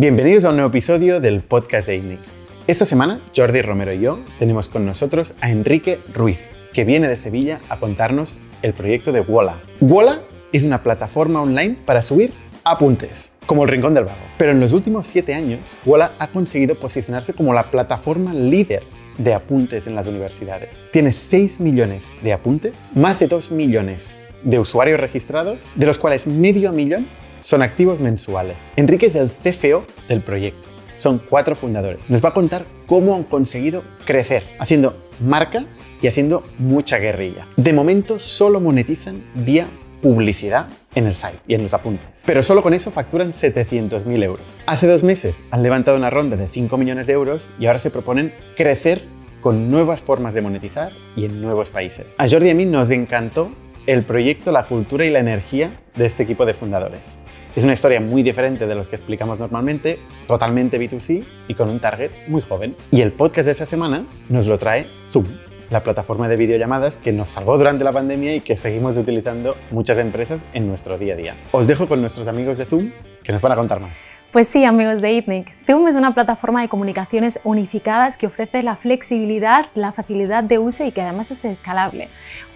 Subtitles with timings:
[0.00, 2.20] Bienvenidos a un nuevo episodio del podcast de ITNIC.
[2.68, 7.16] Esta semana, Jordi Romero y yo tenemos con nosotros a Enrique Ruiz, que viene de
[7.16, 9.60] Sevilla a contarnos el proyecto de Wola.
[9.80, 10.22] Wola
[10.52, 12.32] es una plataforma online para subir
[12.62, 14.20] apuntes, como el Rincón del Vago.
[14.36, 18.84] Pero en los últimos siete años, Wola ha conseguido posicionarse como la plataforma líder
[19.16, 20.80] de apuntes en las universidades.
[20.92, 26.28] Tiene 6 millones de apuntes, más de 2 millones de usuarios registrados, de los cuales
[26.28, 27.08] medio millón
[27.40, 28.56] son activos mensuales.
[28.76, 30.68] Enrique es el CFO del proyecto.
[30.96, 32.00] Son cuatro fundadores.
[32.08, 35.64] Nos va a contar cómo han conseguido crecer, haciendo marca
[36.02, 37.46] y haciendo mucha guerrilla.
[37.56, 39.68] De momento solo monetizan vía
[40.02, 42.22] publicidad en el site y en los apuntes.
[42.24, 44.62] Pero solo con eso facturan 700.000 euros.
[44.66, 47.90] Hace dos meses han levantado una ronda de 5 millones de euros y ahora se
[47.90, 49.02] proponen crecer
[49.40, 52.06] con nuevas formas de monetizar y en nuevos países.
[52.18, 53.50] A Jordi y a mí nos encantó
[53.86, 57.17] el proyecto, la cultura y la energía de este equipo de fundadores.
[57.58, 59.98] Es una historia muy diferente de los que explicamos normalmente,
[60.28, 62.76] totalmente B2C y con un target muy joven.
[62.92, 65.26] Y el podcast de esta semana nos lo trae Zoom,
[65.68, 69.98] la plataforma de videollamadas que nos salvó durante la pandemia y que seguimos utilizando muchas
[69.98, 71.34] empresas en nuestro día a día.
[71.50, 72.92] Os dejo con nuestros amigos de Zoom
[73.24, 73.98] que nos van a contar más.
[74.30, 78.76] Pues sí, amigos de ITNIC, Zoom es una plataforma de comunicaciones unificadas que ofrece la
[78.76, 82.08] flexibilidad, la facilidad de uso y que además es escalable.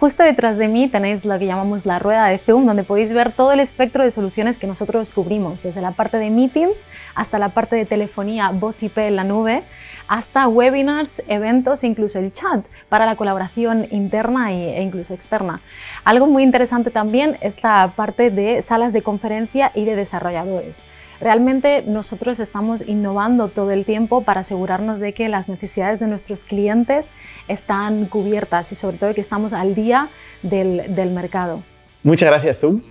[0.03, 3.31] Justo detrás de mí tenéis lo que llamamos la rueda de Zoom, donde podéis ver
[3.31, 7.47] todo el espectro de soluciones que nosotros cubrimos, desde la parte de meetings hasta la
[7.47, 9.63] parte de telefonía, voz IP en la nube,
[10.09, 15.61] hasta webinars, eventos incluso el chat para la colaboración interna e incluso externa.
[16.03, 20.83] Algo muy interesante también es la parte de salas de conferencia y de desarrolladores.
[21.19, 26.43] Realmente nosotros estamos innovando todo el tiempo para asegurarnos de que las necesidades de nuestros
[26.43, 27.11] clientes
[27.47, 30.09] están cubiertas y sobre todo que estamos al día
[30.41, 31.61] del, del mercado.
[32.03, 32.81] Muchas gracias Zoom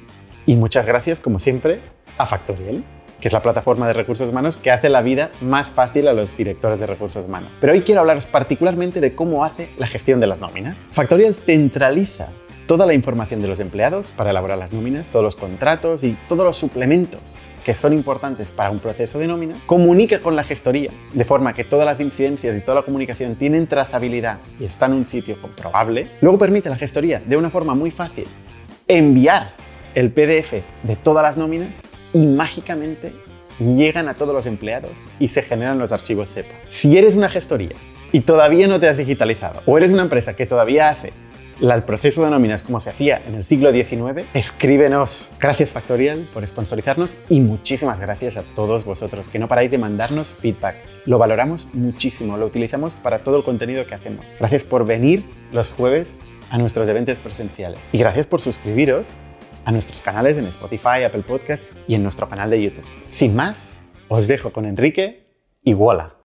[0.46, 1.80] y muchas gracias como siempre
[2.18, 2.82] a Factorial
[3.22, 6.36] que es la plataforma de recursos humanos que hace la vida más fácil a los
[6.36, 7.56] directores de recursos humanos.
[7.60, 10.76] Pero hoy quiero hablaros particularmente de cómo hace la gestión de las nóminas.
[10.90, 12.30] Factorial centraliza
[12.66, 16.44] toda la información de los empleados para elaborar las nóminas, todos los contratos y todos
[16.44, 21.24] los suplementos que son importantes para un proceso de nómina, comunica con la gestoría, de
[21.24, 25.04] forma que todas las incidencias y toda la comunicación tienen trazabilidad y están en un
[25.04, 26.08] sitio comprobable.
[26.20, 28.26] Luego permite a la gestoría, de una forma muy fácil,
[28.88, 29.54] enviar
[29.94, 31.68] el PDF de todas las nóminas
[32.12, 33.12] y mágicamente
[33.58, 36.54] llegan a todos los empleados y se generan los archivos CEPA.
[36.68, 37.76] Si eres una gestoría
[38.10, 41.12] y todavía no te has digitalizado, o eres una empresa que todavía hace
[41.70, 45.30] el proceso de nóminas como se hacía en el siglo XIX, escríbenos.
[45.38, 50.28] Gracias Factorial por sponsorizarnos y muchísimas gracias a todos vosotros que no paráis de mandarnos
[50.28, 50.76] feedback.
[51.06, 54.26] Lo valoramos muchísimo, lo utilizamos para todo el contenido que hacemos.
[54.38, 56.18] Gracias por venir los jueves
[56.50, 57.78] a nuestros eventos presenciales.
[57.92, 59.06] Y gracias por suscribiros
[59.64, 62.84] a nuestros canales en Spotify, Apple Podcast y en nuestro canal de YouTube.
[63.06, 65.28] Sin más, os dejo con Enrique
[65.62, 66.21] y Wola.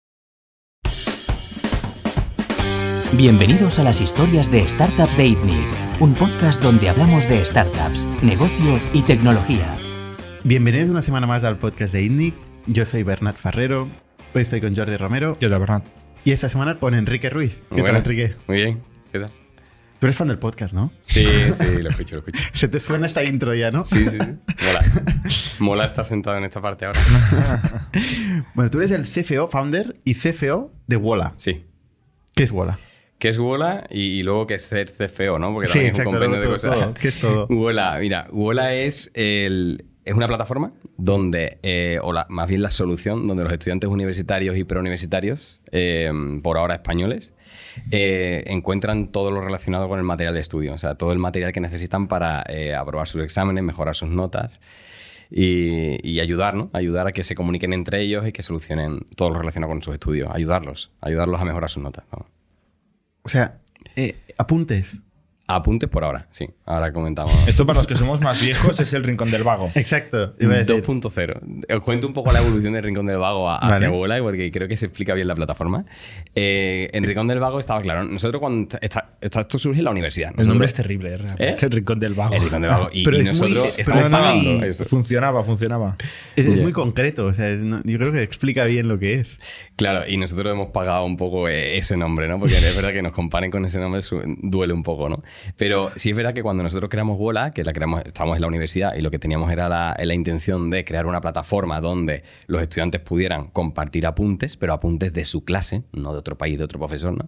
[3.17, 8.77] Bienvenidos a las historias de Startups de ITNIC, un podcast donde hablamos de startups, negocio
[8.91, 9.73] y tecnología.
[10.43, 12.35] Bienvenidos una semana más al podcast de ITNIC.
[12.67, 13.89] Yo soy Bernat Ferrero.
[14.33, 15.37] Hoy estoy con Jordi Romero.
[15.39, 15.85] Yo soy Bernat.
[16.25, 17.61] Y esta semana con Enrique Ruiz.
[17.73, 18.35] ¿Qué tal, Enrique?
[18.47, 18.83] Muy bien.
[19.13, 19.31] ¿Qué tal?
[19.99, 20.91] Tú eres fan del podcast, ¿no?
[21.05, 22.43] Sí, sí, lo escucho, lo escucho.
[22.53, 23.85] Se te suena esta intro ya, ¿no?
[23.85, 24.17] Sí, sí, sí.
[24.19, 24.81] Mola.
[25.59, 26.99] Mola estar sentado en esta parte ahora.
[28.55, 31.33] bueno, tú eres el CFO, founder y CFO de Wola.
[31.37, 31.63] Sí.
[32.35, 32.77] ¿Qué es Wola?
[33.19, 33.87] ¿Qué es Wola?
[33.89, 35.53] Y, y, luego qué es CFO, ¿no?
[35.53, 36.73] Porque también es un compendio de cosas.
[36.73, 36.93] Todo.
[36.93, 37.47] ¿Qué es todo?
[37.49, 42.69] Wola, mira, Wola es el, es una plataforma donde, eh, o la, más bien la
[42.69, 46.11] solución, donde los estudiantes universitarios y preuniversitarios, eh,
[46.43, 47.33] por ahora españoles,
[47.91, 51.51] eh, encuentran todo lo relacionado con el material de estudio, o sea, todo el material
[51.51, 54.59] que necesitan para eh, aprobar sus exámenes, mejorar sus notas
[55.29, 56.69] y, y, ayudar, ¿no?
[56.73, 59.93] Ayudar a que se comuniquen entre ellos y que solucionen todo lo relacionado con sus
[59.93, 62.05] estudios, ayudarlos, ayudarlos a mejorar sus notas.
[62.11, 62.34] Vamos.
[63.25, 63.59] O sea,
[63.95, 65.01] eh, apuntes.
[65.47, 66.47] Apuntes por ahora, sí.
[66.67, 67.31] Ahora comentamos.
[67.47, 69.69] Esto para los que somos más viejos es el Rincón del Vago.
[69.75, 70.35] Exacto.
[70.37, 71.75] 2.0.
[71.77, 73.85] Os cuento un poco la evolución del Rincón del Vago a, Vale.
[73.85, 75.85] hacia Wola, porque creo que se explica bien la plataforma.
[76.33, 78.03] Eh, en Rincón del Vago estaba claro.
[78.03, 78.77] Nosotros cuando...
[78.81, 80.29] esta- esto surge en la universidad.
[80.31, 81.45] El nombre Nosotros- es terrible, realmente.
[81.49, 81.55] ¿Eh?
[81.61, 82.33] El Rincón del Vago.
[82.33, 82.89] El Rincón del Vago.
[82.91, 84.85] Y, Pero y es muy- nosotros pero estamos es muy- pagando eso.
[84.85, 85.95] Funcionaba, funcionaba.
[86.35, 87.25] Es, es muy concreto.
[87.27, 89.37] O sea, no- yo creo que explica bien lo que es.
[89.75, 92.39] Claro, y nosotros hemos pagado un poco eh, ese nombre, ¿no?
[92.39, 94.01] Porque es verdad que nos comparen con ese nombre
[94.41, 95.21] duele un poco, ¿no?
[95.57, 98.47] Pero sí es verdad que cuando nosotros creamos Wola, que la creamos, estábamos en la
[98.47, 102.61] universidad y lo que teníamos era la, la intención de crear una plataforma donde los
[102.61, 106.79] estudiantes pudieran compartir apuntes, pero apuntes de su clase, no de otro país, de otro
[106.79, 107.27] profesor, ¿no?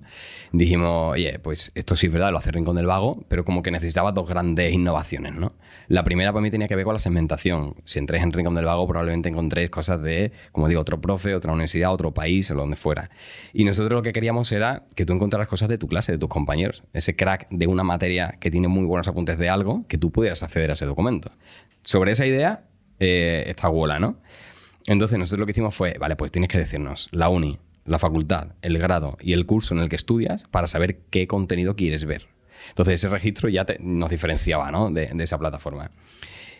[0.51, 3.71] Dijimos, oye, pues esto sí es verdad, lo hace Rincón del Vago, pero como que
[3.71, 5.53] necesitaba dos grandes innovaciones, ¿no?
[5.87, 7.75] La primera para mí tenía que ver con la segmentación.
[7.83, 11.51] Si entréis en Rincón del Vago, probablemente encontréis cosas de, como digo, otro profe, otra
[11.51, 13.09] universidad, otro país, o donde fuera.
[13.53, 16.29] Y nosotros lo que queríamos era que tú encontraras cosas de tu clase, de tus
[16.29, 16.83] compañeros.
[16.93, 20.43] Ese crack de una materia que tiene muy buenos apuntes de algo, que tú pudieras
[20.43, 21.31] acceder a ese documento.
[21.83, 22.65] Sobre esa idea
[22.99, 24.17] eh, está Wola, ¿no?
[24.87, 28.49] Entonces nosotros lo que hicimos fue, vale, pues tienes que decirnos la uni, la facultad,
[28.61, 32.27] el grado y el curso en el que estudias para saber qué contenido quieres ver.
[32.69, 34.91] Entonces ese registro ya te- nos diferenciaba ¿no?
[34.91, 35.89] de, esa plataforma.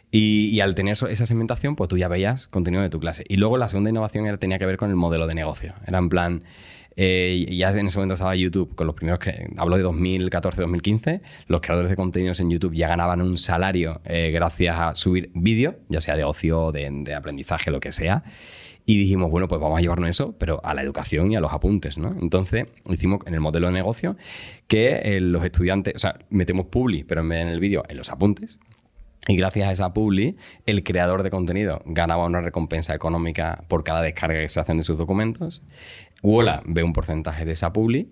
[0.10, 3.25] Y, al tener esa segmentación, pues tú ya veías contenido de tu clase.
[3.27, 5.74] Y luego la segunda innovación era, tenía que ver con el modelo de negocio.
[5.86, 6.44] Era en plan,
[6.99, 11.61] eh, ya en ese momento estaba YouTube con los primeros, que, hablo de 2014-2015, los
[11.61, 16.01] creadores de contenidos en YouTube ya ganaban un salario eh, gracias a subir vídeo, ya
[16.01, 18.23] sea de ocio, de, aprendizaje, lo que sea.
[18.88, 21.53] Y dijimos, bueno, pues vamos a llevarnos eso, pero a la educación y a los
[21.53, 22.15] apuntes, ¿no?
[22.19, 24.17] Entonces, hicimos en el modelo de negocio
[24.67, 27.83] que eh, los estudiantes, o sea, metemos Publi, pero en vez de en el vídeo,
[27.89, 28.57] en los apuntes.
[29.27, 30.35] Y gracias a esa Publi,
[30.65, 34.83] el creador de contenido ganaba una recompensa económica por cada descarga que se hacen de
[34.83, 35.63] sus documentos.
[36.23, 38.09] Wola ve un porcentaje de esa Publi.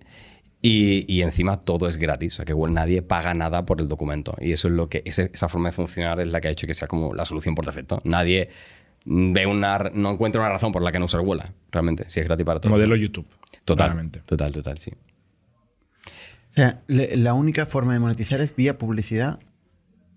[0.62, 3.88] Y, y encima todo es gratis, o sea que bueno, nadie paga nada por el
[3.88, 4.34] documento.
[4.40, 6.66] Y eso es lo que, ese- esa forma de funcionar es la que ha hecho
[6.66, 8.00] que sea como la solución por defecto.
[8.04, 8.48] Nadie
[9.04, 12.26] ve una, no encuentra una razón por la que no usar Wola, realmente, si es
[12.26, 12.72] gratis para todos.
[12.72, 13.26] Modelo YouTube.
[13.64, 14.20] Total, claramente.
[14.26, 14.90] total, total, sí.
[16.50, 19.38] O sea, le- la única forma de monetizar es vía publicidad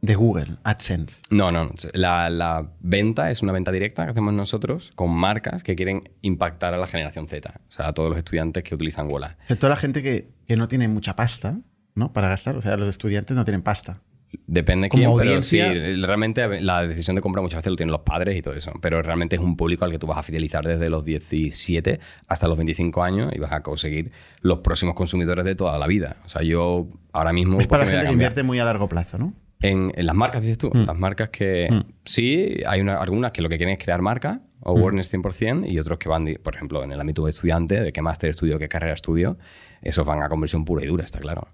[0.01, 1.21] de Google, AdSense.
[1.29, 1.71] No, no.
[1.93, 6.73] La, la venta es una venta directa que hacemos nosotros con marcas que quieren impactar
[6.73, 7.53] a la generación Z.
[7.67, 9.37] O sea, a todos los estudiantes que utilizan Wola.
[9.43, 11.59] O sea, toda la gente que, que no tiene mucha pasta,
[11.95, 12.13] ¿no?
[12.13, 12.55] Para gastar.
[12.55, 14.01] O sea, los estudiantes no tienen pasta.
[14.45, 17.75] Depende de Como quién, pero sí, audiencia- realmente la decisión de compra muchas veces lo
[17.75, 18.71] tienen los padres y todo eso.
[18.79, 22.47] Pero realmente es un público al que tú vas a fidelizar desde los 17 hasta
[22.47, 24.11] los 25 años y vas a conseguir
[24.41, 26.17] los próximos consumidores de toda la vida.
[26.25, 27.59] O sea, yo ahora mismo...
[27.59, 29.33] Es para ¿por qué me gente que invierte muy a largo plazo, ¿no?
[29.61, 30.69] En, en las marcas, dices tú.
[30.73, 30.85] Mm.
[30.85, 31.81] Las marcas que Mm.
[32.05, 35.79] sí, hay una- algunas que lo que quieren es crear marca, o awareness 100%, y
[35.79, 38.67] otros que van, por ejemplo, en el ámbito de estudiante, de qué máster estudio, qué
[38.69, 39.37] carrera estudio,
[39.81, 41.47] esos van a conversión pura y dura, está claro.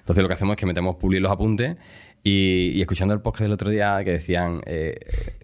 [0.00, 1.76] Entonces lo que hacemos es que metemos publi en los apuntes
[2.22, 4.98] y, y escuchando el podcast del otro día que decían eh,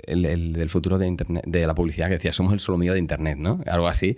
[0.06, 2.98] el, el del futuro de internet, de la publicidad, que decía somos el solomillo de
[2.98, 3.60] internet, ¿no?
[3.66, 4.16] Algo así.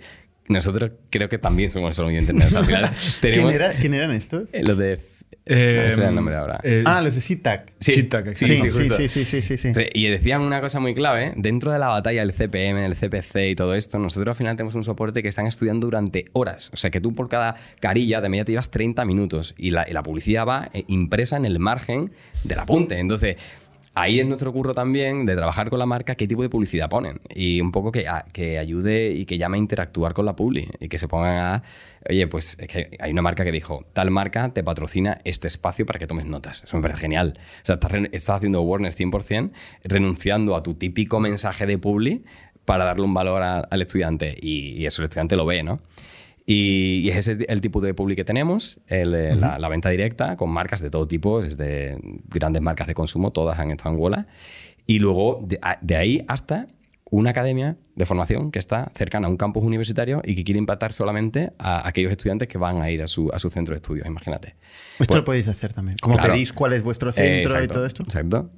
[0.49, 2.47] Nosotros creo que también somos el solomillo de internet.
[2.47, 2.83] O sea, al final
[3.21, 4.49] ¿Quién, tenemos era- quién eran estos?
[4.51, 4.97] eh, lo de
[5.45, 6.59] Eh, No el nombre ahora.
[6.63, 7.73] eh, Ah, los de SITAC.
[7.79, 9.73] Sí, Sitac, sí, Sí, sí, sí, sí, sí, sí, sí, sí.
[9.73, 13.49] Sí, Y decían una cosa muy clave, dentro de la batalla del CPM, del CPC
[13.49, 16.71] y todo esto, nosotros al final tenemos un soporte que están estudiando durante horas.
[16.73, 19.85] O sea que tú por cada carilla de media te llevas 30 minutos y la,
[19.89, 22.11] y la publicidad va eh, impresa en el margen
[22.45, 22.97] del apunte.
[22.99, 23.35] Entonces,
[23.95, 27.21] ahí es nuestro curro también de trabajar con la marca qué tipo de publicidad ponen
[27.33, 30.67] y un poco que, a- que ayude y que llame a interactuar con la publi
[30.79, 31.63] y que se pongan a,
[32.09, 35.85] oye, pues es que hay una marca que dijo, tal marca te patrocina este espacio
[35.85, 36.63] para que tomes notas.
[36.63, 37.33] Eso me parece genial.
[37.37, 39.51] O sea, estás, estás haciendo awareness 100%,
[39.83, 42.23] renunciando a tu típico mensaje de publi
[42.65, 45.79] para darle un valor a- al estudiante y, y eso el estudiante lo ve, ¿no?
[46.45, 49.89] Y, y ese es el tipo de publi que tenemos, el, eh, la, la venta
[49.89, 54.01] directa con marcas de todo tipo, desde grandes marcas de consumo, todas han estado en
[54.01, 54.27] Wola.
[54.85, 56.67] Y luego de, ahí hasta
[57.09, 60.91] una academia de formación que está cercana a un campus universitario y que quiere impactar
[60.91, 64.07] solamente a aquellos estudiantes que van a ir a su, a su centro de estudios,
[64.07, 64.49] imagínate.
[64.49, 65.97] Esto Bueno, lo podéis hacer también.
[66.01, 66.33] Como claro.
[66.33, 68.03] pedís cuál es vuestro eh, centro y exacto, todo esto.
[68.03, 68.49] Exacto.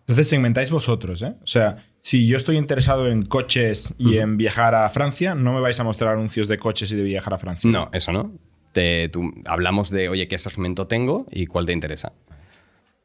[0.00, 1.34] Entonces segmentáis vosotros, ¿eh?
[1.42, 1.76] O sea,
[2.08, 5.84] si yo estoy interesado en coches y en viajar a Francia, no me vais a
[5.84, 7.70] mostrar anuncios de coches y de viajar a Francia.
[7.70, 8.32] No, eso no.
[8.72, 12.12] Te- tú- hablamos de, oye, qué segmento tengo y cuál te interesa.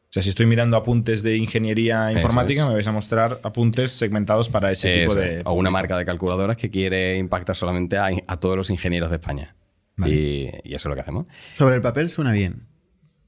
[0.05, 2.67] O sea, si estoy mirando apuntes de ingeniería informática, es.
[2.67, 5.41] me vais a mostrar apuntes segmentados para ese tipo de.
[5.45, 9.15] O una marca de calculadoras que quiere impactar solamente a, a todos los ingenieros de
[9.17, 9.55] España.
[9.98, 10.13] Vale.
[10.13, 11.25] Y, y eso es lo que hacemos.
[11.51, 12.67] Sobre el papel suena bien.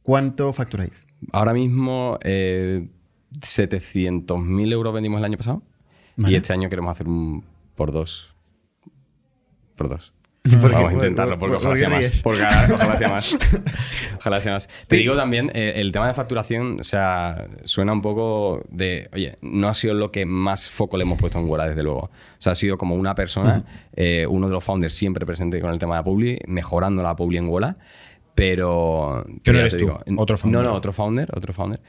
[0.04, 0.94] ¿Cuánto facturáis?
[1.32, 2.88] Ahora mismo, eh,
[3.40, 5.62] 700.000 euros vendimos el año pasado.
[6.18, 6.34] Vale.
[6.34, 7.44] Y este año queremos hacer un
[7.76, 8.34] por dos.
[9.76, 10.14] Por dos.
[10.44, 10.76] ¿Por qué?
[10.76, 12.22] Vamos a ¿Por- intentarlo, por- porque por ojalá qué sea?
[12.24, 13.38] Porque ojalá sea más.
[14.18, 14.70] Ojalá sea más.
[14.88, 19.38] Te digo también, eh, el tema de facturación, o sea, suena un poco de, oye,
[19.42, 22.00] no ha sido lo que más foco le hemos puesto en Wola, desde luego.
[22.06, 23.66] O sea, ha sido como una persona,
[23.96, 27.16] eh, uno de los founders siempre presente con el tema de la Publi, mejorando la
[27.16, 27.76] Publi en Wola,
[28.34, 29.26] pero...
[29.44, 30.62] Que no eres tú, digo, otro founder.
[30.64, 31.82] No, no, otro founder, otro founder.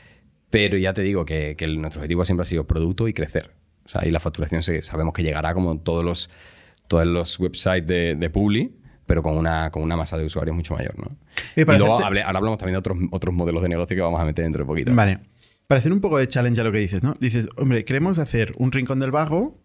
[0.59, 3.53] Pero ya te digo que, que el- nuestro objetivo siempre ha sido producto y crecer.
[3.85, 6.31] O sea, y la facturación se- sabemos que llegará como todos los,
[6.89, 8.73] todos los websites de, de Publi,
[9.07, 11.17] pero con una, con una masa de usuarios mucho mayor, ¿no?
[11.55, 14.21] Y luego hacerte- hable- ahora hablamos también de otros, otros modelos de negocio que vamos
[14.21, 14.95] a meter dentro de poquito.
[14.95, 15.21] Vale.
[15.69, 17.17] Para hacer un poco de challenge a lo que dices, ¿no?
[17.21, 19.61] Dices, hombre, queremos hacer un rincón del vago,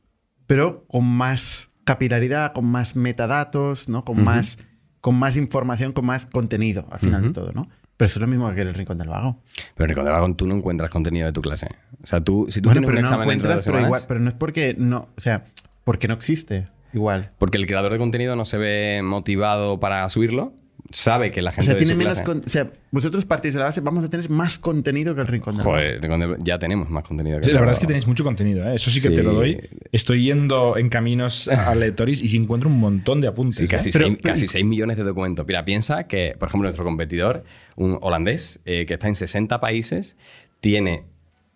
[0.47, 4.03] pero con más capilaridad, con más metadatos, ¿no?
[4.05, 4.57] Con, más,
[4.99, 7.69] con más información, con más contenido, al final de todo, ¿no?
[8.01, 9.37] Pero eso es lo mismo que el rincón del vago.
[9.75, 11.67] Pero en Rincón del Vago tú no encuentras contenido de tu clase.
[12.03, 13.87] O sea, tú, si tú bueno, tienes pero un no examen de encuentras, pero, semanas,
[13.89, 15.43] igual, pero no es porque no, o sea,
[15.83, 17.29] porque no existe igual.
[17.37, 20.51] porque el creador de contenido no se ve motivado para subirlo,
[20.91, 22.25] sabe que la O gente sea, de tiene su menos clase...
[22.25, 25.27] con- o sea, vosotros partís de la base, vamos a tener más contenido que el
[25.27, 25.65] rincón del.
[25.65, 27.37] Joder, Rincón del- ya tenemos más contenido.
[27.39, 28.75] que Sí, el la verdad es que tenéis mucho contenido, ¿eh?
[28.75, 29.15] Eso sí que Sí.
[29.15, 29.69] te lo doy.
[29.91, 33.57] Estoy yendo en caminos aleatorios y encuentro un montón de apuntes.
[33.57, 33.91] Sí, casi, ¿eh?
[33.93, 35.45] Pero- seis, pero- casi 6 millones de documentos.
[35.47, 37.43] Mira, piensa que, por ejemplo, nuestro competidor,
[37.75, 40.15] un holandés, eh, que está en 60 países,
[40.59, 41.03] tiene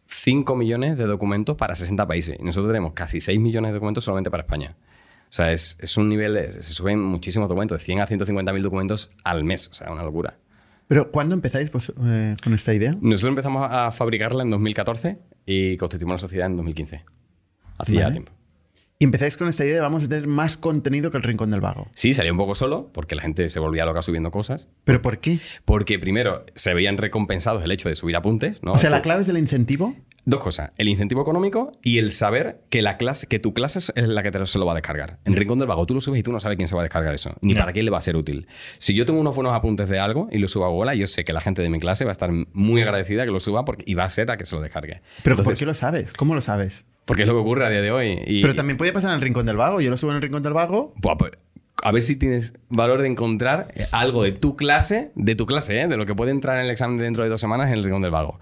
[0.08, 2.38] 5 millones de documentos para 60 países.
[2.40, 4.76] Y nosotros tenemos casi 6 millones de documentos solamente para España.
[5.30, 8.54] O sea, es, es un nivel, de- se suben muchísimos documentos, de 100 a 150
[8.54, 9.68] mil documentos al mes.
[9.70, 10.38] O sea, una locura.
[10.88, 12.96] Pero ¿cuándo empezáis vos, eh, con esta idea?
[13.02, 17.04] Nosotros empezamos a fabricarla en 2014 y constituimos la sociedad en 2015.
[17.78, 18.12] Hacía Vale.
[18.14, 18.32] tiempo.
[18.98, 21.60] Y empezáis con esta idea de vamos a tener más contenido que el rincón del
[21.60, 21.88] vago.
[21.94, 24.70] Sí, salía un poco solo, porque la gente se volvía loca subiendo cosas.
[24.86, 25.40] ¿Pero por qué?
[25.66, 28.72] Porque primero se veían recompensados el hecho de subir apuntes, ¿no?
[28.72, 29.96] O sea, la clave es el incentivo.
[30.28, 34.08] Dos cosas, el incentivo económico y el saber que la clase, que tu clase es
[34.08, 35.20] la que te lo, se lo va a descargar.
[35.24, 36.84] En Rincón del Vago tú lo subes y tú no sabes quién se va a
[36.84, 38.48] descargar eso, ni para quién le va a ser útil.
[38.80, 41.24] Si yo tengo unos buenos apuntes de algo y lo subo a Google, yo sé
[41.24, 43.84] que la gente de mi clase va a estar muy agradecida que lo suba porque,
[43.88, 45.02] y va a ser a que se lo descargue.
[45.22, 46.14] ¿Pero por Entonces, qué lo sabes?
[46.14, 46.86] ¿Cómo lo sabes?
[47.06, 48.20] Porque es lo que ocurre a día de hoy.
[48.26, 49.80] Y, Pero también puede pasar en el rincón del vago.
[49.80, 50.92] Yo lo subo en el rincón del vago.
[50.98, 51.34] Buah, pues,
[51.84, 55.88] a ver si tienes valor de encontrar algo de tu clase, de tu clase, ¿eh?
[55.88, 58.02] de lo que puede entrar en el examen dentro de dos semanas en el Rincón
[58.02, 58.40] del Vago.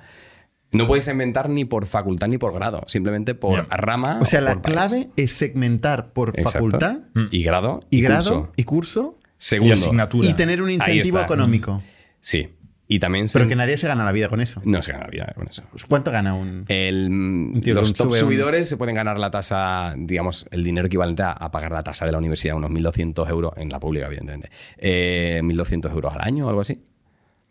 [0.74, 4.20] No puedes inventar ni por facultad ni por grado, simplemente por rama.
[4.22, 4.74] O sea, la por país.
[4.76, 6.52] clave es segmentar por Exacto.
[6.52, 6.98] facultad
[7.32, 8.52] y grado y, y, grado curso.
[8.56, 9.72] y curso Segundo.
[9.72, 10.28] Y asignatura.
[10.30, 11.82] y tener un incentivo económico.
[12.20, 12.50] Sí.
[12.86, 14.62] Y también Pero se- que nadie se gana la vida con eso.
[14.66, 15.64] no se gana vida con eso.
[15.72, 16.66] Pues, ¿Cuánto gana un...?
[16.68, 20.64] El, mm, tío los top sube un- subidores se pueden ganar la tasa, digamos, el
[20.64, 23.80] dinero equivalente a, a pagar la tasa de la universidad, unos 1.200 euros en la
[23.80, 24.50] pública, evidentemente.
[24.78, 26.74] Eh, 1.200 euros al año o algo así.
[26.74, 26.78] O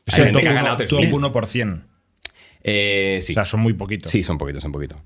[0.09, 0.55] Hay sea, gente top que ha 1%.
[0.55, 1.11] ganado Top 3.000.
[1.33, 1.83] 1%.
[2.64, 3.33] Eh, sí.
[3.33, 4.11] O sea, son muy poquitos.
[4.11, 4.99] sí, son poquitos, son poquitos.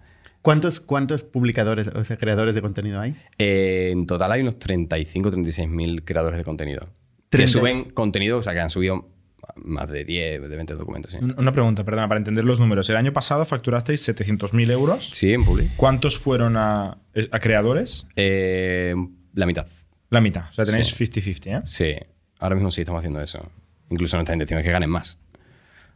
[0.42, 3.14] ¿Cuántos, ¿Cuántos publicadores, o sea, creadores de contenido hay?
[3.38, 6.88] Eh, en total hay unos 35 36 mil creadores de contenido.
[7.30, 7.52] Que 30.
[7.52, 9.08] suben contenido, o sea, que han subido
[9.56, 11.12] más de 10, de 20 documentos.
[11.12, 12.88] Sí, Un- Una pregunta, perdona, para entender los números.
[12.90, 15.08] El año pasado facturasteis 700.000 euros.
[15.12, 15.68] Sí, en Publi.
[15.76, 16.98] ¿Cuántos fueron a,
[17.32, 18.06] a creadores?
[18.14, 18.94] Eh,
[19.34, 19.66] la mitad.
[20.10, 20.44] La mitad.
[20.50, 21.04] O sea, tenéis Sí.
[21.06, 21.62] 50-50, ¿eh?
[21.64, 21.94] Sí.
[22.38, 23.50] Ahora mismo sí estamos haciendo eso.
[23.90, 25.18] Incluso nuestra intención es que ganen más.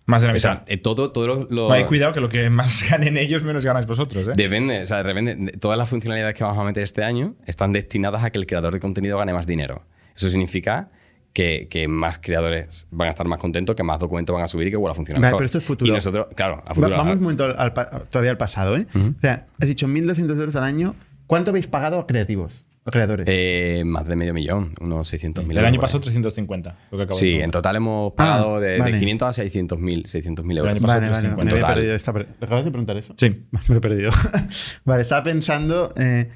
[0.07, 0.41] Más de la O mitad.
[0.41, 3.43] sea, eh, todo, todo lo, lo- No, hay cuidado que lo que más ganen ellos,
[3.43, 4.33] menos ganáis vosotros, ¿eh?
[4.35, 5.35] Depende, o sea, depende.
[5.37, 8.47] de- Todas las funcionalidades que vamos a meter este año están destinadas a que el
[8.47, 9.85] creador de contenido gane más dinero.
[10.17, 10.91] Eso significa
[11.33, 14.67] que, que más creadores van a estar más contentos, que más documentos van a subir
[14.67, 15.39] y que vuelva a funcionar Vale, mejor.
[15.39, 15.89] pero esto es futuro.
[15.89, 17.73] Y nosotros, claro, a Va- vamos un momento al
[18.11, 18.87] todavía al pasado, ¿eh?
[18.95, 20.97] O sea, has dicho 1.200 euros al año.
[21.29, 22.67] ¿Cuánto habéis pagado a creativos?
[22.85, 23.27] Creadores.
[23.29, 25.65] Eh, más de medio millón, unos 600.000 El euros.
[25.69, 26.05] año por pasado ahí.
[26.05, 26.79] 350.
[26.91, 27.45] Lo que acabo de Sí, preguntar.
[27.45, 28.99] en total hemos pagado Ah, de, de vale.
[28.99, 30.71] 500 a 600.000 600.000 El euros.
[30.73, 31.45] año pasado vale, vale, 350.
[31.45, 31.75] me había Total.
[31.75, 33.15] perdido esta pre- ¿Le acabas de preguntar eso?
[33.19, 33.29] Sí.
[33.53, 34.11] Me lo he perdido.
[34.85, 35.93] vale, estaba pensando.
[35.97, 36.31] eh,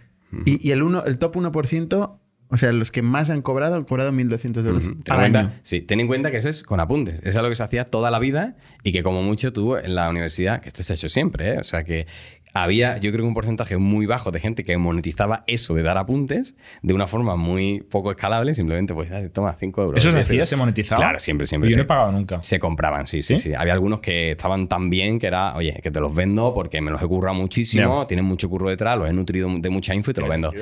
[0.44, 3.84] y, y el, uno, el top 1%, o sea, los que más han cobrado, han
[3.84, 4.96] cobrado 1.200 euros Ujú.
[5.02, 5.52] Ten al en cuenta- año.
[5.62, 7.20] sí, ten en cuenta que eso es con apuntes.
[7.20, 9.94] Eso es lo que se hacía toda la vida y que como mucho tú en
[9.94, 11.58] la universidad, que esto se ha hecho siempre, ¿eh?
[11.58, 12.06] o sea que
[12.54, 15.99] había yo creo que un porcentaje muy bajo de gente que monetizaba eso de dar
[15.99, 19.99] apuntes de una forma muy poco escalable, simplemente pues "Ah, toma 5 euros.
[20.00, 20.34] ¿Eso se 10 hacía?
[20.37, 20.49] euros".
[20.49, 21.00] ¿Se monetizaba?
[21.00, 21.68] Claro, siempre, siempre.
[21.70, 22.40] Yo no he pagado nunca.
[22.42, 23.50] Se compraban, sí, sí, ¿Sí?
[23.50, 23.54] ¿Sí?
[23.54, 26.90] Había algunos que estaban tan bien que era, oye, que te los vendo porque me
[26.90, 30.14] los he currado muchísimo, tienen mucho curro detrás, los he nutrido de mucha info y
[30.14, 30.52] te los vendo.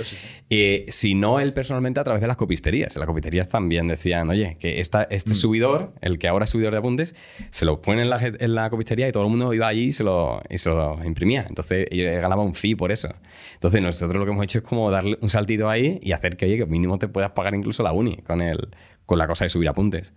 [0.51, 2.95] Eh, si no, él personalmente a través de las copisterías.
[2.97, 5.07] En las copisterías también decían, oye, que esta, Mm.
[5.15, 7.15] este subidor, el que ahora es subidor de apuntes,
[7.51, 9.85] se lo ponen en la, je- en la copistería y todo el mundo iba allí
[9.89, 11.45] y se lo, y se lo imprimía.
[11.49, 13.09] Entonces ellos ganaban un fee por eso.
[13.55, 16.47] Entonces nosotros lo que hemos hecho es como darle un saltito ahí y hacer que,
[16.47, 18.69] oye, que mínimo te puedas pagar incluso la uni con, el,
[19.07, 20.15] con la cosa de subir apuntes.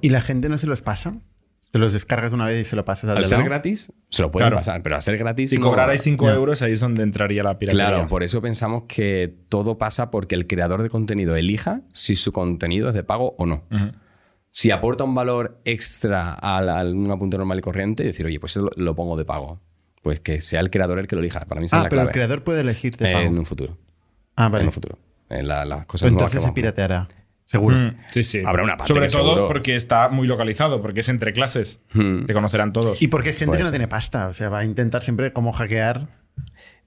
[0.00, 1.16] ¿Y la gente no se los pasa?
[1.70, 3.50] Te los descargas una vez y se lo pasas al Al ser lado?
[3.50, 4.56] gratis, se lo pueden Claro.
[4.56, 5.50] pasar, pero al ser gratis.
[5.50, 6.34] Si no- cobrarais 5 Ya.
[6.34, 7.88] euros, ahí es donde entraría la piratería.
[7.88, 12.32] Claro, por eso pensamos que todo pasa porque el creador de contenido elija si su
[12.32, 13.64] contenido es de pago o no.
[14.50, 18.56] Si aporta un valor extra al- a, un apunte normal y corriente, decir, oye, pues
[18.56, 19.60] eso lo, lo pongo de pago.
[20.02, 21.40] Pues que sea el creador el que lo elija.
[21.40, 23.24] Para mí esa Ah, es la pero el creador puede elegir de pago.
[23.26, 23.76] en un futuro.
[24.36, 24.62] ah, vale.
[24.62, 24.98] En un futuro.
[25.30, 27.08] En la- las cosas Pues nuevas entonces se pirateará.
[27.44, 27.76] Seguro.
[27.76, 28.42] Mm, sí, sí.
[28.44, 31.80] Habrá una parte Sobre que todo seguro- porque está muy localizado, porque es entre clases.
[31.94, 32.24] Hmm.
[32.26, 33.00] Se conocerán todos.
[33.00, 34.28] Y porque es gente que no tiene pasta.
[34.28, 36.08] O sea, va a intentar siempre como hackear.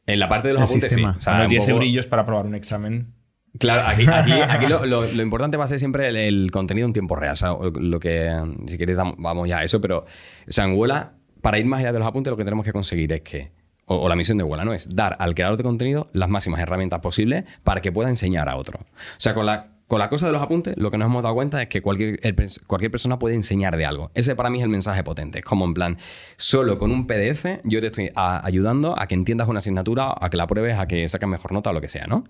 [0.08, 1.14] En la parte de los apuntes, sistema.
[1.14, 1.18] sí.
[1.18, 3.14] O sea, Unos un 10 poco- eurillos para probar un examen.
[3.60, 6.88] Claro, aquí, aquí, aquí lo, lo- lo importante va a ser siempre el, el contenido
[6.88, 7.34] en tiempo real.
[7.34, 8.32] O sea, lo que,
[8.68, 11.92] si queréis, vamos ya a eso, pero, o sea, en Huela, para ir más allá
[11.92, 13.52] de los apuntes, lo que tenemos que conseguir es que,
[13.86, 14.74] o, la misión de Huela, ¿no?
[14.74, 18.56] Es dar al creador de contenido las máximas herramientas posibles para que pueda enseñar a
[18.56, 18.80] otro.
[18.80, 18.86] O
[19.18, 21.62] sea, con la, con la cosa de los apuntes, lo que nos hemos dado cuenta
[21.62, 22.20] es que cualquier,
[22.66, 24.12] cualquier persona puede enseñar de algo.
[24.14, 25.40] Ese para mí es el mensaje potente.
[25.40, 25.98] Es como en plan,
[26.38, 30.38] solo con un PDF yo te estoy ayudando a que entiendas una asignatura, a que
[30.38, 32.24] la pruebes, a que saques mejor nota o lo que sea, ¿no?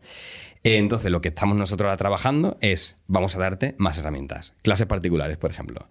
[0.63, 4.53] Entonces, lo que estamos nosotros trabajando es, vamos a darte más herramientas.
[4.61, 5.87] Clases particulares, por ejemplo.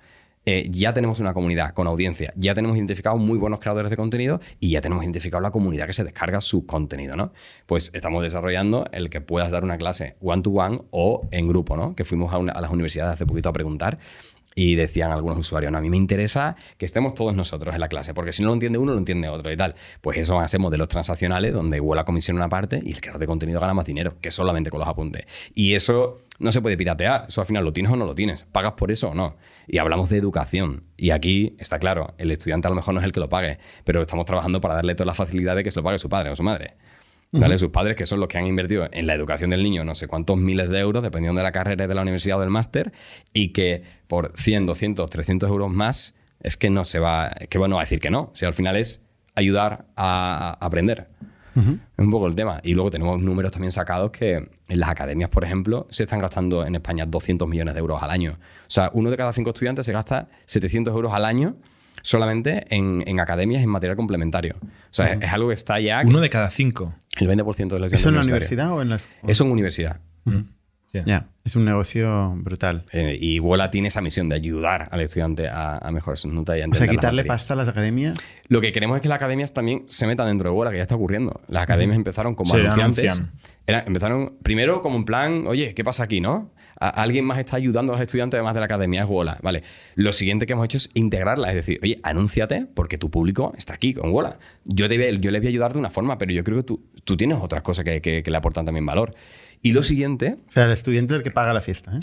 [0.46, 4.40] Eh, ya tenemos una comunidad con audiencia, ya tenemos identificado muy buenos creadores de contenido
[4.58, 7.32] y ya tenemos identificado la comunidad que se descarga su contenido, ¿no?
[7.66, 11.76] Pues estamos desarrollando el que puedas dar una clase one to one o en grupo,
[11.76, 11.94] ¿no?
[11.94, 13.98] Que fuimos a, a las universidades hace poquito a preguntar
[14.60, 17.88] y decían algunos usuarios, no, a mí me interesa que estemos todos nosotros en la
[17.88, 19.74] clase, porque si no lo entiende uno, lo entiende otro y tal.
[20.02, 23.00] Pues eso van a ser modelos transaccionales donde igual la comisión una parte y el
[23.00, 25.24] creador de contenido gana más dinero que solamente con los apuntes.
[25.54, 28.44] Y eso no se puede piratear, eso al final lo tienes o no lo tienes,
[28.52, 29.36] pagas por eso o no.
[29.66, 30.84] Y hablamos de educación.
[30.98, 33.56] Y aquí está claro, el estudiante a lo mejor no es el que lo pague,
[33.84, 36.28] pero estamos trabajando para darle toda la facilidad de que se lo pague su padre
[36.28, 36.74] o su madre.
[37.32, 37.58] ¿Vale?
[37.58, 40.08] Sus padres, que son los que han invertido en la educación del niño no sé
[40.08, 42.92] cuántos miles de euros, dependiendo de la carrera y de la universidad o del máster,
[43.32, 47.58] y que por 100, 200, 300 euros más es que no se va, es que
[47.58, 48.22] bueno, va a decir que no.
[48.22, 49.06] O sea, al final es
[49.36, 51.08] ayudar a, a aprender.
[51.56, 52.60] Es un poco el tema.
[52.62, 56.64] Y luego tenemos números también sacados que en las academias, por ejemplo, se están gastando
[56.64, 58.38] en España 200 millones de euros al año.
[58.40, 61.56] O sea, uno de cada cinco estudiantes se gasta 700 euros al año
[62.02, 64.56] solamente en, en academias en material complementario.
[64.62, 66.02] O sea, es, es algo que está ya...
[66.04, 66.94] Uno de cada cinco.
[67.18, 69.08] El 20% de los estudiantes ¿Eso en la universidad o en las.?
[69.26, 70.00] Eso en universidad.
[70.92, 71.28] Ya.
[71.44, 72.84] Es un negocio brutal.
[72.92, 76.58] Eh, y Vuela tiene esa misión de ayudar al estudiante a, a mejorar sus notas
[76.58, 78.14] y a O sea, quitarle pasta a las academias.
[78.48, 80.82] Lo que queremos es que las academias también se metan dentro de Vuela, que ya
[80.82, 81.40] está ocurriendo.
[81.46, 83.04] Las academias empezaron como Sí, anunciantes.
[83.18, 83.30] anuncian.
[83.68, 86.50] Era- empezaron primero como en plan, oye, ¿qué pasa aquí, no?
[86.80, 89.38] Alguien más está ayudando a los estudiantes además de la academia, es Wola.
[89.42, 89.62] Vale.
[89.96, 93.74] Lo siguiente que hemos hecho es integrarla, es decir, oye, anúnciate porque tu público está
[93.74, 94.38] aquí con Wola.
[94.64, 96.82] Yo, te yo les voy a ayudar de una forma, pero yo creo que tú,
[97.04, 99.14] tú tienes otras cosas que, que- que le aportan también valor.
[99.62, 101.94] Y lo siguiente, O sea, el estudiante es el que paga la fiesta.
[101.94, 102.00] ¿eh?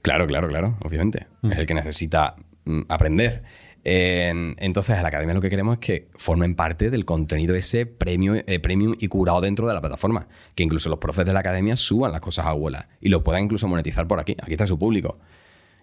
[0.00, 1.26] Claro, claro, claro, obviamente.
[1.42, 3.42] Es el que necesita mm, aprender.
[3.84, 7.86] En- entonces, a la academia lo que queremos es que formen parte del contenido ese
[7.86, 10.28] premium, eh, premium y curado dentro de la plataforma.
[10.54, 13.44] Que incluso los profes de la academia suban las cosas a abuela y lo puedan
[13.44, 14.36] incluso monetizar por aquí.
[14.42, 15.16] Aquí está su público.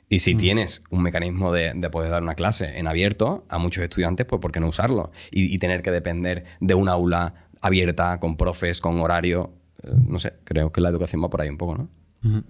[0.10, 3.84] Y si tienes un mecanismo de, de poder dar una clase en abierto a muchos
[3.84, 5.12] estudiantes, pues ¿por qué no usarlo?
[5.32, 9.52] Y, y tener que depender de un aula abierta, con profes, con horario.
[9.84, 11.76] eh, no sé, creo que la educación va por ahí un poco,
[12.24, 12.44] ¿no?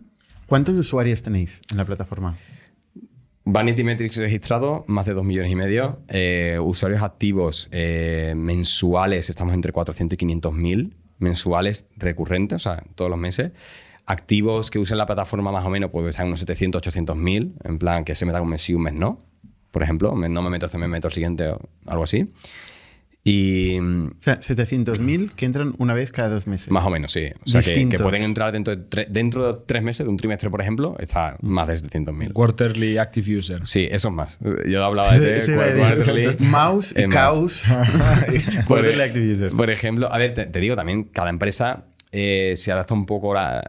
[0.45, 2.37] ¿Cuántos usuarios tenéis en la plataforma?
[3.49, 6.01] Vanity Metrics registrado, más de 2 millones y medio.
[6.09, 12.83] Eh, usuarios activos eh, mensuales, estamos entre 400 y 500 mil mensuales recurrentes, o sea,
[12.95, 13.53] todos los meses.
[14.05, 17.79] Activos que usen la plataforma más o menos, pues están unos 700, 800 mil, en
[17.79, 19.17] plan que se metan un mes sí, un mes no.
[19.71, 21.55] Por ejemplo, no me meto este mes, me meto el siguiente
[21.85, 22.29] algo así.
[23.29, 26.71] Y O sea, 700.000 que entran una vez cada dos meses.
[26.71, 27.25] más o menos, sí.
[27.45, 30.17] O sea, que, que pueden entrar dentro de, tre- dentro de tres meses, de un
[30.17, 32.33] trimestre, por ejemplo, está más de 700 mil.
[32.33, 33.61] Quarterly Active User.
[33.67, 34.37] Sí, eso es más.
[34.67, 36.27] Yo hablaba de Sí, sí, quarterly.
[36.45, 37.03] Mouse y.
[37.07, 39.55] Por, Quarterly active users.
[39.55, 43.33] por ejemplo, a ver, te, te digo también, cada empresa eh, se adapta un poco
[43.33, 43.63] la,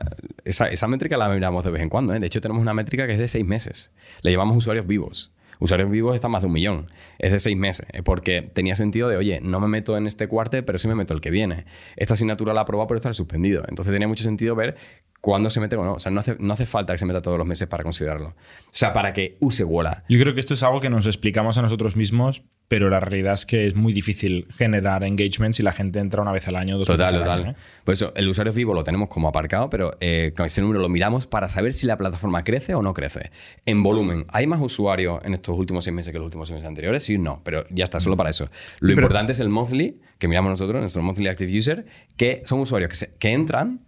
[0.45, 2.15] esa, esa métrica la miramos de vez en cuando.
[2.15, 2.19] ¿eh?
[2.21, 3.91] De hecho, tenemos una métrica que es de seis meses.
[4.23, 5.33] Le llamamos usuarios vivos.
[5.59, 6.87] Usuarios vivos está más de un millón.
[7.19, 7.87] Es de seis meses.
[8.05, 11.15] Porque tenía sentido de, oye, no me meto en este cuarto, pero sí me meto
[11.15, 11.67] el que viene.
[11.97, 13.65] Esta asignatura la aprobado, pero está suspendido.
[13.69, 14.77] Entonces tenía mucho sentido ver
[15.21, 15.95] cuándo se mete o no.
[15.95, 18.29] O sea, no hace, no hace falta que se meta todos los meses para considerarlo.
[18.29, 20.05] O sea, para que use Wola.
[20.09, 23.33] Yo creo que esto es algo que nos explicamos a nosotros mismos, pero la realidad
[23.33, 26.77] es que es muy difícil generar engagement si la gente entra una vez al año,
[26.77, 27.41] dos Total, veces al total.
[27.41, 27.51] año.
[27.53, 27.57] ¿eh?
[27.83, 30.91] Por eso, el usuario vivo lo tenemos como aparcado, pero eh, con ese número lo
[30.91, 33.31] miramos para saber si la plataforma crece o no crece.
[33.65, 36.69] En volumen, ¿hay más usuarios en estos últimos seis meses que los últimos seis meses
[36.69, 37.03] anteriores?
[37.05, 38.45] Sí, no, pero ya está, solo para eso.
[38.45, 38.51] Lo
[38.89, 41.87] Pero- importante es el monthly, que miramos nosotros, nuestro monthly active user,
[42.19, 43.81] que son usuarios que, se- que entran,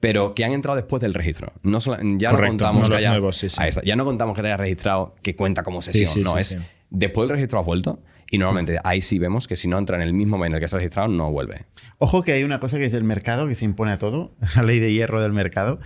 [0.00, 1.52] pero que han entrado después del registro.
[1.62, 3.62] No solo- ya Correcto, no contamos no que haya, nuevos, sí, sí.
[3.62, 3.82] Está.
[3.84, 6.06] ya no contamos que te haya registrado que cuenta como sesión.
[6.06, 6.56] sí, no, es
[6.88, 8.00] después del registro has vuelto.
[8.34, 10.60] Y normalmente ahí sí vemos que si no entra en el mismo mes en el
[10.60, 11.64] que se ha registrado, no vuelve.
[11.98, 14.62] Ojo que hay una cosa que es el mercado, que se impone a todo, la
[14.62, 15.78] ley de hierro del mercado,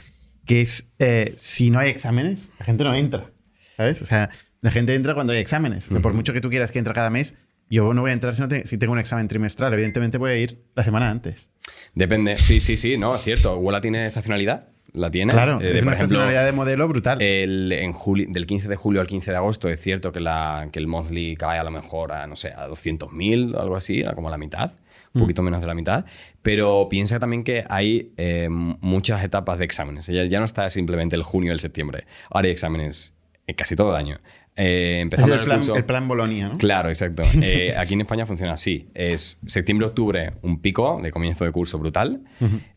[0.46, 3.30] que es eh, si no hay exámenes, la gente no entra.
[3.76, 4.00] ¿Sabes?
[4.02, 4.30] O sea,
[4.60, 5.86] la gente entra cuando hay exámenes.
[5.86, 7.36] O sea, Por mucho que tú quieras que entre cada mes,
[7.70, 9.72] yo no voy a entrar si, no te- si tengo un examen trimestral.
[9.74, 11.46] Evidentemente voy a ir la semana antes.
[11.94, 12.34] Depende.
[12.36, 13.56] Sí, sí, sí, no, es cierto.
[13.58, 14.68] Wola tiene estacionalidad.
[14.92, 15.32] La tiene.
[15.32, 17.20] Claro, Eh, es por una ejemplo, estacionalidad de modelo brutal.
[17.20, 20.68] el, en julio, del 15 de julio al 15 de agosto es cierto que, la,
[20.72, 24.02] que el monthly cae a lo mejor a, no sé, a 200.000 o algo así,
[24.04, 24.72] a como la mitad.
[25.14, 26.04] un poquito menos de la mitad,
[26.42, 30.06] pero piensa también que hay eh, muchas etapas de exámenes.
[30.06, 32.04] Ya, ya no está simplemente el junio y el septiembre.
[32.30, 33.14] Ahora hay exámenes
[33.46, 34.18] eh, casi todo el año.
[34.58, 36.58] Eh, empezando el el plan, curso- el plan Bolonia, ¿no?
[36.58, 37.22] Claro, exacto.
[37.42, 38.88] Eh, aquí en España funciona así.
[38.94, 42.22] Es septiembre-octubre un pico de comienzo de curso brutal.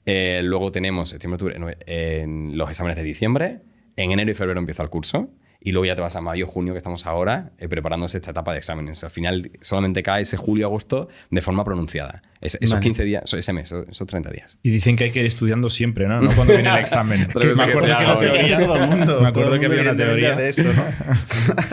[0.06, 1.56] Eh, luego tenemos septiembre-octubre
[1.88, 3.60] en los exámenes de diciembre.
[3.98, 5.30] En enero y febrero empieza el curso.
[5.64, 8.58] Y luego ya te vas a mayo-junio, que estamos ahora, eh, preparándose esta etapa de
[8.58, 9.04] exámenes.
[9.04, 12.24] Al final solamente cae ese julio-agosto de forma pronunciada.
[12.42, 12.84] Es- esos Vale.
[12.84, 14.58] 15 días, ese mes, esos esos 30 días.
[14.64, 16.20] Y dicen que hay que ir estudiando siempre, ¿no?
[16.20, 17.20] No cuando viene el examen.
[17.20, 19.22] Me que acuerdo sea que la teoría- todo el mundo.
[19.22, 20.34] Me acuerdo que había una teoría.
[20.34, 20.84] hace esto, ¿no?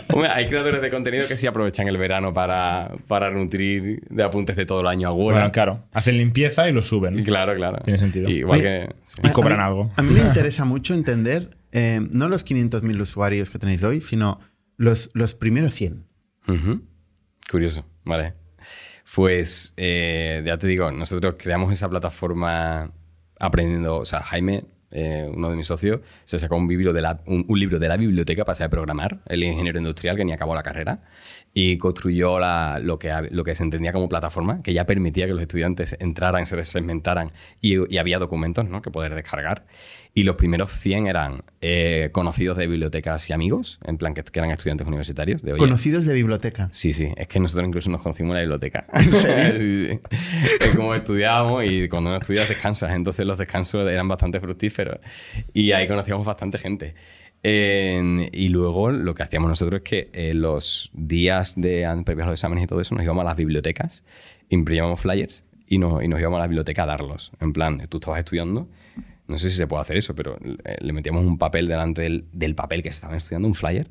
[0.15, 4.57] Hombre, hay creadores de contenido que sí aprovechan el verano para, para nutrir de apuntes
[4.57, 5.37] de todo el año a Google.
[5.37, 5.85] Bueno, claro.
[5.95, 7.25] Hacen limpieza y lo suben.
[7.25, 7.79] Claro, claro.
[7.85, 8.29] Tiene sentido.
[8.29, 8.95] Igual Oye, que.
[9.05, 9.23] sí.
[9.25, 9.91] Y cobran a algo.
[9.97, 14.41] A mí me interesa mucho entender, eh, no los 500.000 usuarios que tenéis hoy, sino
[14.77, 16.05] los, los primeros 100.
[16.49, 16.83] Ujú.
[17.51, 18.35] Curioso, vale.
[19.15, 22.93] Pues eh, ya te digo, nosotros creamos esa plataforma
[23.39, 23.97] aprendiendo.
[23.97, 27.79] O sea, Jaime, eh, uno de mis socios, se sacó un, de la, un, libro
[27.79, 31.03] de la biblioteca para saber programar, el ingeniero industrial que ni acabó la carrera,
[31.53, 35.33] y construyó la- lo, que, lo que se entendía como plataforma, que ya permitía que
[35.33, 37.29] los estudiantes entraran, se segmentaran
[37.61, 38.81] y, y había documentos ¿no?
[38.83, 39.67] que poder descargar.
[40.15, 44.39] Y los primeros 100 eran eh, conocidos de bibliotecas y amigos, en plan que, que
[44.39, 45.43] eran estudiantes universitarios.
[45.43, 46.69] De, Conocidos de biblioteca.
[46.73, 47.09] Sí, sí.
[47.17, 48.87] Es que nosotros incluso nos conocimos en la biblioteca.
[48.93, 49.59] ¿En serio?
[49.61, 50.01] sí,
[50.43, 50.59] sí.
[50.61, 52.93] Es como estudiábamos y cuando no estudias descansas.
[52.93, 54.99] Entonces los descansos eran bastante fructíferos.
[55.53, 56.95] Y ahí conocíamos bastante gente.
[57.43, 62.31] En- y luego lo que hacíamos nosotros es que eh, los días de previos a
[62.31, 64.03] los exámenes y todo eso nos íbamos a las bibliotecas,
[64.49, 67.31] imprimíamos flyers y nos, y nos íbamos a la biblioteca a darlos.
[67.41, 68.69] En plan, tú estabas estudiando,
[69.29, 70.37] no sé si se puede hacer eso, pero
[70.81, 73.89] le metíamos un papel delante del, del papel que se estaban estudiando, un flyer,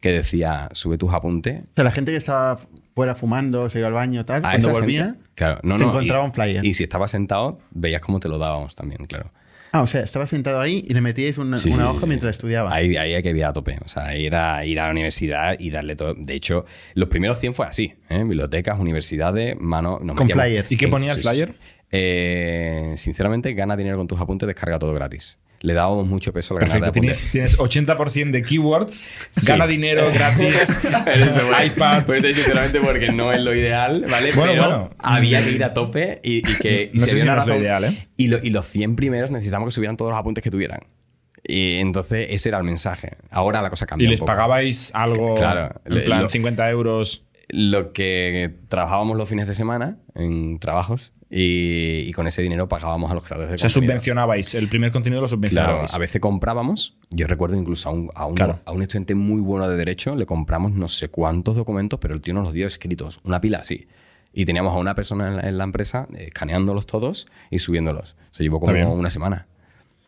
[0.00, 2.58] que decía, sube tus apuntes O sea, la gente que estaba
[2.94, 5.90] fuera fumando, se iba al baño, tal, a cuando volvía, gente- claro, no, se no,
[5.90, 6.64] encontraba y- un flyer.
[6.64, 9.30] Y si estaba sentado, veías cómo te lo dábamos también, claro.
[9.72, 12.06] Ah, o sea, estaba sentado ahí y le metíais una, Sí, una sí, hoja sí.
[12.08, 12.74] mientras estudiaba.
[12.74, 13.78] Ahí, ahí hay que ir a tope.
[13.84, 16.14] O sea, ir a, ir a la universidad y darle todo.
[16.14, 18.18] De hecho, los primeros 100 fue así: ¿eh?
[18.24, 20.00] bibliotecas, universidades, mano.
[20.02, 20.72] nos Con metíamos- flyers.
[20.72, 21.54] ¿Y qué Sí, ponía el sí, sí, flyer?
[21.92, 25.38] Eh, sinceramente, gana dinero con tus apuntes, descarga todo gratis.
[25.62, 26.98] Le dábamos mucho peso al ganar de Perfecto.
[27.00, 27.30] apuntes.
[27.32, 29.46] Tienes, tienes 80% de keywords, Sí.
[29.46, 30.54] gana dinero gratis,
[31.06, 32.06] Eso, bueno, iPad.
[32.06, 34.32] Pues sinceramente porque no es lo ideal, ¿vale?
[34.32, 34.90] Bueno, Pero bueno.
[34.98, 36.90] había que ir a tope y, y que...
[36.94, 38.08] y No sé si es lo ideal, ¿eh?
[38.16, 40.80] Y, lo- y los 100 primeros necesitamos que subieran todos los apuntes que tuvieran.
[41.46, 43.16] Y entonces ese era el mensaje.
[43.30, 44.28] Ahora la cosa Y cambió un les poco.
[44.28, 47.26] pagabais algo, Claro, en plan lo- 50 euros.
[47.48, 53.10] Lo que trabajábamos los fines de semana en trabajos y, y con ese dinero pagábamos
[53.10, 53.92] a los creadores de O sea, contenido.
[53.92, 54.54] subvencionabais.
[54.54, 55.94] El primer contenido lo Claro, subvencionabais.
[55.94, 58.60] a veces comprábamos, yo recuerdo incluso a un, a, un, Claro.
[58.64, 62.20] a un estudiante muy bueno de Derecho, le compramos no sé cuántos documentos, pero el
[62.20, 63.86] tío nos los dio escritos, una pila así.
[64.32, 68.16] Y teníamos a una persona en la, en la empresa eh, escaneándolos todos y subiéndolos.
[68.32, 69.46] Se llevó como una semana.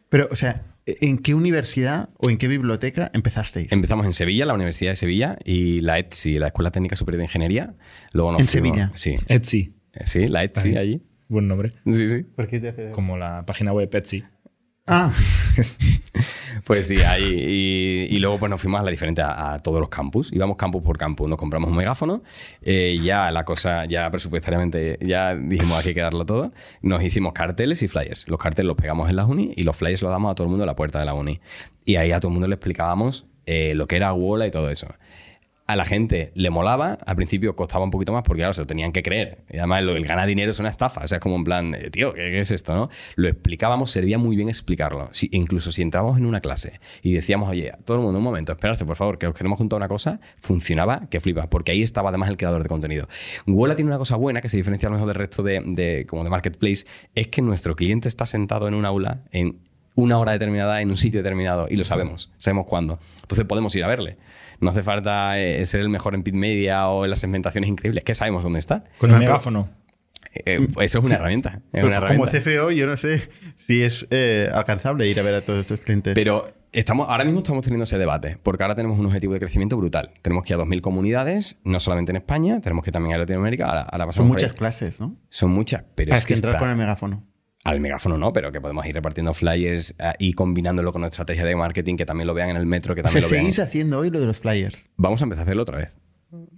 [0.08, 3.72] Pero, o sea, ¿en qué universidad o en qué biblioteca empezasteis?
[3.72, 7.24] Empezamos en Sevilla, la Universidad de Sevilla, y la ETSI, la Escuela Técnica Superior de
[7.24, 7.74] Ingeniería.
[8.12, 8.92] Luego nos ¿En fuimos- Sevilla?
[8.94, 9.16] Sí.
[9.28, 9.74] Etsy.
[9.94, 11.02] Eh, Sí, la ETSI allí.
[11.32, 11.70] Buen nombre.
[11.86, 12.24] Sí, sí.
[12.24, 14.22] ¿Por qué te hace- Como la página web Etsy.
[14.86, 15.10] Ah,
[16.64, 17.24] Pues sí, ahí.
[17.24, 20.30] Y, y luego pues nos fuimos a la diferente a, a todos los campus.
[20.32, 21.28] Íbamos campus por campus.
[21.28, 22.22] Nos compramos un megáfono.
[22.60, 26.52] eh, ya la cosa, ya presupuestariamente, ya dijimos aquí hay que darlo todo.
[26.82, 28.28] Nos hicimos carteles y flyers.
[28.28, 30.50] Los carteles los pegamos en las uni y los flyers los damos a todo el
[30.50, 31.40] mundo en la puerta de la uni.
[31.84, 34.68] Y ahí a todo el mundo le explicábamos eh, lo que era Wola y todo
[34.70, 34.88] eso.
[35.66, 38.66] A la gente le molaba, al principio costaba un poquito más porque, claro, se lo
[38.66, 39.44] tenían que creer.
[39.48, 41.02] Y además, el ganar dinero es una estafa.
[41.04, 42.74] O sea, es como en plan, tío, ¿qué, qué es esto?
[42.74, 42.90] no?
[43.14, 45.08] Lo explicábamos, servía muy bien explicarlo.
[45.12, 48.52] Si, incluso si entrábamos en una clase y decíamos, oye, todo el mundo, un momento,
[48.52, 52.08] esperarse, por favor, que os queremos juntar una cosa, funcionaba que flipas, porque ahí estaba
[52.08, 53.08] además el creador de contenido.
[53.46, 56.06] Wola tiene una cosa buena que se diferencia a lo mejor del resto de, de-
[56.08, 59.60] como de marketplace, es que nuestro cliente está sentado en un aula en
[59.94, 62.98] una hora determinada en un sitio determinado y lo sabemos, sabemos cuándo.
[63.22, 64.16] Entonces podemos ir a verle.
[64.60, 68.14] No hace falta eh, ser el mejor en Pitmedia o en las segmentaciones increíbles, que
[68.14, 68.84] sabemos dónde está.
[68.98, 69.68] Con el megáfono.
[70.34, 71.56] Eh, eso es una herramienta.
[71.56, 72.40] Es pero una como herramienta.
[72.40, 73.28] CFO, yo no sé
[73.66, 76.14] si es eh, alcanzable ir a ver a todos estos clientes.
[76.14, 79.76] Pero estamos, ahora mismo estamos teniendo ese debate, porque ahora tenemos un objetivo de crecimiento
[79.76, 80.12] brutal.
[80.22, 83.66] Tenemos que ir a 2.000 comunidades, no solamente en España, tenemos que también a Latinoamérica.
[83.66, 84.56] Ahora, ahora Son muchas ahí.
[84.56, 85.16] clases, ¿no?
[85.28, 87.24] Son muchas, pero Ah, es, es que entrar está- con el megáfono.
[87.64, 91.44] Al megáfono no, pero que podemos ir repartiendo flyers eh, y combinándolo con nuestra estrategia
[91.48, 93.42] de marketing, que también lo vean en el metro, que O sea, también lo vean.
[93.44, 94.90] seguís haciendo hoy lo de los flyers.
[94.96, 95.96] Vamos a empezar a hacerlo otra vez.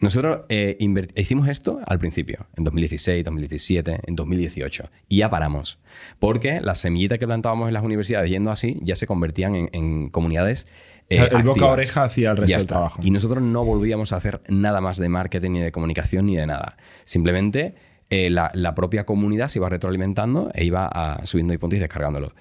[0.01, 0.77] Nosotros eh,
[1.17, 5.81] hicimos esto al principio, en 2016, 2017, en 2018, y ya paramos.
[6.21, 10.11] Porque las semillitas que plantábamos en las universidades yendo así ya se convertían en, en
[10.11, 10.69] comunidades.
[11.11, 12.75] eh, El boca a oreja hacía el resto Ya del está.
[12.77, 13.01] trabajo.
[13.03, 16.47] Y nosotros no volvíamos a hacer nada más de marketing, ni de comunicación, ni de
[16.47, 16.77] nada.
[17.03, 17.75] Simplemente
[18.14, 22.33] eh, la, propia comunidad se iba retroalimentando e iba a- subiendo puntos y descargándolo.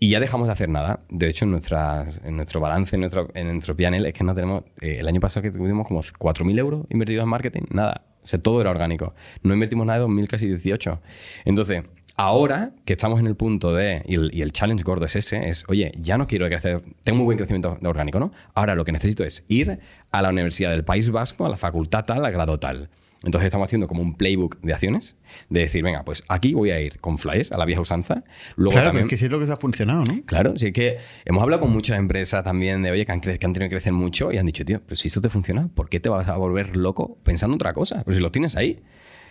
[0.00, 1.00] Y ya dejamos de hacer nada.
[1.08, 4.64] De hecho, en, nuestro balance, en nuestro, en nuestro PNL, es que no tenemos.
[4.80, 8.02] eh, el año pasado que tuvimos como 4.000 euros invertidos en marketing, nada.
[8.22, 9.14] O sea, todo era orgánico.
[9.42, 11.00] No invertimos nada de 2000, casi 18.
[11.44, 11.84] Entonces,
[12.16, 14.02] ahora que estamos en el punto de.
[14.06, 16.82] Y el, challenge gordo es ese: es, oye, ya no quiero crecer.
[17.04, 18.32] Tengo muy buen crecimiento de orgánico, ¿no?
[18.54, 19.78] Ahora lo que necesito es ir
[20.10, 22.88] a la Universidad del País Vasco, a la facultad tal, al grado tal.
[23.24, 25.16] Entonces estamos haciendo como un playbook de acciones,
[25.48, 28.24] de decir, venga, pues aquí voy a ir con flyers a la vieja usanza.
[28.56, 30.20] Luego claro, también, es que sí es lo que os ha funcionado, ¿no?
[30.26, 33.30] Claro, sí es que hemos hablado con muchas empresas también de, oye, que han, que
[33.32, 35.88] han tenido que crecer mucho y han dicho, tío, pero si esto te funciona, ¿por
[35.88, 38.02] qué te vas a volver loco pensando otra cosa?
[38.04, 38.80] Pero si lo tienes ahí.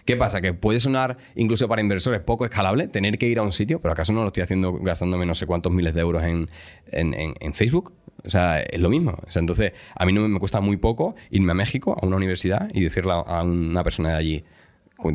[0.05, 0.41] ¿Qué pasa?
[0.41, 3.93] Que puede sonar, incluso para inversores, poco escalable tener que ir a un sitio, pero
[3.93, 6.47] ¿acaso no lo estoy haciendo gastándome no sé cuántos miles de euros en,
[6.91, 7.93] en- en- en Facebook?
[8.25, 9.17] O sea, es lo mismo.
[9.25, 12.15] O sea, entonces, a mí no me, cuesta muy poco irme a México, a una
[12.15, 14.43] universidad, y decirle a- una persona de allí,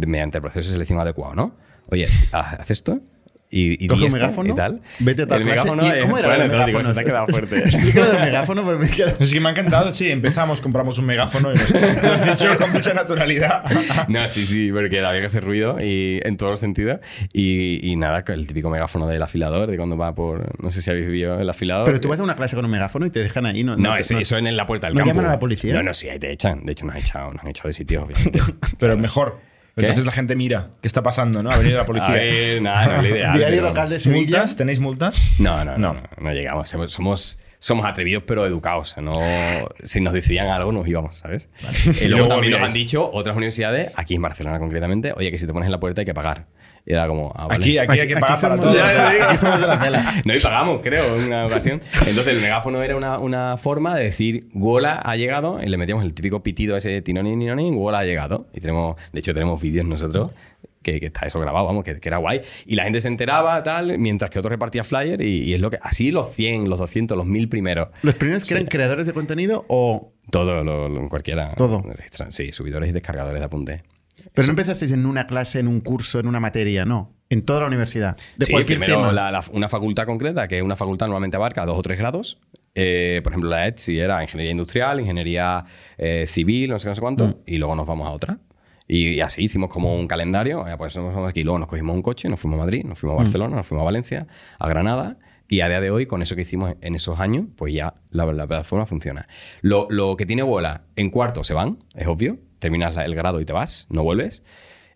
[0.06, 1.54] mediante el proceso de selección adecuado, ¿no?
[1.90, 3.00] Oye, haz esto
[3.50, 4.82] y, y Coge megáfono, y tal.
[4.98, 5.70] vete a tal el clase.
[5.70, 6.88] megáfono ¿Y cómo era el no, digo, megáfono?
[6.88, 7.58] se te ha quedado fuerte.
[7.60, 9.14] Explica lo del megáfono, pero me queda...
[9.18, 12.58] Es que me ha encantado, sí, empezamos, compramos un megáfono y nos lo has dicho
[12.58, 13.64] con mucha naturalidad.
[14.08, 17.00] No, sí, sí, porque había que hacer ruido y en todos los sentidos.
[17.32, 20.62] Y, y nada, el típico megáfono del afilador, de cuando va por.
[20.62, 21.84] No sé si habéis vivido el afilador.
[21.84, 23.76] Pero tú vas a una clase con un megáfono y te dejan ahí, ¿no?
[23.76, 25.12] No, te- eso, eso en la puerta del ¿No campo.
[25.14, 25.74] llaman a la policía?
[25.74, 26.64] No, no, sí, ahí te echan.
[26.64, 28.40] De hecho, nos han echado, nos han echado de sitio, obviamente.
[28.78, 29.40] Pero mejor.
[29.78, 29.86] ¿Qué?
[29.86, 31.42] Entonces la gente mira, ¿qué está pasando?
[31.42, 31.50] ¿no?
[31.50, 32.08] Ha venido la policía.
[32.10, 33.36] A ver, nada, no lo ideal.
[33.38, 34.20] Diario pero- local de Sevilla.
[34.38, 34.56] ¿Multas?
[34.56, 35.30] ¿Tenéis multas?
[35.38, 35.92] No, no, no, No.
[35.94, 36.68] no, no llegamos.
[36.68, 38.96] Somos, somos, atrevidos pero educados.
[39.00, 39.10] No,
[39.84, 41.48] si nos decían algo nos íbamos, ¿sabes?
[41.84, 45.38] Y luego luego también nos han dicho otras universidades, aquí en Barcelona concretamente, oye, que
[45.38, 46.46] si te pones en la puerta hay que pagar.
[46.90, 47.62] Y era como, ah, vale.
[47.66, 48.72] Aquí, aquí, hay que pagar para todo.
[50.24, 51.82] No, y pagamos, creo, en una ocasión.
[52.06, 56.02] Entonces el megáfono era una, una forma de decir, Wola ha llegado, y le metíamos
[56.02, 58.46] el típico pitido ese de tinoni, ninoni, Wola ha llegado.
[58.54, 60.30] Y tenemos, de hecho, tenemos vídeos nosotros
[60.82, 62.40] que, que está eso grabado, vamos, que, que era guay.
[62.64, 65.68] Y la gente se enteraba, tal, mientras que otro repartía flyer, y, y es lo
[65.68, 67.90] que, así los 100, los 200, los 1000 primeros.
[68.00, 70.12] ¿Los primeros que eran creadores de contenido o...?
[70.30, 71.52] Todo, lo, lo- cualquiera.
[71.54, 71.82] Todo.
[72.30, 73.82] Sí, subidores y descargadores de apunte.
[74.38, 77.14] Pero no empezasteis en una clase, en un curso, en una materia, no.
[77.30, 78.16] En toda la universidad.
[78.36, 79.12] De Sí, cualquier primero tema.
[79.12, 82.38] la- la- una facultad concreta, que una facultad normalmente abarca dos o tres grados.
[82.74, 85.64] Eh, por ejemplo, la ETSI era ingeniería industrial, ingeniería
[85.98, 87.26] eh, civil, no sé no sé cuánto.
[87.26, 87.34] Mm.
[87.46, 88.38] Y luego nos vamos a otra.
[88.86, 90.66] Y, y así hicimos como un calendario.
[90.66, 91.42] eh, pues nos vamos aquí.
[91.42, 93.20] Luego nos cogimos un coche, nos fuimos a Madrid, nos fuimos Mm.
[93.20, 94.26] a Barcelona, nos fuimos a Valencia,
[94.58, 95.18] a Granada.
[95.50, 98.26] Y a día de hoy, con eso que hicimos en esos años, pues ya la,
[98.32, 99.26] la plataforma funciona.
[99.62, 102.38] Lo, lo que tiene bola, en cuarto se van, es obvio.
[102.58, 104.42] Terminas el grado y te vas, no vuelves.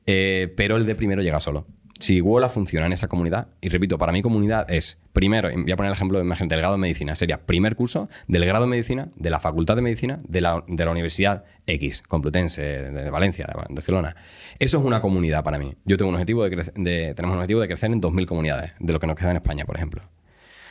[0.07, 1.67] Eh, pero el de primero llega solo.
[1.99, 5.77] Si Wola funciona en esa comunidad, y repito, para mi comunidad es, primero, voy a
[5.77, 8.71] poner el ejemplo de imagen del grado de medicina, sería primer curso del grado de
[8.71, 13.47] medicina, de la facultad de medicina, de la, de la Universidad X, Complutense, de Valencia,
[13.47, 14.17] de Barcelona.
[14.59, 15.75] Eso es una comunidad para mí.
[15.85, 18.93] Yo tengo un objetivo de, de- tenemos un objetivo de crecer en 2.000 comunidades, de
[18.93, 20.03] lo que nos queda en España, por ejemplo.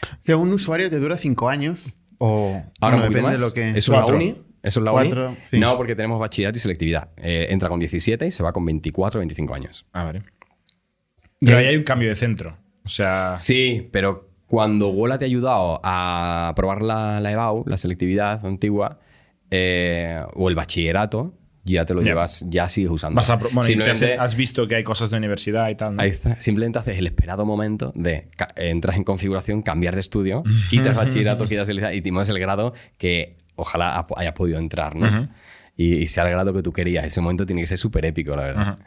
[0.03, 2.61] O sea, un usuario te dura cinco años o...
[2.81, 3.39] Ahora bueno, depende más.
[3.39, 3.69] de lo que...
[3.69, 4.17] ¿Eso es Cuatro.
[4.17, 4.35] uni?
[4.63, 5.37] ¿Eso es la Cuatro, uni?
[5.43, 5.59] sí.
[5.59, 7.09] No, porque tenemos bachillerato y selectividad.
[7.17, 9.85] Eh, entra con 17 y se va con 24 o 25 años.
[9.93, 10.21] Ah, vale.
[11.39, 12.57] Pero ahí hay un cambio de centro.
[12.85, 17.77] O sea, Sí, pero cuando Wola te ha ayudado a probar la, la EBAU, la
[17.77, 18.99] selectividad antigua,
[19.49, 23.17] eh, o el bachillerato, ya te lo llevas, ya sigues usando.
[23.17, 25.95] vas a bueno, has, Simplemente- has visto que hay cosas de universidad y tal.
[25.95, 26.01] ¿no?
[26.01, 26.39] Ahí está.
[26.39, 31.67] Simplemente haces el esperado momento de entras en configuración, cambiar de estudio, quitas bachillerato, quitas
[31.67, 35.29] selectividad y te mueves el grado que ojalá ha- hayas podido entrar, ¿no?
[35.77, 37.05] Y, y sea el grado que tú querías.
[37.05, 38.77] Ese momento tiene que ser súper épico, la verdad.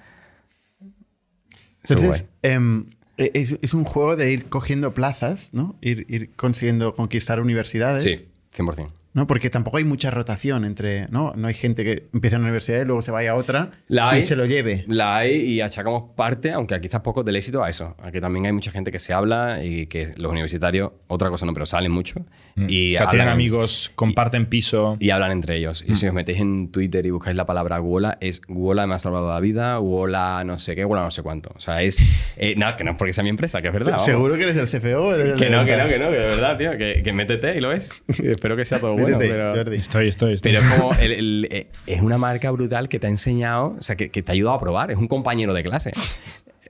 [1.88, 5.76] Entonces, em, e- es, es un juego de ir cogiendo plazas, ¿no?
[5.80, 8.02] Ir, ir consiguiendo conquistar universidades.
[8.02, 8.90] Sí, 100%.
[9.14, 9.26] ¿No?
[9.26, 11.32] Porque tampoco hay mucha rotación entre, ¿no?
[11.36, 14.12] No hay gente que empieza en una universidad y luego se vaya a otra La
[14.12, 14.22] y hay.
[14.22, 14.84] se lo lleve.
[14.88, 17.96] La hay y achacamos parte, aunque quizás poco del éxito a eso.
[18.02, 21.46] A que también hay mucha gente que se habla y que los universitarios, otra cosa
[21.46, 22.26] no, pero salen mucho.
[22.56, 24.96] Y O sea, tienen hablan- amigos, comparten piso.
[25.00, 25.84] Y hablan entre ellos.
[25.86, 28.98] Y si os metéis en Twitter y buscáis la palabra Wola, es Wola me ha
[28.98, 31.50] salvado la vida, Wola no sé qué, Wola no sé cuánto.
[31.56, 32.04] O sea, es.
[32.36, 33.92] eh, no, que no es porque sea mi empresa, que es verdad.
[33.92, 34.06] vamos.
[34.06, 35.14] Seguro que eres el CFO.
[35.14, 36.78] eres el Que de no, que no, que no, que de verdad, tío.
[36.78, 38.02] Que, que métete y lo ves.
[38.22, 39.03] Y espero que sea todo bueno.
[39.12, 39.54] Métete, pero...
[39.54, 39.76] Jordi.
[39.76, 40.52] Estoy, estoy, estoy.
[40.52, 43.82] Pero es como, el- el- eh, es una marca brutal que te ha enseñado, o
[43.82, 45.90] sea, que, que te ha ayudado a probar, es un compañero de clase.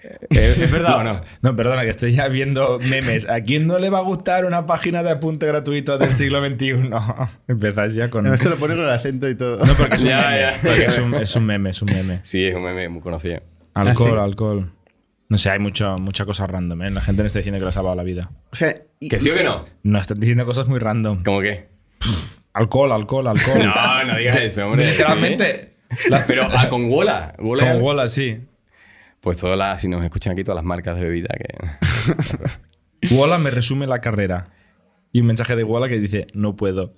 [0.07, 1.13] Eh, ¿Es, es verdad o no?
[1.41, 3.27] No, perdona, que estoy ya viendo memes.
[3.27, 6.91] ¿A quién no le va a gustar una página de apunte gratuito del siglo XXI?
[7.49, 8.25] Empezáis ya con.
[8.25, 9.65] No, esto lo pone con el acento y todo.
[9.65, 10.41] No, porque es un Ya, meme.
[10.41, 10.53] ya.
[10.63, 12.19] Porque es un, es un meme, es un meme.
[12.23, 13.41] Sí, es un meme muy conocido.
[13.73, 14.73] Alcohol, alcohol.
[15.31, 16.91] No sé, hay mucho, mucha cosa random, ¿eh?
[16.91, 18.31] La gente no está diciendo que le ha salvado la vida.
[18.53, 19.65] O sea, y- ¿Que sí o que no?
[19.85, 21.23] No, están diciendo cosas muy random.
[21.25, 21.69] ¿Cómo qué?
[22.53, 23.59] Alcohol, alcohol, alcohol.
[23.65, 24.87] No, no digas eso, hombre.
[24.87, 25.75] Literalmente.
[26.09, 27.35] La- pero ah, con Wola.
[27.39, 28.41] Wola Con Walla, sí.
[29.21, 33.11] Pues todas las, si nos escuchan aquí, todas las marcas de bebida que.
[33.15, 34.49] Walla me resume la carrera.
[35.13, 36.95] Y un mensaje de Walla que dice, no puedo.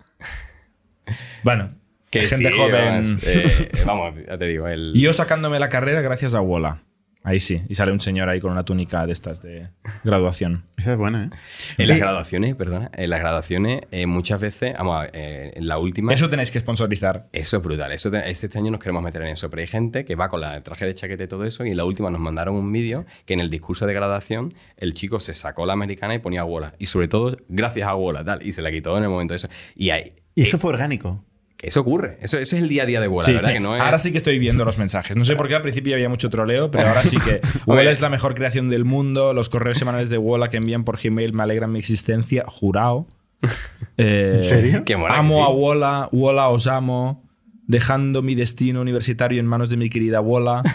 [1.43, 1.75] Bueno,
[2.11, 3.01] que gente sí, joven.
[3.27, 4.67] eh, vamos, ya te digo.
[4.69, 4.93] El...
[4.95, 6.83] Y yo sacándome la carrera gracias a Walla.
[7.29, 7.61] Ahí sí.
[7.69, 9.67] Y sale un señor ahí con una túnica de estas de
[10.05, 10.63] graduación.
[10.77, 11.31] Esa es buena, ¿eh?
[11.77, 16.15] En las graduaciones, perdona, en las graduaciones eh, muchas veces, vamos, eh, en la última...
[16.15, 17.27] Eso tenéis que sponsorizar.
[17.33, 17.91] Eso es brutal.
[17.91, 19.51] Eso te- este año nos queremos meter en eso.
[19.51, 21.67] Pero hay gente que va con la- el traje de chaqueta y todo eso.
[21.67, 24.95] Y en la última nos mandaron un vídeo que en el discurso de graduación el
[24.95, 26.75] chico se sacó la americana y ponía Wola.
[26.79, 28.47] Y sobre todo, gracias a Wola, tal.
[28.47, 29.49] Y se la quitó en el momento de eso.
[29.75, 31.25] Y hay, Y eso fue orgánico.
[31.57, 32.19] Que eso ocurre.
[32.21, 33.49] Eso, ese es el día a día de Wola, Sí, ¿verdad?
[33.49, 33.55] sí.
[33.55, 35.17] Que no es- Ahora sí que estoy viendo los mensajes.
[35.17, 38.01] No sé por qué al principio había mucho troleo, pero ahora sí que Walla es
[38.01, 39.33] la mejor creación del mundo.
[39.33, 42.45] Los correos semanales de Walla que envían por Gmail me alegran mi existencia.
[42.47, 43.07] Jurado.
[43.99, 44.83] Eh, ¿En serio?
[44.85, 45.41] Qué mola que amo sí.
[45.41, 46.09] a Walla.
[46.13, 47.23] Walla os amo.
[47.67, 50.63] Dejando mi destino universitario en manos de mi querida Walla.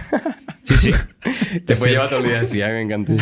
[0.64, 0.92] Sí, sí.
[1.66, 3.14] Te puede llevar todo el día así, a mí me encanta.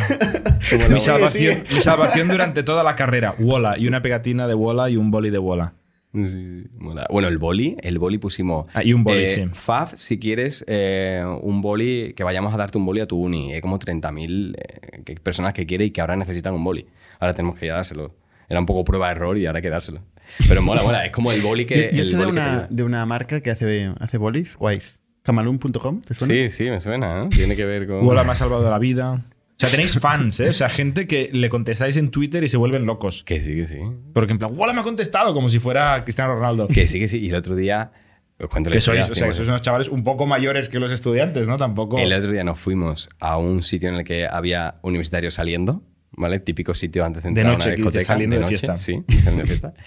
[0.92, 3.34] Mi salvación, mi salvación durante toda la carrera.
[3.40, 3.78] Walla.
[3.78, 5.74] Y una pegatina de Walla y un boli de Walla.
[6.14, 7.06] Sí, sí, mola.
[7.12, 8.66] Bueno, el boli, el boli pusimos.
[8.74, 9.46] Ah, y un boli, eh, sí.
[9.54, 13.54] Fab, si quieres eh, un boli, que vayamos a darte un boli a tu uni.
[13.54, 16.88] Hay como 30.000 eh, personas que quieren y que ahora necesitan un boli.
[17.20, 18.16] Ahora tenemos que ya dárselo.
[18.48, 20.02] Era un poco prueba-error y ahora hay que dárselo.
[20.48, 21.06] Pero mola, mola.
[21.06, 21.90] Es como el boli que.
[21.92, 24.56] Yo, yo el sé de boli te una, de una marca que hace, hace bolis,
[24.58, 25.00] guays.
[25.22, 26.34] Camalún.com, ¿te suena?
[26.34, 27.24] Sí, sí, me suena.
[27.24, 27.30] ¿no?
[27.30, 28.04] Tiene que ver con.
[28.08, 29.26] Walla me ha salvado la vida.
[29.60, 30.50] O sea, tenéis fans, ¿eh?
[30.50, 33.24] O sea, gente que le contestáis en Twitter y se vuelven locos.
[33.26, 33.80] Que sí, que sí.
[34.14, 36.68] Porque en plan, Walla me ha contestado como si fuera Cristiano Ronaldo.
[36.70, 37.18] Que sí, que sí.
[37.20, 37.92] Y el otro día.
[38.40, 40.80] Os cuento la Que sois, o sea, que sois unos chavales un poco mayores que
[40.80, 41.58] los estudiantes, ¿no?
[41.58, 41.98] Tampoco.
[41.98, 46.40] El otro día nos fuimos a un sitio en el que había universitarios saliendo, ¿vale?
[46.40, 48.06] Típico sitio antes de De entrar a noche, una que dices, discoteca.
[48.06, 48.78] saliendo de noche, fiesta.
[48.78, 49.74] Sí, saliendo de fiesta.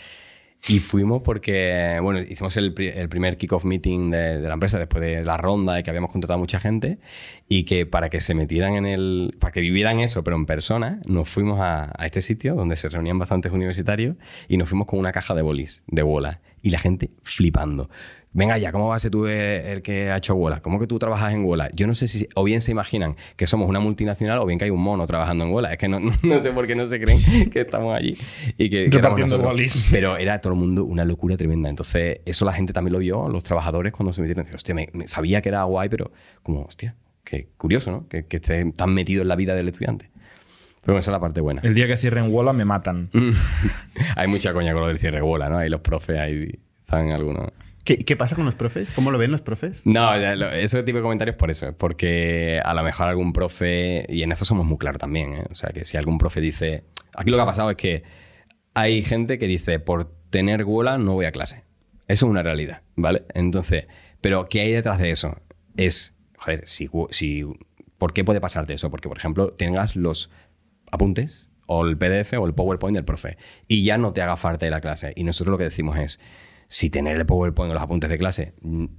[0.68, 4.78] Y fuimos porque, bueno, hicimos el, pri- el primer kick-off meeting de, de la empresa
[4.78, 6.98] después de la ronda de que habíamos contratado a mucha gente
[7.48, 11.00] y que para que se metieran en el, para que vivieran eso, pero en persona,
[11.04, 15.00] nos fuimos a, a este sitio donde se reunían bastantes universitarios y nos fuimos con
[15.00, 17.90] una caja de bolis, de bola, y la gente flipando.
[18.34, 20.60] Venga ya, ¿cómo va a ser tú el, el que ha hecho Wola?
[20.62, 21.68] ¿Cómo que tú trabajas en Wola?
[21.74, 24.64] Yo no sé si o bien se imaginan que somos una multinacional o bien que
[24.64, 25.70] hay un mono trabajando en Wola.
[25.72, 28.16] Es que no, no sé por qué no se creen que estamos allí
[28.56, 29.36] y que, que Repartiendo.
[29.90, 31.68] Pero era todo el mundo una locura tremenda.
[31.68, 34.44] Entonces, eso la gente también lo vio, los trabajadores, cuando se metieron.
[34.44, 36.10] Decían, hostia, me, me- sabía que era guay, pero
[36.42, 38.08] como, hostia, qué curioso, ¿no?
[38.08, 40.10] Que, que esté tan metido en la vida del estudiante.
[40.84, 41.60] Pero esa es la parte buena.
[41.64, 43.10] El día que cierren Walla me matan.
[44.16, 45.58] hay mucha coña con lo del cierre Wola, ¿no?
[45.58, 47.48] Ahí los profes, ahí están algunos.
[47.84, 48.92] ¿Qué, pasa con los profes?
[48.94, 49.84] ¿Cómo lo ven los profes?
[49.84, 54.30] No, ese tipo de comentarios por eso, porque a lo mejor algún profe, y en
[54.30, 55.44] eso somos muy claros también, ¿eh?
[55.50, 56.84] o sea, que si algún profe dice,
[57.16, 58.04] aquí lo que ha pasado es que
[58.74, 61.64] hay gente que dice, por tener Wola no voy a clase.
[62.06, 63.24] Eso es una realidad, ¿vale?
[63.34, 63.86] Entonces,
[64.20, 65.36] pero ¿qué hay detrás de eso?
[65.76, 67.44] Es, joder, si, si,
[67.98, 68.90] ¿por qué puede pasarte eso?
[68.90, 70.30] Porque, por ejemplo, tengas los
[70.90, 74.66] apuntes o el PDF o el PowerPoint del profe y ya no te haga falta
[74.66, 75.12] de la clase.
[75.16, 76.20] Y nosotros lo que decimos es,
[76.68, 78.54] si tener el PowerPoint o los apuntes de clase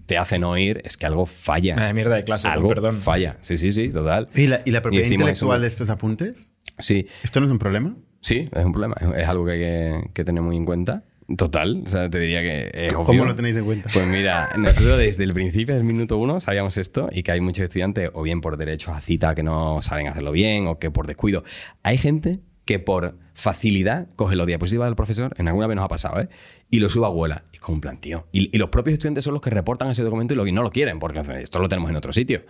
[0.06, 1.90] te hace no ir, es que algo falla.
[1.90, 2.94] Eh, mierda de clase, algo perdón.
[2.94, 3.38] falla.
[3.42, 4.30] Sí, sí, sí, total.
[4.36, 6.52] ¿Y la, y la propiedad decimos intelectual eso- de estos apuntes?
[6.80, 7.96] Sí, ¿Esto no es un problema?
[8.22, 8.96] sí, es un problema.
[9.00, 11.04] Es, es algo que hay que, que tener muy en cuenta.
[11.38, 13.24] Total, o sea, te diría que es ¿Cómo obvio.
[13.26, 13.90] lo tenéis en cuenta?
[13.94, 17.64] Pues mira, nosotros desde el principio del minuto uno sabíamos esto y que hay muchos
[17.64, 21.08] estudiantes, o bien por derechos a cita que no saben hacerlo bien, o que por
[21.08, 21.44] descuido.
[21.82, 25.90] Hay gente que por facilidad coge los diapositivas del profesor, en alguna vez nos ha
[25.90, 26.30] pasado, ¿eh?
[26.70, 27.44] Y lo sube a Huela.
[27.52, 28.26] Y es como un plan, tío.
[28.32, 30.64] Y, y los propios estudiantes son los que reportan ese documento y, lo, y no
[30.64, 32.44] lo quieren, porque esto lo tenemos en otro sitio.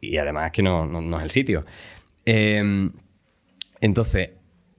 [0.00, 1.64] Y además que no, no- es el sitio.
[2.26, 2.90] Eh,
[3.80, 4.30] entonces,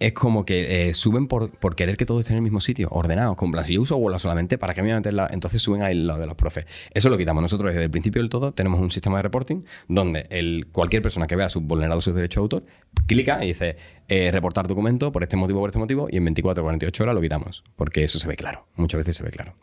[0.01, 2.89] es como que eh, suben por, por querer que todo esté en el mismo sitio,
[2.91, 3.35] ordenado.
[3.35, 5.29] Con plan, si yo uso Wola solamente, ¿para qué me voy a meterla?
[5.31, 6.65] Entonces suben ahí lo de los profes.
[6.93, 7.41] Eso lo quitamos.
[7.41, 11.27] Nosotros desde el principio del todo tenemos un sistema de reporting donde el, cualquier persona
[11.27, 12.65] que vea vulnerado sus derechos de autor,
[13.05, 16.63] clica y dice eh, reportar documento por este motivo, por este motivo, y en 24
[16.63, 17.63] o 48 horas lo quitamos.
[17.75, 18.67] Porque eso se ve claro.
[18.75, 19.53] Muchas veces se ve claro.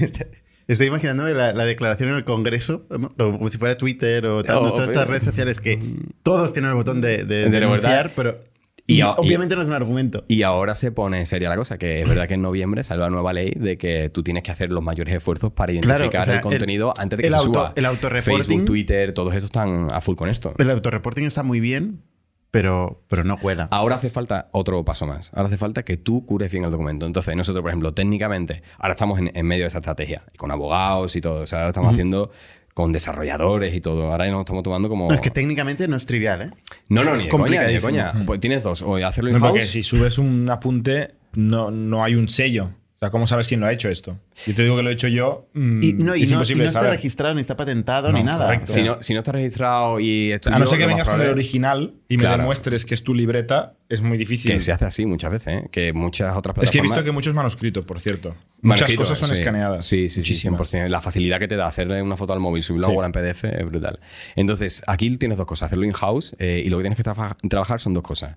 [0.66, 3.10] Estoy imaginando la, la declaración en el Congreso, ¿no?
[3.10, 4.72] como, si fuera Twitter o tal, Oh, ¿no?
[4.72, 5.78] todas estas redes sociales que
[6.22, 8.38] todos tienen el botón de, de, De denunciar, pero
[8.86, 10.24] Y y- obviamente no es un argumento.
[10.28, 13.10] Y ahora se pone seria la cosa, que es verdad que en noviembre sale la
[13.10, 16.24] nueva ley de que tú tienes que hacer los mayores esfuerzos para Claro, identificar o
[16.24, 17.72] sea, el contenido el- antes de que el se auto- suba.
[17.76, 20.52] el autorreporting- Facebook, Twitter, todos estos están a full con esto.
[20.58, 22.02] El autorreporting está muy bien,
[22.50, 23.68] pero, pero no cuela.
[23.70, 25.32] Ahora hace falta otro paso más.
[25.34, 27.04] Ahora hace falta que tú cures bien el documento.
[27.06, 31.16] Entonces, nosotros, por ejemplo, técnicamente, ahora estamos en, en medio de esa estrategia, con abogados
[31.16, 31.40] y todo.
[31.42, 32.30] O sea, ahora estamos haciendo
[32.74, 34.10] con desarrolladores y todo.
[34.10, 35.08] Ahora nos estamos tomando como.
[35.08, 36.50] No, es que técnicamente no es trivial, ¿eh?
[36.88, 38.12] no, no, es ni coña, ni coña.
[38.26, 38.82] Pues tienes dos.
[38.82, 39.50] O hacerlo No, in-house.
[39.52, 42.70] porque si subes un apunte, no, no hay un sello.
[43.04, 44.18] Sea, ¿cómo sabes quién lo ha hecho esto?
[44.46, 45.48] Yo te digo que lo he hecho yo.
[45.54, 46.92] mm, Y no, y es no, imposible y no de está saber.
[46.92, 48.46] registrado, ni está patentado, No, ni nada.
[48.46, 48.66] correcto.
[48.72, 51.28] Si no, si no está registrado y es A no ser que vengas con el
[51.28, 52.36] original y Claro.
[52.36, 54.50] me demuestres que es tu libreta, es muy difícil.
[54.52, 55.68] Que se hace así muchas veces, ¿eh?
[55.70, 56.90] que muchas otras es que he plataformas...
[56.98, 58.34] visto que muchos manuscritos, por cierto.
[58.62, 59.34] Muchas cosas son sí.
[59.34, 59.84] escaneadas.
[59.84, 60.72] Sí, sí, sí, Muchísimas.
[60.72, 60.88] 100%.
[60.88, 62.92] La facilidad que te da hacerle una foto al móvil, subirlo Sí.
[62.92, 64.00] a Word en PDF es brutal.
[64.36, 65.66] Entonces, aquí tienes dos cosas.
[65.66, 67.04] Hacerlo in-house eh, y lo que tienes que
[67.48, 68.36] trabajar son dos cosas.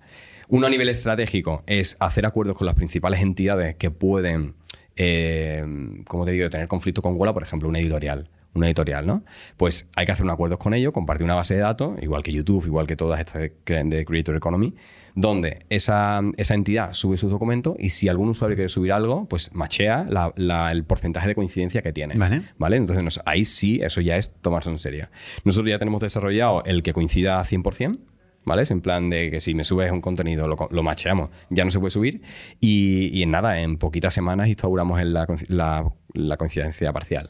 [0.50, 4.56] Uno a nivel estratégico es hacer acuerdos con las principales entidades que pueden,
[4.96, 5.66] eh,
[6.08, 8.30] como te digo, tener conflicto con Wola, por ejemplo, una editorial.
[8.54, 9.24] Una editorial, ¿no?
[9.56, 12.32] Pues hay que hacer un acuerdo con ellos, compartir una base de datos, igual que
[12.32, 14.74] YouTube, igual que todas estas de de Creator Economy,
[15.14, 19.54] donde esa, esa entidad sube sus documentos y si algún usuario quiere subir algo, pues
[19.54, 22.16] machea la- la- el porcentaje de coincidencia que tiene.
[22.16, 22.42] Vale.
[22.58, 22.78] ¿Vale?
[22.78, 25.08] Entonces, nos- ahí sí, eso ya es tomarse en serio.
[25.44, 28.00] Nosotros ya tenemos desarrollado el que coincida 100%.
[28.48, 28.64] ¿Vale?
[28.64, 31.66] Es en plan de que si me subes un contenido, lo, co- lo macheamos, ya
[31.66, 32.22] no se puede subir.
[32.62, 37.28] Y, y en nada, en poquitas semanas instauramos en la, la- la coincidencia parcial.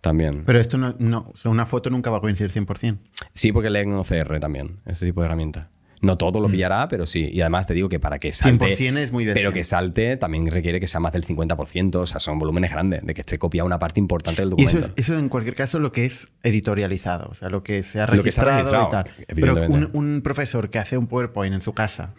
[0.00, 0.44] También.
[0.46, 2.96] Pero esto no, no, o sea, una foto nunca va a coincidir 100%.
[3.34, 5.68] Sí, porque leen OCR también, ese tipo de herramientas.
[6.02, 6.42] No todo Mm.
[6.42, 7.28] lo pillará, pero sí.
[7.32, 8.76] Y además te digo que para que salte.
[8.76, 9.40] 100% es muy bestia.
[9.42, 12.00] Pero que salte también requiere que sea más del 50%.
[12.00, 14.76] O sea, son volúmenes grandes, de que esté copiada una parte importante del Y eso
[14.78, 15.00] documento.
[15.00, 18.06] es, eso en cualquier caso lo que es editorializado, o sea, lo que se ha
[18.14, 19.10] Lo que está registrado, y tal.
[19.34, 19.54] Pero
[19.92, 22.14] un, profesor que hace un PowerPoint en su casa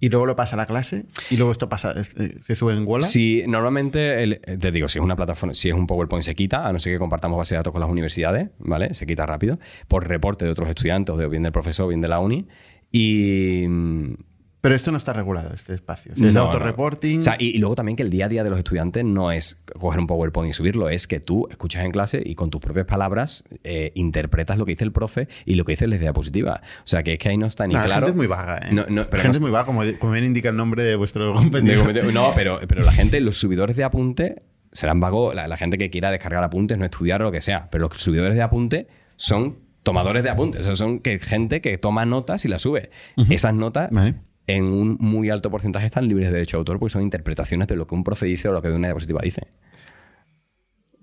[0.00, 2.86] y luego lo pasa a la clase y luego esto pasa, eh, se sube en
[2.86, 3.04] Wola.
[3.06, 6.34] Si normalmente, el- eh, te digo, si es una plataforma, si es un PowerPoint se
[6.34, 8.92] quita, a no ser que compartamos base de datos con las universidades, ¿vale?
[8.94, 9.58] Se quita rápido,
[9.88, 12.46] por reporte de otros estudiantes, o de, bien del profesor, bien de la uni.
[12.98, 13.66] Y.
[14.60, 16.12] Pero esto no está regulado, este espacio.
[16.14, 17.16] O sea, es no, autorreporting.
[17.16, 17.18] no.
[17.18, 19.30] O sea, y, y luego también que el día a día de los estudiantes no
[19.30, 22.62] es coger un PowerPoint y subirlo, es que tú escuchas en clase y con tus
[22.62, 26.62] propias palabras eh, interpretas lo que dice el profe y lo que dice la diapositiva.
[26.78, 28.00] O sea, que es que ahí no está ni No, la claro.
[28.06, 28.72] gente es muy vaga, ¿eh?
[28.72, 30.96] No, no, la pero gente es muy vaga, como, como bien indica el nombre de
[30.96, 35.34] vuestro comité- No, pero, pero la gente, los subidores de apunte serán vagos.
[35.34, 37.68] La, la gente que quiera descargar apuntes, no estudiar o lo que sea.
[37.70, 38.86] Pero los subidores de apunte
[39.16, 40.62] son tomadores de apuntes.
[40.62, 42.90] O sea, son que, gente que toma notas y las sube.
[43.30, 44.14] Esas notas, Vale.
[44.48, 47.76] en un muy alto porcentaje, están libres de derecho de autor porque son interpretaciones de
[47.76, 49.46] lo que un profe dice o lo que una diapositiva dice.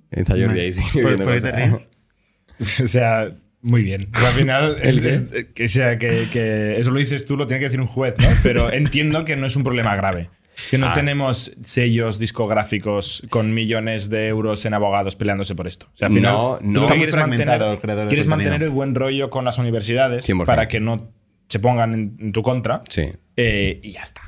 [0.10, 1.72] Está Jordi ahí sigue ¿Por- viendo por qué te cosas.
[1.72, 2.82] ríes?
[2.84, 4.10] O sea, muy bien.
[4.12, 7.60] Pero al final, es, es- que, sea, que, que eso lo dices tú, lo tiene
[7.60, 8.28] que decir un juez, ¿no?
[8.44, 10.30] Pero entiendo que no es un problema grave.
[10.70, 10.94] Que no Ah.
[10.94, 15.88] tenemos sellos discográficos con millones de euros en abogados peleándose por esto.
[15.94, 16.86] O sea, al final, No, no.
[16.88, 20.46] quieres mantener, quieres mantener el buen rollo con las universidades 100%.
[20.46, 21.10] para que no
[21.50, 22.82] se pongan en, en tu contra.
[22.90, 23.04] Sí.
[23.36, 24.22] Eh, y ya está.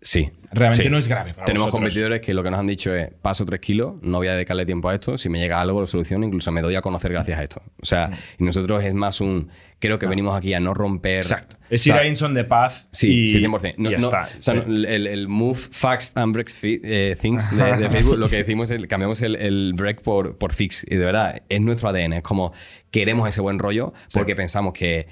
[0.00, 0.30] Sí.
[0.52, 0.90] Realmente Sí.
[0.90, 1.80] no es grave para Tenemos vosotros.
[1.90, 4.64] competidores que lo que nos han dicho es, paso tres kilos, no voy a dedicarle
[4.64, 7.38] tiempo a esto, si me llega algo lo soluciono, incluso me doy a conocer gracias
[7.38, 7.62] a esto.
[7.82, 9.48] O sea, y nosotros es más un,
[9.78, 11.16] creo que venimos aquí a no romper...
[11.18, 11.56] Exacto.
[11.68, 13.74] Es ir a Inson de paz Sí, y, sí, 100%.
[13.78, 14.22] No, y ya no, está.
[14.38, 14.60] o sea, Sí.
[14.66, 18.70] no, el, el move facts and breaks eh, things de, de Facebook, lo que decimos
[18.70, 20.84] es cambiamos el, el break por, por fix.
[20.88, 22.14] Y de verdad, es nuestro ADN.
[22.14, 22.52] Es como
[22.90, 25.08] queremos ese buen rollo porque pensamos que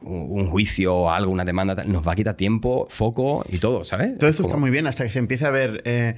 [0.00, 4.18] un juicio o algo, una demanda, nos va a quitar tiempo, foco y todo, ¿sabes?
[4.18, 5.82] Todo esto Como- está muy bien hasta que se empieza a ver.
[5.84, 6.16] Eh,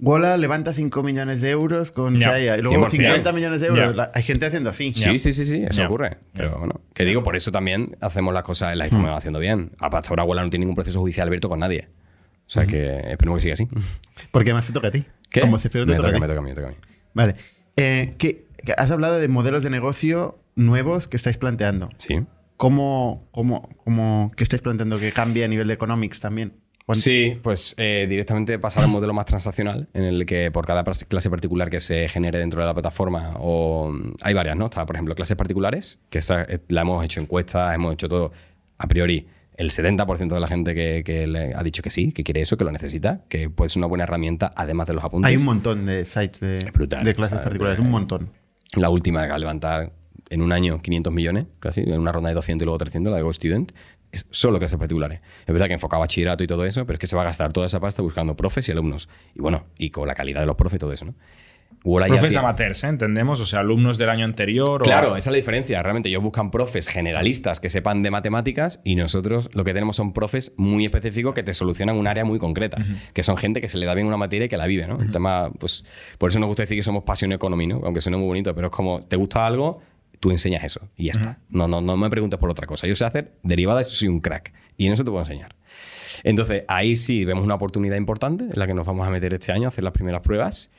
[0.00, 2.90] Wola levanta 5 millones de euros con Shaya y luego 100%.
[2.90, 3.96] 50 millones de euros.
[3.96, 4.92] La- hay gente haciendo así.
[4.94, 6.18] Sí, sí, sí, sí, eso ocurre.
[6.32, 9.70] Pero bueno, que digo, por eso también hacemos las cosas, las estamos haciendo bien.
[9.80, 11.88] Hasta ahora Abuela no tiene ningún proceso judicial abierto con nadie.
[12.46, 13.68] O sea que esperemos que siga así.
[14.30, 15.04] Porque además te toca a ti.
[15.30, 15.40] ¿Qué?
[15.40, 16.20] Como te me, toca a ti.
[16.20, 16.76] me toca a mí, me toca a mí.
[17.14, 17.34] Vale.
[17.76, 21.90] Eh, ¿qué- qué- has hablado de modelos de negocio nuevos que estáis planteando.
[21.98, 22.20] Sí.
[22.56, 26.52] ¿Cómo, cómo, cómo, ¿Qué estáis planteando que cambie a nivel de economics también?
[26.86, 30.64] ¿Cuánto- Sí, pues eh, directamente pasar a un modelo más transaccional en el que por
[30.66, 34.66] cada clase particular que se genere dentro de la plataforma, o hay varias, ¿no?
[34.66, 38.30] Está, por ejemplo, clases particulares, que esa, eh, la hemos hecho encuestas, hemos hecho todo
[38.78, 39.26] a priori.
[39.56, 42.56] El 70% de la gente que, que le ha dicho que sí, que quiere eso,
[42.56, 45.28] que lo necesita, que puede ser una buena herramienta además de los apuntes.
[45.30, 47.90] Hay un montón de sites de, Es brutal, de clases o sea, particulares, eh, un
[47.90, 48.30] montón.
[48.74, 49.92] La última que va a levantar
[50.28, 53.16] en un año 500 millones, casi, en una ronda de 200 y luego 300, la
[53.16, 53.72] de Go Student,
[54.30, 55.20] solo clases particulares.
[55.46, 57.52] Es verdad que enfocaba bachillerato y todo eso, pero es que se va a gastar
[57.52, 59.08] toda esa pasta buscando profes y alumnos.
[59.34, 61.14] Y bueno, y con la calidad de los profes y todo eso, ¿no?
[62.08, 62.88] Profes amateurs, ¿eh?
[62.88, 64.82] entendemos, o sea, alumnos del año anterior.
[64.82, 65.80] o- Claro, esa es la diferencia.
[65.82, 70.12] Realmente ellos buscan profes generalistas que sepan de matemáticas y nosotros lo que tenemos son
[70.12, 72.78] profes muy específicos que te solucionan un área muy concreta,
[73.12, 74.98] que son gente que se le da bien una materia y que la vive, ¿no?
[75.00, 75.84] El tema, pues,
[76.18, 77.80] por eso nos gusta decir que somos pasión economy, ¿no?
[77.84, 79.80] Aunque suene muy bonito, pero es como, te gusta algo,
[80.20, 81.38] tú enseñas eso y ya está.
[81.48, 82.86] No, no, no me preguntes por otra cosa.
[82.86, 85.54] Yo sé hacer derivadas, yo soy un crack y en eso te puedo enseñar.
[86.22, 89.52] Entonces, ahí sí vemos una oportunidad importante en la que nos vamos a meter este
[89.52, 90.70] año a hacer las primeras pruebas.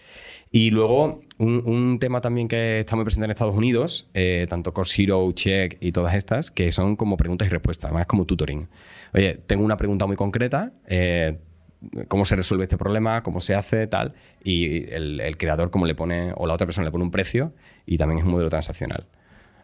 [0.51, 4.73] Y luego, un, un tema también que está muy presente en Estados Unidos, eh, tanto
[4.73, 8.67] Course Hero, Check y todas estas, que son como preguntas y respuestas, más como tutoring.
[9.13, 11.37] Oye, tengo una pregunta muy concreta, eh,
[12.07, 14.13] cómo se resuelve este problema, cómo se hace, tal.
[14.41, 17.53] Y el, el creador, como le pone, o la otra persona le pone un precio
[17.85, 19.05] y también es un modelo transaccional.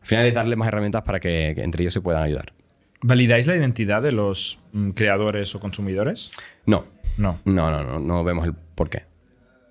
[0.03, 2.53] Al final es darle más herramientas para que, que entre ellos se puedan ayudar.
[3.01, 6.31] ¿Validáis la identidad de los mm, creadores o consumidores?
[6.65, 6.85] No,
[7.17, 7.39] No.
[7.45, 9.03] no, no, no, no vemos el por qué.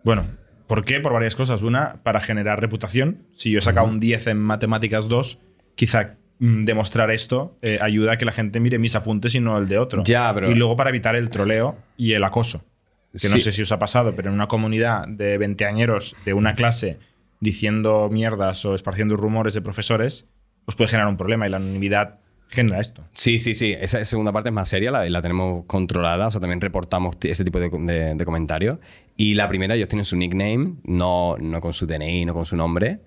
[0.04, 0.26] Bueno,
[0.66, 1.00] ¿por qué?
[1.00, 1.62] Por varias cosas.
[1.62, 3.22] Una, para generar reputación.
[3.36, 5.38] Si yo he sacado un 10 en matemáticas 2,
[5.74, 9.56] quizá mm, demostrar esto eh, ayuda a que la gente mire mis apuntes y no
[9.58, 10.02] el de otro.
[10.04, 12.64] Ya, pero- Y luego para evitar el troleo y el acoso.
[13.12, 16.54] Que no sé si os ha pasado, pero en una comunidad de veinteañeros de una
[16.54, 16.98] clase
[17.42, 20.26] diciendo mierdas o esparciendo rumores de profesores,
[20.64, 23.04] os puede generar un problema y la anonimidad genera esto.
[23.14, 23.74] Sí, sí, sí.
[23.78, 26.28] Esa segunda parte es más seria, la, la tenemos controlada.
[26.28, 28.78] O sea, también reportamos ese tipo de, de- de comentarios.
[29.16, 32.56] Y la primera, ellos tienen su nickname, no, no con su DNI, no con su
[32.56, 33.00] nombre.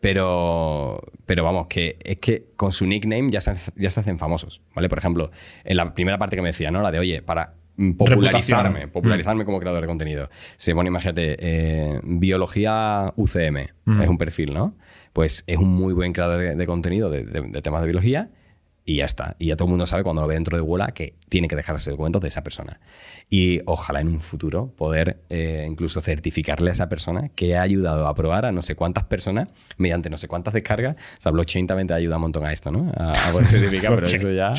[0.00, 4.62] Pero, pero vamos, que es que con su nickname ya se, ya se hacen famosos.
[4.74, 4.88] ¿Vale?
[4.88, 5.30] Por ejemplo,
[5.64, 6.82] en la primera parte que me decía, ¿no?
[6.82, 7.54] La de, oye, para
[7.96, 8.90] popularizarme, Reputación.
[8.90, 10.30] popularizarme como creador de contenido.
[10.56, 13.56] Se pone, imagínate, eh, biología UCM,
[14.02, 14.76] es un perfil, ¿no?
[15.12, 18.30] Pues es un muy buen creador de, de contenido de, de- de temas de biología
[18.84, 19.36] y ya está.
[19.38, 21.56] Y ya todo el mundo sabe cuando lo ve dentro de Wola que tiene que
[21.56, 22.80] dejarse documentos de esa persona.
[23.28, 28.06] Y ojalá en un futuro poder eh, incluso certificarle a esa persona que ha ayudado
[28.08, 30.96] a probar a no sé cuántas personas mediante no sé cuántas descargas.
[30.96, 32.90] O sea, blockchain también te ayuda un montón a esto, ¿no?
[32.96, 34.54] A, a poder certificar, pero eso ya...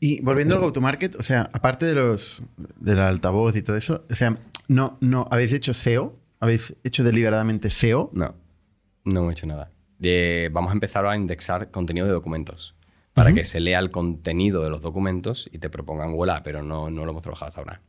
[0.00, 2.42] Y volviendo al go-to-market, o sea, aparte de los
[2.78, 4.36] del altavoz y todo eso, o sea,
[4.68, 6.16] no, no, ¿habéis hecho SEO?
[6.40, 8.10] ¿Habéis hecho deliberadamente SEO?
[8.12, 8.34] No,
[9.04, 9.70] no hemos hecho nada.
[10.02, 12.74] Eh, vamos a empezar a indexar contenido de documentos
[13.14, 16.90] para que se lea el contenido de los documentos y te propongan Wola, pero no,
[16.90, 17.80] no lo hemos trabajado hasta ahora.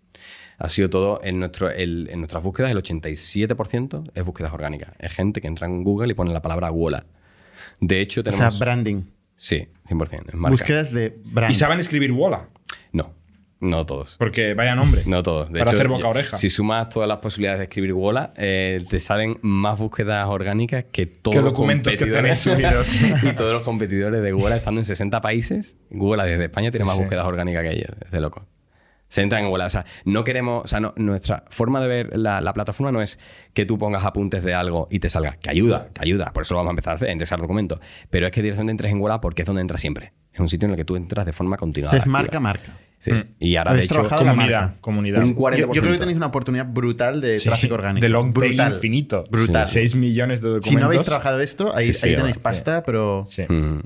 [0.58, 4.92] Ha sido todo en, nuestro, el- en nuestras búsquedas, el 87% es búsquedas orgánicas.
[5.00, 7.06] Es gente que entra en Google y pone la palabra Wola.
[7.82, 8.54] De hecho, O tenemos.
[8.54, 9.04] sea, branding.
[9.38, 10.28] Sí, 100%.
[10.28, 10.50] Es marca.
[10.52, 11.50] Búsquedas de brand.
[11.52, 12.50] Y saben escribir Wola,
[12.92, 13.14] No,
[13.62, 14.18] no todos.
[14.20, 15.04] porque vaya nombre.
[15.06, 15.48] No todos.
[15.52, 16.36] De Para hecho, hacer boca oreja.
[16.36, 21.06] Si sumas todas las posibilidades de escribir Wola, eh, te salen más búsquedas orgánicas que
[21.06, 22.44] todos ¿Qué los documentos que competidores.
[22.44, 23.24] tenéis subidos?
[23.24, 25.78] y todos los competidores de Wola estando en 60 países.
[25.92, 27.04] Wola desde España tiene Sí, más sí.
[27.04, 27.92] búsquedas orgánicas que ellos.
[28.04, 28.46] Es de loco.
[29.10, 29.66] Se entran en Wola.
[29.66, 30.64] O sea, no queremos.
[30.66, 33.20] O sea, no- nuestra forma de ver la, la plataforma no es
[33.54, 35.38] que tú pongas apuntes de algo y te salga.
[35.42, 36.32] Que ayuda, que ayuda.
[36.34, 37.80] Por eso lo vamos a empezar a hacer, a indexar documentos.
[38.10, 40.14] Pero es que directamente entres en Wola porque es donde entras siempre.
[40.34, 41.96] Es un sitio en el que tú entras de forma continuada.
[41.96, 42.20] es activa.
[42.20, 42.78] marca, marca.
[43.00, 43.12] Sí.
[43.12, 43.24] Mm.
[43.40, 45.24] Y ahora, de hecho, trabajado la Comunidad, comunidad.
[45.24, 45.58] un 40%.
[45.58, 48.02] Yo, yo creo que tenéis una oportunidad brutal de Sí, tráfico orgánico.
[48.04, 48.74] De long tail brutal.
[48.74, 49.24] infinito.
[49.30, 49.68] Brutal.
[49.68, 50.70] 6 millones de documentos.
[50.72, 52.40] Si no habéis trabajado esto, ahí, Sí, sí, tenéis sí.
[52.42, 53.26] pasta, pero...
[53.30, 53.44] Sí.
[53.48, 53.82] Mm.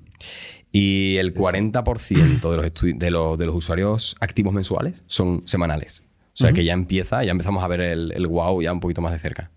[0.72, 6.04] Y el 40% de los, de, los, de los usuarios activos mensuales son semanales.
[6.34, 9.02] O sea que ya empieza, ya empezamos a ver el, el wow ya un poquito
[9.02, 9.52] más de cerca.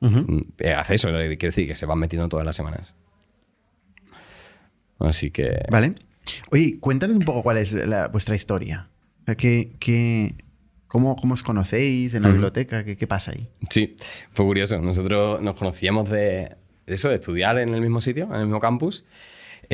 [0.00, 0.18] Ujú.
[0.26, 2.94] Mm, eh, Hace eso, eh, quiere decir que se van metiendo todas las semanas.
[4.98, 5.62] Así que.
[5.70, 5.94] Vale.
[6.50, 8.88] Oye, cuéntanos un poco cuál es la- vuestra historia.
[9.38, 10.34] ¿qué, qué-
[10.88, 12.84] cómo, cómo os conocéis en la biblioteca?
[12.84, 13.48] ¿Qué, qué pasa ahí?
[13.70, 13.96] Sí,
[14.32, 14.78] fue curioso.
[14.80, 16.56] Nosotros nos conocíamos de,
[16.86, 19.04] de eso, de estudiar en el mismo sitio, en el mismo campus.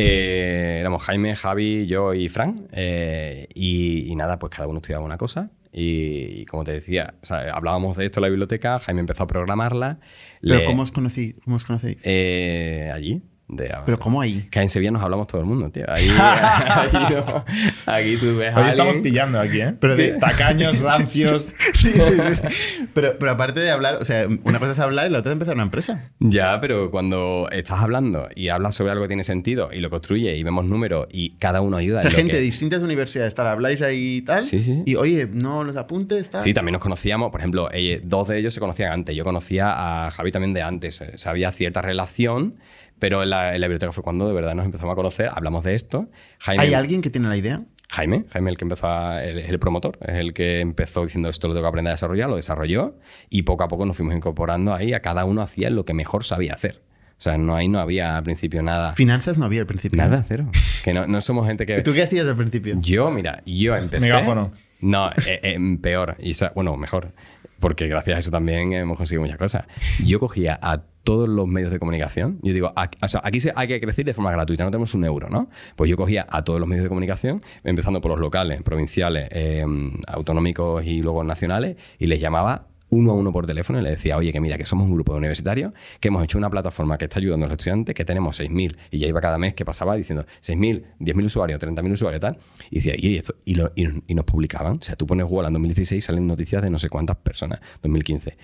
[0.03, 2.57] Eh, éramos Jaime, Javi, yo y Fran.
[2.73, 5.51] eh, y, y nada, pues cada uno estudiaba una cosa.
[5.73, 9.23] Y, y como te decía, o sea, hablábamos de esto en la biblioteca, Jaime empezó
[9.25, 10.01] a programarla.
[10.41, 11.99] ¿Pero le- cómo os, conocí, cómo os conocéis?
[12.05, 13.23] eh, allí.
[13.53, 14.47] De, ¿Pero cómo ahí?
[14.51, 15.85] Que en Sevilla nos hablamos todo el mundo, tío.
[15.89, 17.45] Ahí, ahí no.
[17.87, 19.75] Aquí tú ves Hoy estamos pillando aquí, ¿eh?
[19.81, 21.53] Pero de- Tacaños, rancios.
[21.75, 22.87] Sí, sí, sí.
[22.95, 25.35] Pero, pero aparte de hablar, o sea, una cosa es hablar y la otra es
[25.35, 26.11] empezar una empresa.
[26.19, 30.37] Ya, pero cuando estás hablando y hablas sobre algo que tiene sentido y lo construye
[30.37, 33.47] y vemos números y cada uno ayuda O sea, gente que- de distintas universidades, tal,
[33.47, 34.45] habláis ahí y tal.
[34.45, 34.83] Sí, sí.
[34.87, 36.43] Y oye, no los apuntes, tal.
[36.43, 39.15] Sí, también nos conocíamos, por ejemplo, eh, dos de ellos se conocían antes.
[39.15, 41.01] Yo conocía a Javi también de antes.
[41.01, 42.57] eh, o sea, había cierta relación,
[43.01, 45.65] pero en la, en la biblioteca fue cuando de verdad nos empezamos a conocer, hablamos
[45.65, 46.09] de esto.
[46.39, 47.63] Jaime, ¿Hay alguien que tiene la idea?
[47.89, 51.29] Jaime, Jaime el que empezó, a- el- es el promotor, es el que empezó diciendo
[51.29, 52.95] esto lo tengo que aprender a desarrollar, lo desarrolló
[53.31, 56.23] y poco a poco nos fuimos incorporando ahí, a cada uno hacía lo que mejor
[56.23, 56.83] sabía hacer.
[57.19, 58.95] O sea, no, ahí no había al principio nada.
[58.95, 59.99] Finanzas no había al principio.
[59.99, 60.47] Nada, cero.
[60.85, 61.79] Que no, no somos gente que...
[61.79, 62.75] ¿Y tú qué hacías al principio?
[62.79, 64.01] Yo, mira, yo empecé.
[64.01, 64.53] Megáfono.
[64.81, 66.17] No, eh, eh, peor.
[66.19, 67.13] Y, bueno, mejor.
[67.59, 69.65] Porque gracias a eso también hemos conseguido muchas cosas.
[70.03, 70.81] Yo cogía a
[71.11, 72.39] todos los medios de comunicación.
[72.43, 74.95] Yo digo, aquí, o sea, aquí se- hay que crecer de forma gratuita, no tenemos
[74.95, 75.49] un euro, ¿no?
[75.75, 79.65] Pues yo cogía a todos los medios de comunicación, empezando por los locales, provinciales, eh,
[80.07, 84.17] autonómicos y luego nacionales, y les llamaba uno a uno por teléfono y le decía,
[84.17, 87.05] oye, que mira, que somos un grupo de universitarios, que hemos hecho una plataforma que
[87.05, 89.95] está ayudando a los estudiantes, que tenemos 6.000, y ya iba cada mes que pasaba
[89.95, 92.39] diciendo 6.000, 10.000 usuarios, 30.000 usuarios, tal,
[92.71, 94.79] y decía, y, esto, y, lo- y- y nos publicaban.
[94.79, 98.37] O sea, tú pones Google en 2016 salen noticias de no sé cuántas personas, 2015.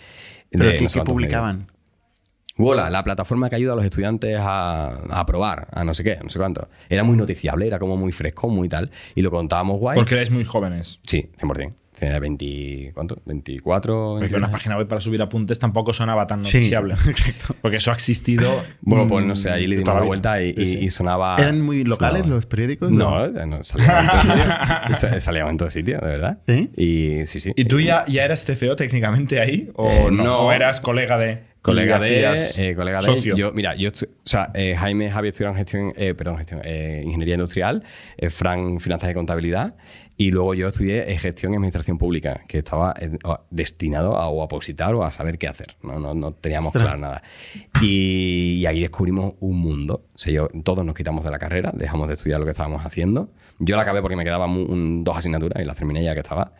[0.51, 1.76] ¿Pero de qué, no sé qué medios.
[2.59, 6.19] Wola, la plataforma que ayuda a los estudiantes a, a aprobar, a no sé qué,
[6.23, 6.69] no sé cuánto.
[6.89, 8.91] Era muy noticiable, era como muy fresco, muy tal.
[9.15, 9.97] Y lo contábamos guay.
[9.97, 10.99] Porque erais muy jóvenes.
[11.07, 11.73] Sí, 100%.
[11.99, 13.23] Tenía 20, ¿cuánto?
[13.25, 13.95] 24.
[13.95, 14.39] Porque 21.
[14.47, 16.93] una página web para subir apuntes tampoco sonaba tan Sí, noticiable.
[17.09, 17.55] exacto.
[17.63, 18.63] Porque eso ha existido.
[18.83, 20.79] Bueno, pues mm, no sé, allí le dimos la vuelta y, y- Sí, sí.
[20.85, 21.37] y sonaba.
[21.39, 22.91] ¿Eran muy locales sonaba- los periódicos?
[22.91, 24.95] No, eh, no, salíamos en todo sitio.
[24.95, 26.39] Sa- Salíamos en todo sitio, de verdad.
[26.47, 26.71] ¿Sí?
[26.77, 27.53] Y sí, sí.
[27.57, 29.71] ¿Y tú ya, ya eras CFO técnicamente ahí?
[29.75, 30.23] ¿O Eh, no?
[30.25, 30.41] no.
[30.41, 31.56] ¿O eras colega de.?
[31.67, 33.37] Colega de, eh, colega de socio?
[33.37, 33.93] yo, mira, yo, o
[34.25, 37.83] sea, eh, Jaime y Javi estudiaron gestión, eh, perdón, gestión, eh, ingeniería industrial,
[38.31, 39.75] Fran finanzas y contabilidad,
[40.17, 42.95] y luego yo estudié gestión y administración pública, que estaba
[43.51, 44.47] destinado a o a
[44.95, 45.77] o a saber qué hacer.
[45.83, 46.85] No, no, no teníamos Ostras.
[46.85, 47.23] claro nada.
[47.83, 50.07] Y, y ahí descubrimos un mundo.
[50.15, 52.85] O sea, yo, todos nos quitamos de la carrera, dejamos de estudiar lo que estábamos
[52.87, 53.31] haciendo.
[53.59, 56.53] Yo la acabé porque me quedaban un- dos asignaturas y las terminé ya que estaba.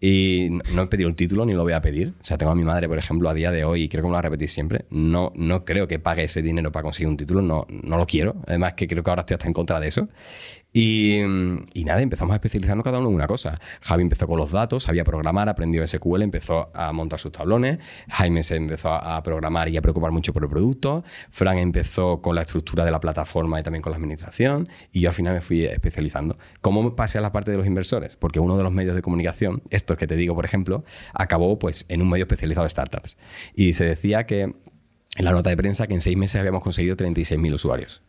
[0.00, 2.14] Y no- he pedido el título ni lo voy a pedir.
[2.20, 4.06] O sea, tengo a mi madre, por ejemplo, a día de hoy, y creo que
[4.06, 4.84] me lo voy a repetir siempre.
[4.90, 8.36] No, no creo que pague ese dinero para conseguir un título, no, no lo quiero.
[8.46, 10.08] Además, que creo que ahora estoy hasta en contra de eso.
[10.80, 11.18] Y,
[11.84, 13.60] nada, empezamos a especializarnos cada uno en una cosa.
[13.80, 17.80] Javi empezó con los datos, sabía programar, aprendió SQL, empezó a montar sus tablones.
[18.08, 21.02] Jaime se empezó a programar y a preocupar mucho por el producto.
[21.30, 24.68] Fran empezó con la estructura de la plataforma y también con la administración.
[24.92, 26.38] Y yo al final me fui especializando.
[26.60, 28.14] ¿Cómo pasé a la parte de los inversores?
[28.14, 31.86] Porque uno de los medios de comunicación, estos que te digo, por ejemplo, acabó pues,
[31.88, 33.16] en un medio especializado de startups.
[33.52, 36.96] Y se decía que en la nota de prensa que en seis meses habíamos conseguido
[36.96, 38.00] 36.000 usuarios.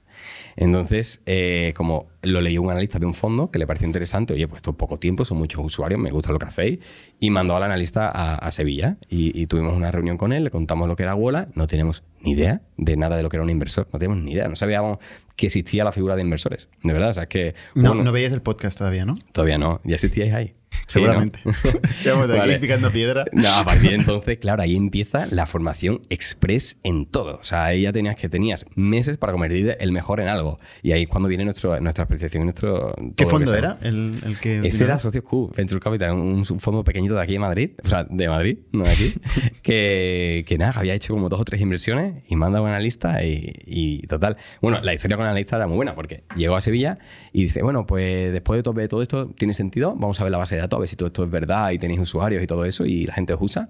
[0.56, 4.48] Entonces, eh, como lo leyó un analista de un fondo que le pareció interesante, oye,
[4.48, 6.80] pues esto es poco tiempo, son muchos usuarios, me gusta lo que hacéis,
[7.20, 10.52] y mandó al analista a, a Sevilla y, y tuvimos una reunión con él, le
[10.52, 13.44] contamos lo que era Wola, no tenemos ni idea de nada de lo que era
[13.44, 14.98] un inversor, no teníamos ni idea, no sabíamos
[15.36, 17.56] que existía la figura de inversores, de verdad, o sea, es que...
[17.76, 19.16] No, bueno, no veías el podcast todavía, ¿no?
[19.32, 20.56] Todavía no, ya existíais ahí.
[20.88, 21.06] Sí, ¿no?
[21.06, 21.40] Seguramente.
[22.04, 22.60] De aquí Vale.
[22.60, 23.26] picando piedra.
[23.34, 27.38] No, a partir de entonces, claro, ahí empieza la formación express en todo.
[27.38, 30.60] O sea, ahí ya tenías que tenías meses para convertirte el mejor en algo.
[30.82, 32.94] Y ahí es cuando viene nuestro, nuestra apreciación nuestro.
[33.16, 34.60] ¿Qué fondo era el, el que...
[34.60, 37.88] Ese era Socios Q, Venture Capital, un, un fondo pequeñito de aquí de Madrid, o
[37.88, 39.14] sea, de Madrid, no de aquí,
[39.62, 43.24] que, que nada, había hecho como dos o tres inversiones y manda a un analista
[43.24, 44.38] y, y total.
[44.62, 47.00] Bueno, la historia con el analista era muy buena porque llegó a Sevilla
[47.32, 49.96] y dice, bueno, pues después de todo, de todo esto, ¿tiene sentido?
[49.96, 51.78] Vamos a ver la base de datos, a ver si todo esto es verdad y
[51.78, 53.70] tenéis usuarios y todo eso y la gente os usa.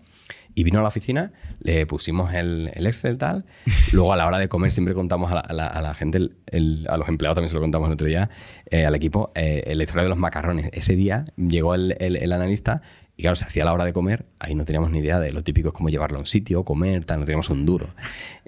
[0.55, 3.45] Y vino a la oficina, le pusimos el, el Excel tal.
[3.93, 7.49] Luego a la hora de comer siempre contamos a la, gente, a los empleados también
[7.49, 8.29] se lo contamos el otro día,
[8.69, 10.69] eh, al equipo, eh, la historia de los macarrones.
[10.73, 12.81] Ese día llegó el analista
[13.19, 15.43] y claro, se hacía la hora de comer, ahí no teníamos ni idea de lo
[15.43, 17.89] típico es como llevarlo a un sitio, comer, tal, no teníamos un duro.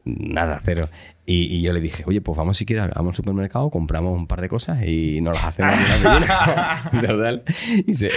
[0.06, 0.88] Nada, cero.
[1.26, 4.26] Y, y yo le dije, oye, pues vamos si quieres, vamos al supermercado, compramos un
[4.28, 6.92] par de cosas y nos las hacemos una.
[7.08, 7.44] Total.
[7.88, 8.10] Y, se-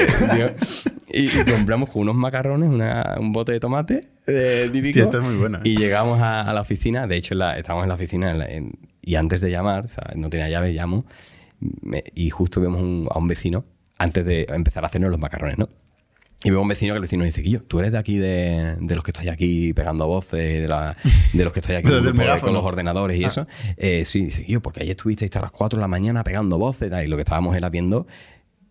[1.13, 4.89] y- y compramos con unos macarrones, una- un bote de tomate eh, típico.
[5.01, 5.63] Hostia, esto es muy bueno, ¿eh?
[5.65, 8.47] Y llegamos a, a la oficina, de hecho la- estábamos en la oficina en la-
[8.47, 11.05] en- y antes de llamar, o sea, no tenía llave, llamo
[11.83, 13.65] me- y justo vemos un- a un vecino
[13.99, 15.69] antes de empezar a hacernos los macarrones, ¿no?
[16.45, 18.77] Y veo a un vecino que el vecino dice, Guillo, tú eres de aquí, de,
[18.79, 20.97] de los que estáis aquí pegando voces, de, la-
[21.33, 22.43] de los que estáis aquí grupo megáfono.
[22.43, 23.47] con los ordenadores y eso.
[23.77, 26.91] Eh, sí, dice, Guillo, porque ayer estuvisteis hasta las 4 de la mañana pegando voces
[26.91, 28.07] tal", y lo que estábamos era viendo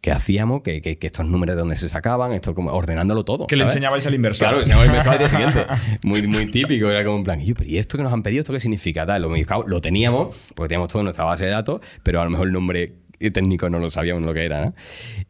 [0.02, 3.48] que hacíamos, que, que- que estos números de dónde se sacaban, esto como ordenándolo todo.
[3.48, 4.40] Que le enseñabais al inversor.
[4.50, 5.66] Claro, que enseñamos el mensaje al día siguiente.
[6.04, 8.22] Muy, muy típico, era como en plan, "Y yo, pero ¿y esto que nos han
[8.22, 8.42] pedido?
[8.42, 9.06] ¿Esto qué significa?
[9.06, 9.30] Tal, lo,
[9.66, 12.54] lo teníamos, porque teníamos todo en nuestra base de datos, pero a lo mejor el
[12.54, 12.94] nombre
[13.32, 14.74] técnico no lo sabíamos lo que era, ¿no?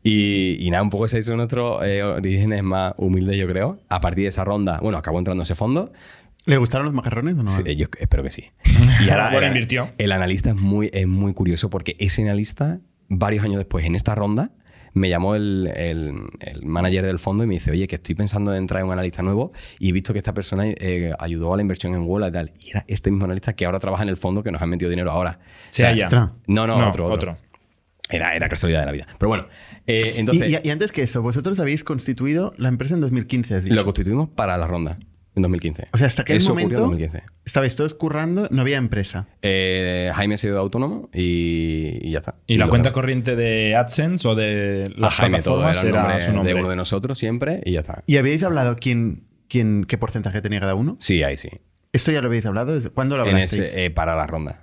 [0.03, 3.79] Y, y nada, un poco ese son nuestros eh, orígenes más humildes, yo creo.
[3.89, 5.91] A partir de esa ronda, bueno, acabó entrando ese fondo.
[6.45, 7.49] ¿Le gustaron los macarrones o no?
[7.51, 8.45] Sí, yo espero que sí.
[9.05, 9.91] Y ahora Bueno, el- invirtió.
[9.97, 14.13] El analista es muy, es muy curioso porque ese analista, varios años después, en esta
[14.13, 14.51] ronda,
[14.95, 18.51] me llamó el, el- el manager del fondo y me dice, oye, que estoy pensando
[18.53, 21.55] en entrar en un analista nuevo y he visto que esta persona eh, ayudó a
[21.55, 22.51] la inversión en Wola y tal.
[22.59, 24.89] Y era este mismo analista que ahora trabaja en el fondo que nos ha metido
[24.91, 25.39] dinero ahora.
[25.71, 26.05] Se halla.
[26.07, 26.29] Ostras.
[26.47, 27.31] No, no, No, otro, otro.
[27.31, 27.42] otro.
[28.13, 29.07] Era, era casualidad de la vida.
[29.17, 29.47] Pero bueno,
[29.87, 33.55] eh, entonces y, y- y antes que eso, vosotros habéis constituido la empresa en 2015,
[33.55, 33.75] has dicho.
[33.75, 34.97] lo constituimos para la ronda
[35.35, 35.87] en 2015.
[35.93, 37.23] O sea, hasta aquel Eso ocurrió en momento 2015.
[37.43, 39.27] estabais todos currando, no había empresa.
[39.41, 42.35] Eh, Jaime ha ido autónomo y, y ya está.
[42.45, 46.01] ¿Y la cuenta corriente de AdSense o de a las Jaime todo era el era,
[46.03, 46.53] nombre, su nombre?
[46.53, 48.03] de uno de nosotros siempre y ya está.
[48.05, 50.97] ¿Y habéis hablado quién, quién, qué porcentaje tenía cada uno?
[50.99, 51.49] Sí, ahí sí.
[51.93, 52.79] ¿Esto ya lo habéis hablado?
[52.93, 53.63] ¿Cuándo lo En hablasteis?
[53.69, 54.62] ese, eh, para la ronda.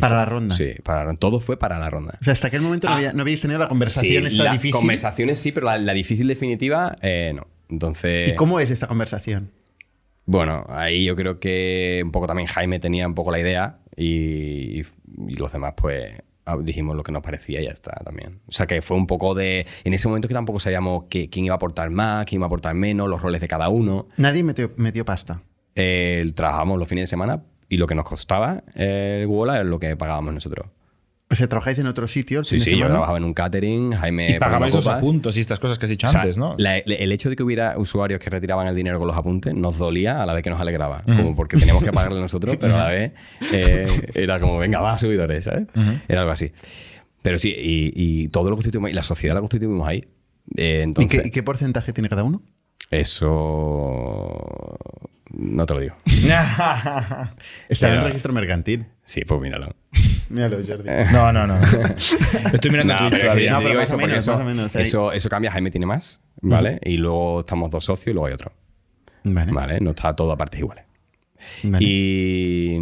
[0.00, 0.08] Justo.
[0.08, 0.54] Para la ronda.
[0.56, 2.18] Sí, para la- todo fue para la ronda.
[2.20, 2.96] O sea, hasta aquel momento no, Ah.
[2.96, 4.72] había- no habéis tenido la conversación Sí, esta difícil.
[4.72, 7.46] conversaciones sí, pero la, la difícil definitiva, eh, no.
[7.70, 9.50] Entonces, ¿Y cómo es esta conversación?
[10.26, 14.80] bueno, ahí yo creo que un poco también Jaime tenía un poco la idea y,
[14.80, 16.12] y los demás pues
[16.44, 18.40] ah, dijimos lo que nos parecía y ya está también.
[18.48, 19.66] O sea que fue un poco de...
[19.84, 22.48] En ese momento que tampoco sabíamos que, quién iba a aportar más, quién iba a
[22.48, 24.08] aportar menos, los roles de cada uno.
[24.16, 25.42] Nadie metió, metió pasta.
[25.74, 29.66] Eh, trabajamos los fines de semana y lo que nos costaba eh, el Wola es
[29.66, 30.66] lo que pagábamos nosotros.
[31.30, 32.38] O sea, ¿trabajáis en otro sitio?
[32.38, 34.30] el Sí, fin de sí, yo trabajaba en un catering, Jaime.
[34.30, 34.98] y pagabais los copas.
[34.98, 36.54] apuntos y estas cosas que has dicho O sea, antes, ¿no?
[36.56, 39.76] la- el hecho de que hubiera usuarios que retiraban el dinero con los apuntes nos
[39.76, 41.02] dolía a la vez que nos alegraba.
[41.04, 43.12] Como porque teníamos que pagarle nosotros, pero a la vez
[43.52, 45.66] eh, era como, venga, va, subidores, ¿sabes?
[46.08, 46.50] Era algo así.
[47.20, 49.98] Pero sí, y, y todo lo constituimos, y la sociedad la constituimos ahí.
[50.56, 52.40] Eh, ¿Y entonces, qué, y qué porcentaje tiene cada uno?
[52.90, 54.76] Eso.
[55.30, 55.94] No te lo digo.
[57.68, 58.86] Está en el registro mercantil.
[59.02, 59.74] Sí, pues míralo.
[60.30, 60.88] Míralo, Jordi.
[61.12, 61.54] no, no, no.
[62.52, 63.50] Estoy mirando No, Twitch todavía.
[63.52, 64.82] No, pero digo más o eso menos, eso, más o menos, ahí.
[64.82, 65.50] eso, eso cambia.
[65.50, 66.78] Jaime tiene más, ¿vale?
[66.82, 68.52] Y luego estamos dos socios y luego hay otro.
[69.24, 69.52] Vale.
[69.52, 69.80] ¿Vale?
[69.80, 70.84] No está todo a partes iguales.
[71.64, 71.84] vale.
[71.84, 72.76] Y,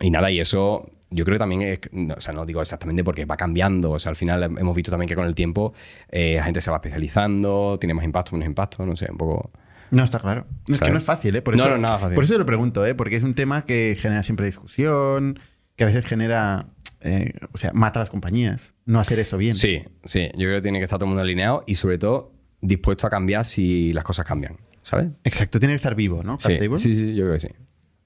[0.00, 3.04] y nada, y eso yo creo que también es, no, o sea, no digo exactamente
[3.04, 5.72] porque va cambiando, o sea, al final hemos visto también que con el tiempo
[6.08, 9.50] eh, la gente se va especializando, tiene más impacto, menos impacto, no sé, un poco...
[9.92, 10.46] No, está claro.
[10.68, 11.42] No, es que no es fácil, ¿eh?
[11.42, 12.16] Por No, eso, no, nada fácil.
[12.16, 12.94] Por eso te lo pregunto, ¿eh?
[12.96, 15.38] Porque es un tema que genera siempre discusión,
[15.76, 16.66] que a veces genera...
[17.02, 18.74] eh, o sea, mata a las compañías.
[18.84, 19.54] No hacer eso bien.
[19.54, 22.32] Sí, sí, yo creo que tiene que estar todo el mundo alineado y sobre todo
[22.60, 25.06] dispuesto a cambiar si las cosas cambian, ¿sabes?
[25.22, 26.36] Exacto, tiene que estar vivo, ¿no?
[26.40, 27.48] Sí, sí, sí, yo creo que sí.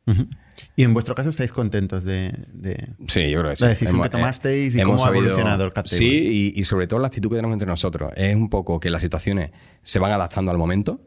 [0.07, 0.27] Ujú.
[0.77, 2.33] Y en vuestro caso estáis contentos de...
[2.53, 3.65] de- Sí, yo creo que sí.
[3.65, 5.99] La decisión Hemos- que tomasteis y hemos cómo ha evolucionado el Captable.
[5.99, 8.13] Sí, y, y sobre todo la actitud que tenemos entre nosotros.
[8.17, 9.51] Es un poco que las situaciones
[9.83, 11.01] se van adaptando al momento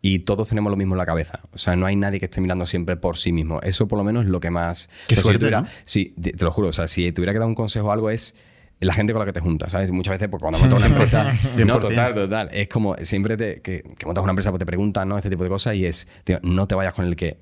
[0.00, 1.40] y todos tenemos lo mismo en la cabeza.
[1.52, 3.60] O sea, no hay nadie que esté mirando siempre por sí mismo.
[3.62, 4.88] Eso por lo menos es lo que más...
[5.08, 5.68] Qué o sea, si suerte, tuviera- ¿no?
[5.84, 6.68] Sí, te, lo juro.
[6.68, 8.36] O sea, si tuviera que dar un consejo o algo es
[8.80, 9.90] la gente con la que te juntas, ¿sabes?
[9.90, 11.32] Muchas veces, pues, cuando montas una empresa...
[11.56, 11.80] no, 100%.
[11.80, 12.48] total, total.
[12.52, 15.16] Es como siempre te- que, que montas una empresa pues te preguntan, ¿no?
[15.16, 17.38] Este tipo de cosas y es, tío, no te vayas con el que...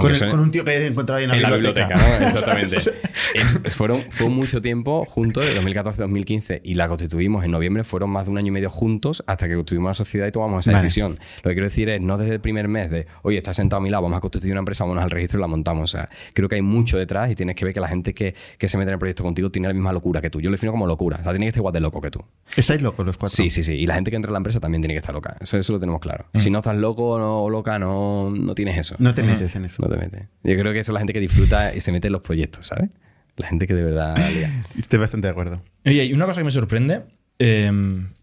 [0.00, 1.94] Con, el- un tío que he encontrado ahí en la en la biblioteca.
[1.94, 2.26] ¿no?
[2.26, 2.76] Exactamente.
[3.34, 7.84] Es- fueron, fue mucho tiempo juntos, de 2014-2015, y la constituimos en noviembre.
[7.84, 10.66] Fueron más de un año y medio juntos hasta que constituimos la sociedad y tomamos
[10.66, 10.84] esa Vale.
[10.84, 11.18] decisión.
[11.42, 13.82] Lo que quiero decir es, no desde el primer mes de, oye, estás sentado a
[13.82, 15.94] mi lado, vamos a constituir una empresa, vamos al registro y la montamos.
[15.94, 18.34] O sea, creo que hay mucho detrás y tienes que ver que la gente que,
[18.56, 20.40] que se mete en el proyecto contigo tiene la misma locura que tú.
[20.40, 21.18] Yo lo defino como locura.
[21.20, 22.24] O sea, tiene que estar igual de loco que tú.
[22.56, 23.34] Estáis locos los cuatro.
[23.36, 23.74] Sí, sí, sí.
[23.74, 25.36] Y la gente que entra en la empresa también tiene que estar loca.
[25.40, 26.26] Eso, eso lo tenemos claro.
[26.34, 28.96] Si no estás loco o no, loca, no, no tienes eso.
[28.98, 29.82] No te metes en eso.
[29.82, 30.28] No te metes.
[30.42, 32.66] Yo creo que eso es la gente que disfruta y se mete en los proyectos,
[32.66, 32.90] ¿sabes?
[33.36, 34.62] La gente que de verdad lía.
[34.78, 35.62] Estoy bastante de acuerdo.
[35.86, 37.02] Oye, y una cosa que me sorprende,
[37.38, 37.70] eh,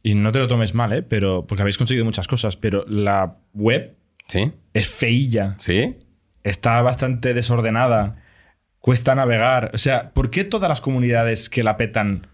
[0.04, 1.02] y no te lo tomes mal, ¿eh?
[1.02, 3.96] pero, porque habéis conseguido muchas cosas, pero la web
[4.28, 4.52] ¿Sí?
[4.74, 5.98] es feilla, ¿Sí?
[6.44, 8.18] está bastante desordenada,
[8.80, 9.72] cuesta navegar.
[9.74, 12.28] O sea, ¿por qué todas las comunidades que la petan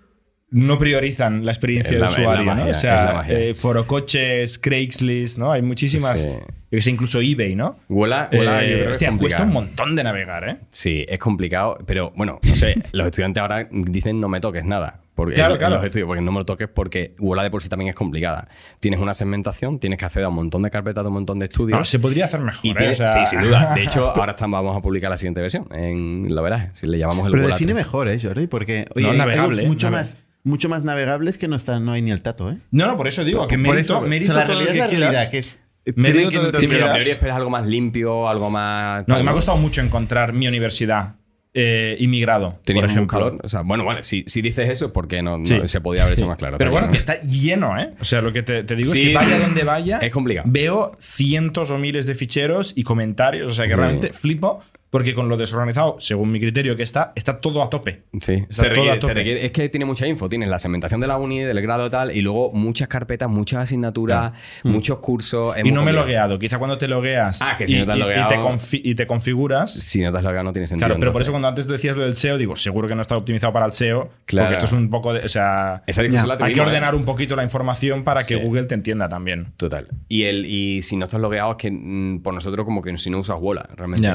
[0.52, 2.56] no priorizan la experiencia Es de la- es la usuario?
[2.56, 2.62] ¿no?
[2.64, 5.52] O es la sea, eh, forocoches, Craigslist, ¿no?
[5.52, 6.22] Hay muchísimas.
[6.22, 6.28] Sí.
[6.30, 7.78] Yo que sé, incluso eBay, ¿no?
[7.90, 10.58] Huela, huela, Eh, yo creo que es hostia, cuesta un montón de navegar, ¿eh?
[10.70, 15.00] Sí, es complicado, pero bueno, no sé, los estudiantes ahora dicen no me toques nada.
[15.14, 15.76] Porque, Claro, en- en claro.
[15.76, 18.48] los estudios, porque no me lo toques porque Huela de por sí también es complicada.
[18.80, 21.46] Tienes una segmentación, tienes que acceder a un montón de carpetas de un montón de
[21.46, 21.78] estudios.
[21.78, 22.62] No, se podría hacer mejor.
[22.66, 22.76] y ¿eh?
[22.76, 23.74] tienes- O sea- Sí, sin duda.
[23.76, 25.68] De hecho, ahora estamos, vamos a publicar la siguiente versión.
[25.74, 27.86] En, lo verás, si le llamamos el Pero Huela define 3.
[27.86, 28.48] mejor, ¿eh, Jordi?
[28.48, 32.02] Porque oye, No, navegable, webs mucho, más, mucho más navegables que no, está, no hay
[32.02, 32.58] ni el tato, ¿eh?
[32.72, 34.66] No, no, por eso digo que Por mérito, eso, mérito o sea, la todo lo
[34.66, 35.60] realidad que es la realidad, que es...
[35.96, 39.08] Mérito que que Sí, pero la mayoría esperas algo más limpio, algo más.
[39.08, 41.16] No, me ha costado mucho encontrar mi universidad
[41.54, 43.20] eh, inmigrado, Tenías por un ejemplo.
[43.20, 43.42] buscador.
[43.46, 45.60] O sea, bueno, vale, si, si dices eso es porque no, no- Sí.
[45.66, 46.58] se podía haber hecho más claro.
[46.60, 47.94] Pero bueno, que está lleno, ¿eh?
[48.00, 49.02] O sea, lo que te, te digo Sí.
[49.02, 50.48] es que vaya donde vaya, Es complicado.
[50.50, 53.50] veo cientos o miles de ficheros y comentarios.
[53.52, 53.76] O sea, que Sí.
[53.76, 54.62] realmente flipo
[54.92, 58.04] porque con lo desorganizado, según mi criterio que está, está todo a tope.
[58.22, 59.00] Sí, se requiere, tope.
[59.02, 60.30] se requiere- Es que tiene mucha info.
[60.30, 63.64] Tienes la segmentación de la uni, del grado y tal, y luego muchas carpetas, muchas
[63.64, 64.34] asignaturas,
[64.64, 65.56] muchos cursos.
[65.64, 66.38] Y no me he logueado.
[66.38, 68.36] Quizá cuando te logueas Ah, que si y, no te has y- y logueado- te
[68.38, 69.72] confi- y te configuras.
[69.74, 70.88] Si no te has logueado, no tiene sentido.
[70.88, 73.16] Claro, pero por eso cuando antes decías lo del SEO, digo, seguro que no está
[73.16, 74.10] optimizado para el SEO.
[74.26, 74.50] Claro.
[74.50, 75.22] Porque esto es un poco de.
[75.22, 76.98] O sea, Esa la hay que tuvimos, ordenar ¿eh?
[76.98, 78.42] un poquito la información para que Sí.
[78.42, 79.54] Google te entienda también.
[79.56, 79.88] Total.
[80.10, 83.10] Y, el, y si no estás logueado, es que mm, por nosotros, como que si
[83.10, 84.12] no usas Wola, realmente.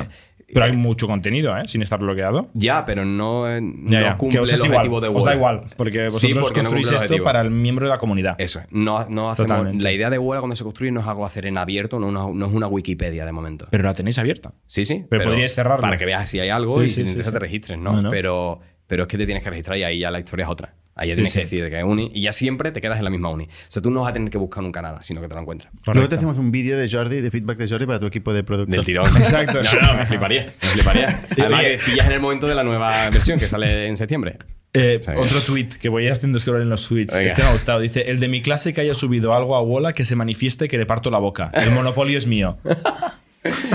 [0.52, 1.66] Pero hay mucho contenido, ¿eh?
[1.66, 2.48] Sin estar bloqueado.
[2.54, 4.16] Ya, pero no, eh, Ya, no ya.
[4.16, 4.88] cumple que os el igual.
[5.02, 5.24] de Os Wola.
[5.24, 8.36] da igual, porque vosotros Sí, porque no construís esto para el miembro de la comunidad.
[8.38, 8.66] Eso es.
[8.70, 9.82] No, no hacemos, Totalmente.
[9.82, 12.52] la idea de Wola cuando se construye no es algo hacer en abierto, no, es
[12.52, 13.66] una Wikipedia de momento.
[13.70, 14.52] Pero la tenéis abierta.
[14.66, 15.04] Sí, sí.
[15.10, 15.82] Pero podríais cerrarlo.
[15.82, 18.08] Para que veas si hay algo Sí, y sí, si te interesa te registres, no.
[18.10, 20.74] Pero, pero es que te tienes que registrar y ahí ya la historia es otra.
[20.98, 21.38] Ahí ya tienes sí.
[21.40, 23.44] que decir de que es uni y ya siempre te quedas en la misma uni.
[23.44, 25.42] O sea, tú no vas a tener que buscar nunca nada, sino que te lo
[25.42, 25.70] encuentras.
[25.72, 26.16] Luego te Correcto.
[26.16, 28.72] hacemos un vídeo de Jordi, de feedback de Jordi para tu equipo de producto.
[28.72, 29.06] Del tirón.
[29.18, 29.60] Exacto.
[29.62, 30.46] No, no, me fliparía.
[30.46, 31.22] Me fliparía.
[31.38, 34.38] Además, que pillas en el momento de la nueva versión que sale en septiembre.
[34.72, 35.10] Eh, Sí.
[35.16, 37.12] otro tweet que voy a ir haciendo scroll en los tweets.
[37.14, 37.28] Venga.
[37.28, 37.80] Este me ha gustado.
[37.80, 40.78] Dice: El de mi clase que haya subido algo a Wola que se manifieste que
[40.78, 41.50] le parto la boca.
[41.54, 42.56] El monopolio es mío.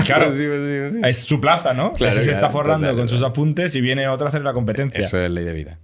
[0.04, 1.00] Claro, Sí, sí, sí.
[1.02, 1.92] es su plaza, ¿no?
[1.94, 4.52] Claro, Ese se claro, está forrando con sus apuntes y viene otro a hacer la
[4.52, 5.00] competencia.
[5.00, 5.78] Eso es ley de vida.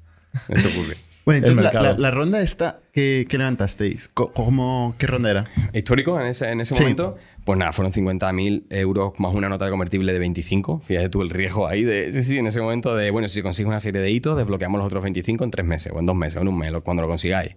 [0.51, 0.97] Eso ocurre.
[1.29, 5.45] Bueno, entonces la, la- la ronda esta que, que levantasteis, ¿cómo, ¿qué ronda era?
[5.75, 6.81] Histórico en ese, en ese Sí.
[6.83, 10.81] momento, Pues nada, fueron 50.000 euros más una nota de convertible de 25.
[10.85, 13.69] Fíjate tú el riesgo ahí de, sí, sí, en ese momento de, bueno, si consigues
[13.69, 16.37] una serie de hitos, desbloqueamos los otros 25 en tres meses, o en dos meses,
[16.37, 17.57] o en un mes, cuando lo consigáis.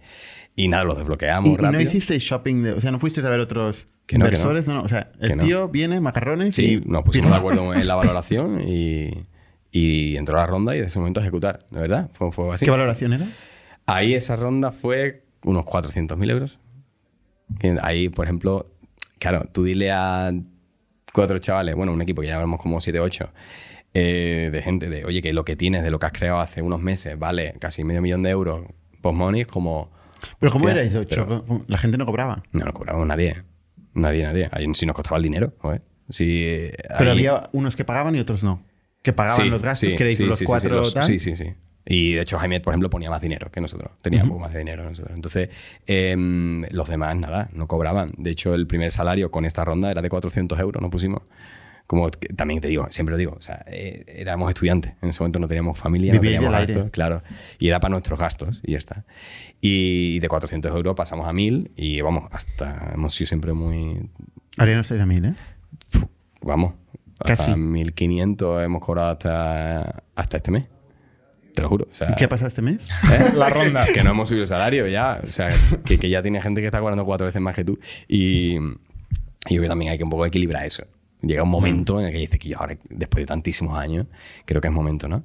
[0.56, 1.72] Y nada, los desbloqueamos ¿Y, y rápido.
[1.72, 2.64] no hiciste shopping?
[2.64, 4.68] De, o sea, ¿no fuiste a ver otros Que no, que inversores?
[4.68, 4.82] No, no.
[4.84, 5.44] O sea, el Que no.
[5.44, 6.90] tío viene, macarrones Sí, y...
[6.90, 9.26] nos pusimos de acuerdo en la valoración y,
[9.72, 12.10] y entró la ronda y de ese momento a ejecutar, de verdad.
[12.14, 12.66] Fue, fue así.
[12.66, 13.28] ¿Qué valoración era?
[13.86, 16.60] Ahí esa ronda fue unos 400.000 euros.
[17.82, 18.72] Ahí, por ejemplo,
[19.20, 20.32] claro, tú dile a
[21.14, 23.30] cuatro chavales, bueno, un equipo que ya llevamos como 7 o 8,
[23.94, 26.62] eh, de gente de, oye, que lo que tienes, de lo que has creado hace
[26.62, 28.62] unos meses, vale casi medio millón de euros
[29.02, 29.92] post-money, es como...
[30.40, 31.44] ¿Pero cómo hostia, erais ocho?
[31.68, 32.44] La gente no cobraba.
[32.52, 33.44] No lo cobramos nadie.
[33.94, 34.48] Nadie, nadie.
[34.52, 35.82] Ahí sí nos costaba el dinero, joder.
[36.20, 38.64] Eh, Pero había unos que pagaban y otros no.
[39.02, 41.04] Que pagaban Sí, los gastos, sí, que erais sí, los cuatro los- tal.
[41.04, 41.54] Sí, sí, sí.
[41.86, 43.92] Y de hecho, Jaime, por ejemplo, ponía más dinero que nosotros.
[44.02, 45.16] Tenía un poco más de dinero nosotros.
[45.16, 45.50] Entonces,
[45.88, 48.12] em, los demás, nada, no cobraban.
[48.18, 51.24] De hecho, el primer salario con esta ronda era de 400 euros, nos pusimos.
[51.88, 54.94] Como que también te digo, siempre lo digo, o sea, eh, éramos estudiantes.
[55.02, 56.74] En ese momento no teníamos familia, no Vivir teníamos del aire.
[56.74, 57.24] gastos, claro.
[57.60, 59.04] Y era para nuestros gastos y ya está.
[59.60, 64.10] Y de 400 euros pasamos a 1000 y vamos, hasta hemos sido siempre muy
[64.58, 65.34] Ahora ya no estáis a mil, ¿eh?
[66.42, 66.74] Vamos,
[67.26, 67.42] Casi.
[67.44, 70.66] hasta 1500 hemos cobrado hasta, hasta este mes.
[71.54, 71.88] Te lo juro.
[71.92, 72.78] O sea, ¿Y qué ha pasado este mes?
[73.12, 73.34] ¿eh?
[73.36, 73.86] La ronda.
[73.94, 75.22] que no hemos subido el salario ya.
[75.28, 75.52] O sea,
[75.86, 77.80] que, que ya tiene gente que está cobrando cuatro veces más que tú.
[78.08, 78.60] Y, y yo
[79.48, 80.86] creo que también hay que un poco equilibrar eso.
[81.22, 84.08] Llega un momento en el que dices que yo ahora, después de tantísimos años,
[84.46, 85.24] creo que es momento, ¿no?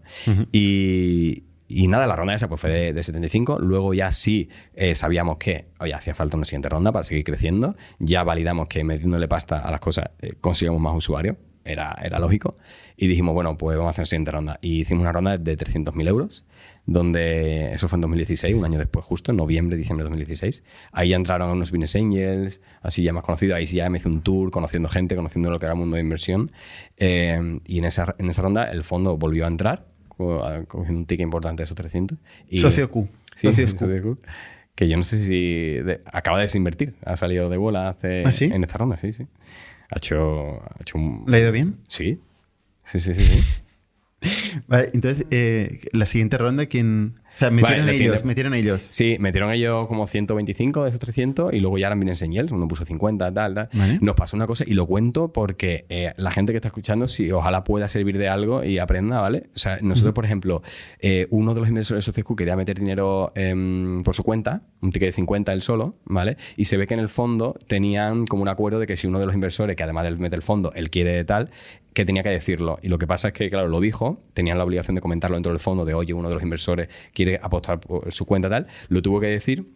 [0.53, 3.59] y, y nada, la ronda esa pues fue de, de 75.
[3.61, 7.77] Luego ya sí eh, sabíamos que, oye, hacía falta una siguiente ronda para seguir creciendo.
[7.99, 11.37] Ya validamos que metiéndole pasta a las cosas eh, consigamos más usuarios.
[11.67, 12.55] Era, era lógico.
[12.97, 14.59] Y dijimos, bueno, pues vamos a hacer la siguiente ronda.
[14.63, 16.45] Y hicimos una ronda de 300.000 euros,
[16.87, 20.63] donde eso fue en 2016, un año después, justo, en noviembre, diciembre de 2016.
[20.93, 23.57] Ahí ya entraron unos business angels, así ya más conocidos.
[23.57, 25.97] Ahí sí ya me hice un tour, conociendo gente, conociendo lo que era el mundo
[25.97, 26.51] de inversión.
[26.97, 29.87] Eh, y en esa, en esa ronda el fondo volvió a entrar,
[30.17, 32.17] cogiendo un ticket importante de esos 300.
[32.49, 33.09] Y, Socio Q.
[33.35, 33.79] Sí, Socios Q.
[33.81, 34.19] Socio Q.
[34.75, 36.95] Que yo no sé si de- acaba de desinvertir.
[37.05, 38.45] Ha salido de bola hace, ¿Ah, sí?
[38.45, 39.27] en esta ronda, sí, sí.
[39.91, 41.25] Ha hecho, ha hecho un...
[41.27, 41.79] ¿Le ha ido bien?
[41.89, 42.21] Sí.
[42.85, 43.25] Sí, sí, sí.
[43.25, 44.63] sí.
[44.67, 47.21] Vale, entonces, eh, la siguiente ronda, ¿quién...?
[47.37, 48.83] O sea, metieron la ellos, siguiente- metieron ellos.
[48.89, 52.67] Sí, metieron ellos como 125 de esos 300 y luego ya eran Business Angels, uno
[52.67, 53.69] puso 50, tal, tal.
[53.75, 53.99] Vale.
[54.01, 57.31] Nos pasó una cosa y lo cuento porque eh, la gente que está escuchando, si
[57.31, 59.45] ojalá pueda servir de algo y aprenda, ¿vale?
[59.55, 60.63] O sea, nosotros, por ejemplo,
[61.01, 64.91] eh, uno de los inversores de Socios quería meter dinero em, por su cuenta, un
[64.93, 66.37] ticket de 50 él solo, ¿vale?
[66.57, 69.19] Y se ve que en el fondo tenían como un acuerdo de que si uno
[69.21, 71.51] de los inversores, que además de meter el fondo, él quiere tal,
[71.93, 72.79] que tenía que decirlo.
[72.83, 75.51] Y lo que pasa es que, claro, lo dijo, tenían la obligación de comentarlo dentro
[75.53, 79.03] del fondo, de oye, uno de los inversores quiere apostar por su cuenta tal, lo
[79.03, 79.67] tuvo que decir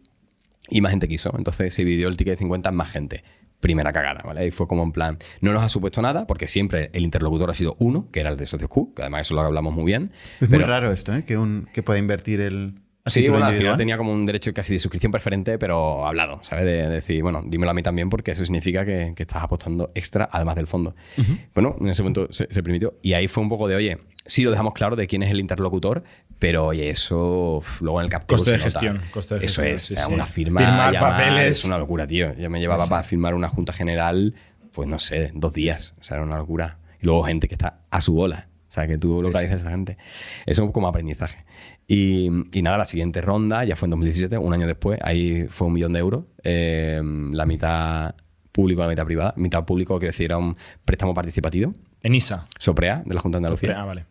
[0.68, 1.32] y más gente quiso.
[1.36, 3.24] Entonces se dividió el ticket de 50 en más gente.
[3.60, 4.46] Primera cagada, ¿vale?
[4.46, 7.54] Y fue como en plan, no nos ha supuesto nada, porque siempre el interlocutor ha
[7.54, 10.12] sido uno, que era el de Socios Q, que además eso lo hablamos muy bien.
[10.40, 11.24] Es muy Pero- raro esto, ¿eh?
[11.26, 12.74] Que, un, que pueda invertir el...
[13.06, 16.64] Sí, bueno, al final tenía como un derecho casi de suscripción preferente, pero hablado, ¿sabes?
[16.66, 19.90] De, de decir, bueno, dímelo a mí también porque eso significa que, que estás apostando
[19.94, 20.94] extra además del fondo.
[21.54, 22.94] Bueno, en ese momento se, se permitió.
[23.02, 25.40] Y ahí fue un poco de, oye, sí lo dejamos claro de quién es el
[25.40, 26.04] interlocutor,
[26.40, 29.82] pero oye, eso luego en el capteo Coste de gestión, coste de Eso gestión, es,
[29.82, 30.12] sí, sí.
[30.12, 31.58] una firma Firmar papeles.
[31.60, 32.34] es una locura, tío.
[32.36, 34.34] Yo me llevaba para firmar una junta general,
[34.74, 35.94] pues no sé, dos días.
[36.00, 36.78] O sea, era una locura.
[37.00, 38.48] Y luego gente que está a su bola.
[38.68, 39.98] O sea, que tú localizas a esa gente.
[40.46, 41.44] Eso es como aprendizaje.
[41.86, 44.98] Y, y nada, la siguiente ronda ya fue en 2017, un año después.
[45.02, 46.24] Ahí fue un millón de euros.
[46.44, 48.14] Eh, la mitad
[48.52, 49.34] público, la mitad privada.
[49.36, 51.74] Mitad público, quiere decir, era un préstamo participativo.
[52.02, 52.44] En ISA.
[52.58, 54.06] Soprea, de la Junta de Andalucía, Ah, vale.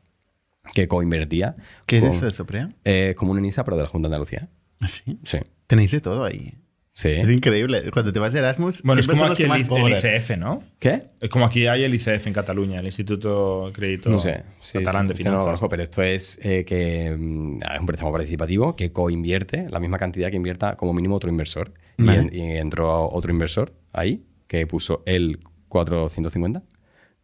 [0.74, 1.56] Que coinvertía.
[1.86, 2.70] ¿Qué es con- eso de Soprea?
[2.86, 4.50] Eh, como un ENISA, pero de la Junta de Andalucía.
[4.82, 5.18] ¿Ah, sí?
[5.24, 5.40] Sí.
[5.68, 6.54] Tenéis de todo ahí.
[6.94, 7.10] Sí.
[7.10, 7.90] Es increíble.
[7.94, 9.52] Cuando te vas de Erasmus, Bueno, es como aquí que el,
[9.94, 9.94] el.
[9.94, 10.62] ICF, ¿no?
[10.80, 11.04] ¿Qué?
[11.22, 14.44] Es como aquí hay el ICF en Cataluña, el Instituto Crédito No sé.
[14.60, 15.44] Sí, Catalán sí, de Finanzas.
[15.46, 19.98] conozco, pero esto es eh, que mm, es un préstamo participativo que coinvierte la misma
[19.98, 21.74] cantidad que invierta como mínimo otro inversor.
[21.98, 22.20] Y Vale.
[22.22, 25.40] en- Y, entró otro inversor ahí que puso el
[25.70, 26.64] 450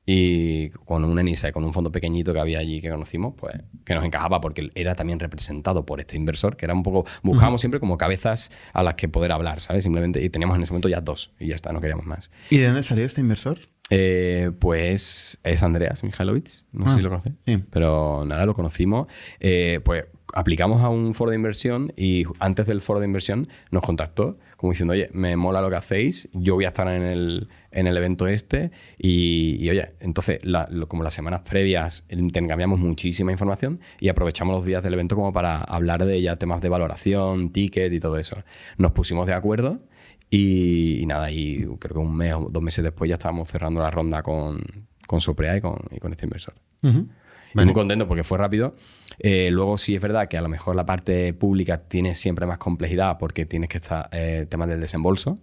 [0.06, 3.56] y con un ENISA y con un fondo pequeñito que había allí que conocimos, pues
[3.84, 7.62] que nos encajaba porque era también representado por este inversor, que era un poco, buscábamos
[7.62, 9.84] siempre como cabezas a las que poder hablar, ¿sabes?
[9.84, 12.30] Simplemente, y teníamos en ese momento ya dos y ya está, no queríamos más.
[12.49, 13.58] ¿Y de dónde salió este inversor?
[13.91, 17.34] Eh, pues es Andreas Mihailovic, no Ah, sé si lo conoces.
[17.45, 17.64] sí.
[17.70, 19.08] Pero nada, lo conocimos.
[19.39, 23.84] Eh, pues aplicamos a un foro de inversión y antes del foro de inversión nos
[23.84, 27.47] contactó como diciendo, oye, me mola lo que hacéis, yo voy a estar en el,
[27.76, 28.71] en el evento este.
[28.97, 34.55] Y, y, oye, entonces, la- lo- como las semanas previas intercambiamos muchísima información y aprovechamos
[34.55, 38.17] los días del evento como para hablar de ya temas de valoración, ticket y todo
[38.17, 38.38] eso.
[38.78, 39.82] Nos pusimos de acuerdo
[40.30, 43.82] y, y nada, y creo que un mes o dos meses después ya estábamos cerrando
[43.82, 44.59] la ronda con,
[45.07, 46.55] con Soprea y con, y con este inversor.
[46.84, 47.07] Ujú.
[47.53, 48.76] Y Muy contento porque fue rápido.
[49.19, 52.57] Eh, luego sí es verdad que a lo mejor la parte pública tiene siempre más
[52.57, 55.39] complejidad porque tienes que estar eh, temas del desembolso.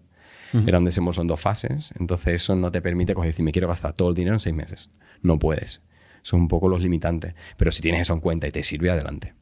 [0.66, 1.92] Era un desembolso en dos fases.
[1.98, 4.54] Entonces eso no te permite coger decir, me quiero gastar todo el dinero en seis
[4.54, 4.90] meses.
[5.22, 5.82] No puedes.
[6.22, 7.34] Son un poco los limitantes.
[7.56, 9.34] Pero si tienes eso en cuenta y te sirve, adelante.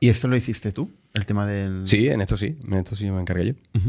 [0.00, 0.90] ¿Y esto lo hiciste tú?
[1.14, 1.86] El tema del...
[1.88, 2.58] Sí, en esto sí.
[2.66, 3.80] En esto sí me encargué yo.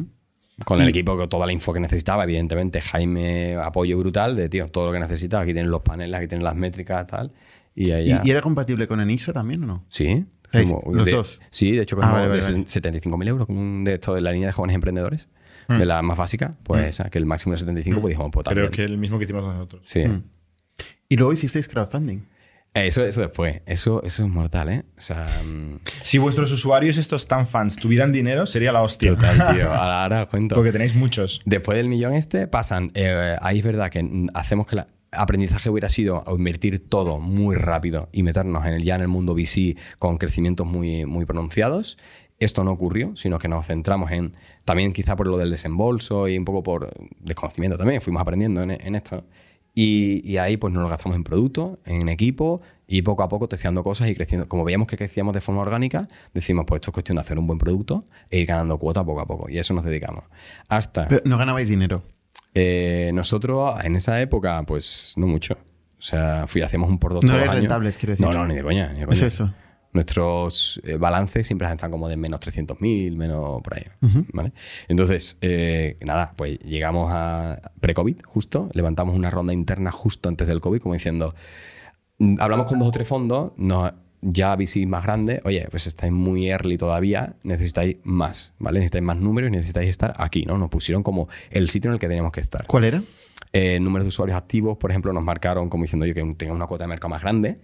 [0.66, 2.82] Con el equipo, con toda la info que necesitaba, evidentemente.
[2.82, 5.42] Jaime, apoyo brutal de, tío, todo lo que necesitas.
[5.44, 7.32] Aquí tienen los paneles, aquí tienen las métricas, tal.
[7.76, 9.86] Y ahí ¿Y, era compatible con Enisa también o no?
[9.90, 10.26] Sí.
[10.52, 11.42] Como- los de- dos.
[11.52, 12.66] Sí, de hecho, Ah, vale, vale, vale.
[12.66, 15.28] 75.000 euros, de esto de la línea de jóvenes emprendedores,
[15.68, 15.78] Mm.
[15.78, 18.66] de la más básica, pues esa, que el máximo es 75, pues dijimos, pues Creo
[18.70, 18.88] también.
[18.88, 19.82] que el mismo que hicimos nosotros.
[19.84, 20.06] Sí.
[20.08, 20.24] Mm.
[21.10, 22.20] Y luego hicisteis crowdfunding.
[22.74, 23.62] Eso, eso después.
[23.66, 24.84] Eso, eso es mortal, ¿eh?
[24.98, 29.16] O sea, mm, Si vuestros usuarios, estos tan fans, tuvieran dinero, sería la hostia.
[29.16, 29.66] total, tío.
[29.74, 30.54] Ahora, ahora os cuento.
[30.56, 31.42] Porque tenéis muchos.
[31.46, 32.92] Después del millón este, pasan.
[32.94, 37.56] eh, ahí es verdad que mm, hacemos que el aprendizaje hubiera sido invertir todo muy
[37.56, 41.98] rápido y meternos en el, ya en el mundo VC con crecimientos muy, muy pronunciados.
[42.40, 44.34] Esto no ocurrió, sino que nos centramos en.
[44.66, 48.72] También quizá por lo del desembolso y un poco por desconocimiento también, fuimos aprendiendo en,
[48.72, 49.24] en esto.
[49.74, 53.48] Y, y ahí pues nos lo gastamos en producto, en equipo y poco a poco
[53.48, 54.48] testeando cosas y creciendo.
[54.50, 57.46] Como veíamos que crecíamos de forma orgánica, decimos pues esto es cuestión de hacer un
[57.46, 59.50] buen producto e ir ganando cuota poco a poco.
[59.50, 60.24] Y a eso nos dedicamos.
[60.68, 61.08] Hasta.
[61.08, 62.02] Pero no ganabais dinero.
[62.56, 65.58] Eh, nosotros en esa época, pues no mucho.
[66.00, 67.54] O sea, fui, hacíamos un por dos No años.
[67.54, 68.26] rentables, quiero decir.
[68.26, 68.92] No, no, ni de coña.
[68.94, 69.18] Ni de coña.
[69.18, 69.54] Eso, eso.
[69.98, 73.84] Nuestros eh, balances siempre están como de menos 300.000, menos por ahí.
[74.32, 74.54] ¿vale?
[74.88, 80.62] Entonces, eh, nada, pues llegamos a pre-COVID justo, levantamos una ronda interna justo antes del
[80.62, 81.34] COVID, como diciendo,
[82.20, 83.92] mm, hablamos con dos o tres fondos, no,
[84.22, 88.78] ya VC más grande, oye, pues estáis muy early todavía, necesitáis más, ¿vale?
[88.78, 90.60] Necesitáis más números, necesitáis estar aquí, ¿no?
[90.60, 92.68] Nos pusieron como el sitio en el que teníamos que estar.
[92.68, 93.02] ¿Cuál era?
[93.54, 96.68] Eh, números de usuarios activos, por ejemplo, nos marcaron como diciendo yo que tenga una
[96.68, 97.58] cuota de mercado más grande,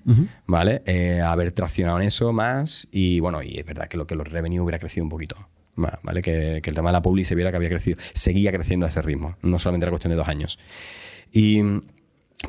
[0.47, 0.81] ¿vale?
[0.85, 4.27] Eh, haber traccionado en eso más y bueno, y es verdad que lo que los
[4.27, 5.35] revenue hubiera crecido un poquito
[5.75, 6.21] más, ¿vale?
[6.21, 8.89] Que, que el tema de la publi se viera que había crecido, seguía creciendo a
[8.89, 10.57] ese ritmo, no solamente era cuestión de dos años.
[11.31, 11.61] Y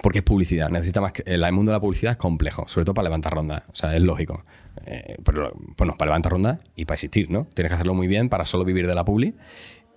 [0.02, 2.94] porque es publicidad, necesita más que, el mundo de la publicidad es complejo, sobre todo
[2.94, 4.44] para levantar rondas, o sea, es lógico.
[4.86, 7.46] Eh, pero, bueno, para levantar rondas y para existir, ¿no?
[7.54, 9.34] Tienes que hacerlo muy bien para solo vivir de la publi.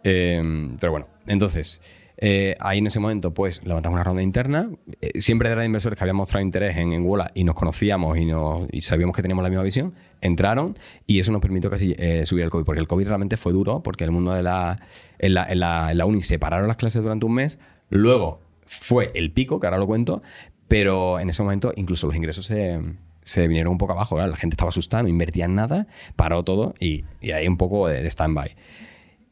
[0.04, 0.42] Eh,
[0.80, 1.82] pero bueno, entonces,
[2.18, 4.70] eh, ahí en ese momento, pues levantamos una ronda interna.
[5.02, 8.68] Eh, siempre eran inversores que habían mostrado interés en, en y nos conocíamos y, nos-
[8.72, 9.94] y sabíamos que teníamos la misma visión.
[10.22, 13.54] Entraron y eso nos permitió casi eh, subir el COVID, porque el COVID realmente fue
[13.54, 14.80] duro, porque el mundo de la.
[15.20, 17.60] En la, la, uni separaron las clases durante un mes.
[17.90, 20.22] Luego fue el pico, que ahora lo cuento,
[20.68, 22.82] pero en ese momento incluso los ingresos se.
[23.22, 26.76] Se vinieron un poco abajo, la gente estaba asustada, no invertía en nada, paró todo
[26.80, 28.56] y, y ahí un poco de, de stand-by.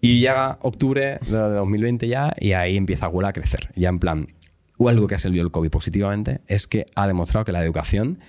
[0.01, 3.69] Y llega octubre de 2020 ya y ahí empieza Google a crecer.
[3.75, 4.27] Ya en plan,
[4.77, 8.19] o algo que ha servido el COVID positivamente es que ha demostrado que la educación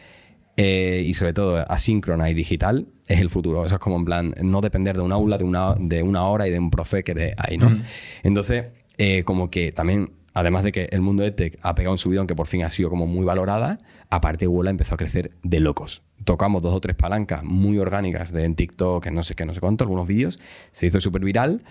[0.57, 3.65] eh, y sobre todo asíncrona y digital es el futuro.
[3.67, 6.49] Eso es como en plan, no depender de un aula, de una, de una hora
[6.49, 7.79] y de un profe que de ahí, ¿no?
[8.23, 11.99] Entonces, eh, como que también, además de que el mundo de tech ha pegado un
[11.99, 13.81] subidón que por fin ha sido como muy valorada,
[14.11, 16.03] aparte Google empezó a crecer de locos.
[16.25, 19.55] Tocamos dos o tres palancas muy orgánicas de en TikTok, en no sé qué, no
[19.55, 20.39] sé cuánto, algunos vídeos,
[20.73, 21.63] se hizo súper viral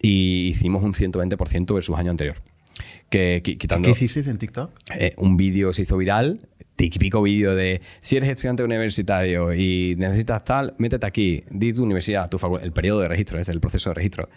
[0.00, 2.42] y hicimos un 120% versus año anterior.
[3.08, 4.70] Que, qui- quitando ¿Qué hicisteis en TikTok?
[4.96, 10.44] eh, un vídeo se hizo viral, típico vídeo de si eres estudiante universitario y necesitas
[10.44, 13.94] tal, métete aquí, di tu universidad, tu el periodo de registro, es el proceso de
[13.94, 14.28] registro.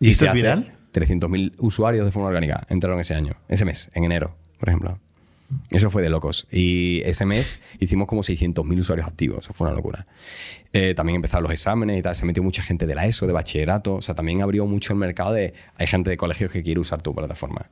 [0.00, 0.72] ¿Y esto se es viral?
[0.94, 4.98] 300.000 usuarios de forma orgánica entraron ese año, ese mes, en enero, por ejemplo.
[5.70, 6.46] Eso fue de locos.
[6.50, 9.44] Y ese mes hicimos como 600.000 usuarios activos.
[9.44, 10.06] Eso fue una locura.
[10.72, 12.16] Eh, también empezaron los exámenes y tal.
[12.16, 13.96] Se metió mucha gente de la ESO, de bachillerato.
[13.96, 15.54] O sea, también abrió mucho el mercado de...
[15.76, 17.66] Hay gente de colegios que quiere usar tu plataforma.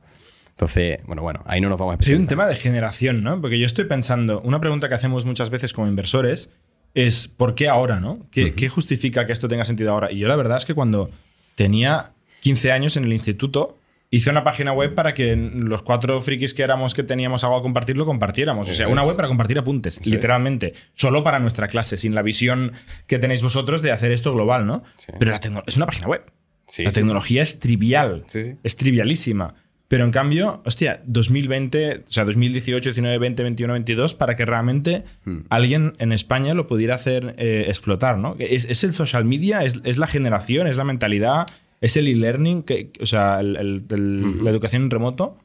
[0.49, 3.41] Entonces, bueno, bueno, ahí no nos vamos a Sí, hay un tema de generación, ¿no?
[3.41, 6.49] Porque yo estoy pensando, una pregunta que hacemos muchas veces como inversores
[6.93, 8.25] es ¿por qué ahora, no?
[8.31, 10.13] ¿Qué, qué justifica que esto tenga sentido ahora?
[10.13, 11.09] Y yo la verdad es que cuando
[11.55, 13.77] tenía 15 años en el instituto,
[14.15, 17.61] hice una página web para que los cuatro frikis que éramos que teníamos algo a
[17.61, 18.69] compartir lo compartiéramos.
[18.69, 20.07] O sea, una web para compartir apuntes, es.
[20.07, 20.73] literalmente.
[20.93, 22.73] Solo para nuestra clase, sin la visión
[23.07, 24.83] que tenéis vosotros de hacer esto global, ¿no?
[24.97, 25.11] Sí.
[25.19, 26.23] Pero la es una página web.
[26.67, 28.25] Sí, la tecnología es trivial.
[28.63, 29.55] Es trivialísima.
[29.87, 35.03] Pero en cambio, hostia, 2020, o sea, 2018, 19, 20, 21, 22, para que realmente
[35.25, 35.41] Hmm.
[35.49, 38.35] alguien en España lo pudiera hacer eh, explotar, ¿no?
[38.39, 41.45] Es, es el social media, es, es la generación, es la mentalidad,
[41.81, 45.37] es el e-learning, que- o sea, el- el- el- la educación en remoto.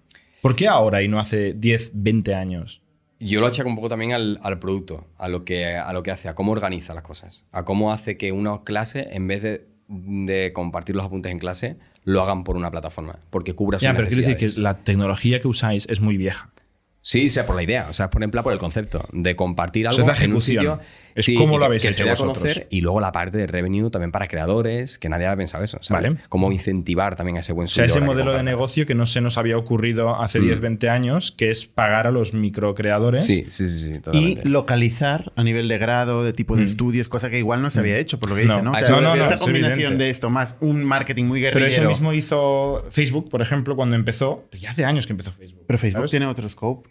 [0.43, 2.81] ¿Por qué ahora y no hace 10, 20 años?
[3.18, 6.11] Yo lo achaco un poco también al, al producto, a lo, que, a lo que
[6.11, 9.66] hace, a cómo organiza las cosas, a cómo hace que una clase, en vez de,
[9.89, 13.95] de compartir los apuntes en clase, lo hagan por una plataforma, porque cubra sus Ya,
[13.95, 16.51] pero quiero decir que la tecnología que usáis es muy vieja.
[17.03, 19.87] Sí, o sea, por la idea, o sea, por ejemplo, por el concepto de compartir
[19.87, 20.81] O algo sea, es la en un sitio.
[21.15, 22.39] Es sí, cómo y lo habéis que hecho se dé a vosotros.
[22.39, 25.79] conocer, y luego la parte de revenue también para creadores, que nadie había pensado eso.
[25.83, 26.03] ¿sabes?
[26.11, 26.21] Vale.
[26.29, 29.21] Cómo incentivar también a ese buen O sea, ese modelo de negocio que no se
[29.21, 30.45] nos había ocurrido hace Mm.
[30.45, 33.25] 10, 20 años, que es pagar a los microcreadores.
[33.25, 37.31] Sí, sí, sí, sí, Y localizar a nivel de grado, de tipo de estudios, cosa
[37.31, 38.55] que igual no se había hecho, por lo que No.
[38.55, 38.71] dice, ¿no?
[38.73, 41.83] O Ah, sea, no, no, esta combinación de esto más un marketing muy Pero guerrillero.
[41.83, 44.45] eso mismo hizo Facebook, por ejemplo, cuando empezó.
[44.59, 45.65] Ya hace años que empezó Facebook.
[45.67, 46.11] Pero Facebook ¿sabes?
[46.11, 46.89] tiene otro scope.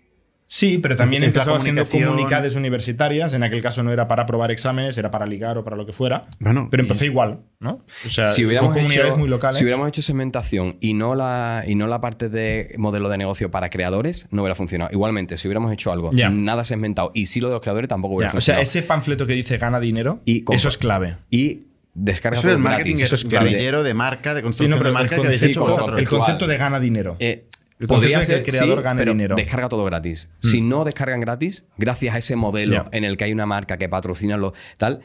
[0.52, 3.34] Sí, pero también Es- empezó haciendo comunidades universitarias.
[3.36, 5.94] En aquel caso no era para aprobar exámenes, era para ligar o para lo que
[5.94, 6.24] fuera.
[6.40, 7.86] Bueno, pero y- empezó igual, ¿no?
[8.04, 9.58] O sea, si hubiéramos, comunidades hecho, muy locales.
[9.58, 13.52] si hubiéramos hecho segmentación y no, la, y no la parte de modelo de negocio
[13.52, 14.90] para creadores, no hubiera funcionado.
[14.92, 16.32] Igualmente, si hubiéramos hecho algo Ya.
[16.32, 18.64] nada segmentado y sí lo de los creadores, tampoco hubiera Ya, o sea, funcionado.
[18.64, 21.18] ese panfleto que dice gana dinero, Y eso es clave.
[21.30, 23.04] Y descarga Eso es todo el marketing gratis.
[23.06, 23.50] eso es clave.
[23.52, 25.82] guerrillero de marca, de Sí, construcción no, pero de el marca que habéis hecho concepto,
[25.84, 26.00] vosotros.
[26.00, 27.16] el concepto de gana dinero.
[27.20, 27.46] Eh,
[27.80, 29.36] El podría ser que el creador sí, gane pero dinero.
[29.36, 30.30] Descarga todo gratis.
[30.40, 33.88] Si no descargan gratis, gracias a ese modelo en el que hay una marca que
[33.90, 35.00] patrocina lo tal,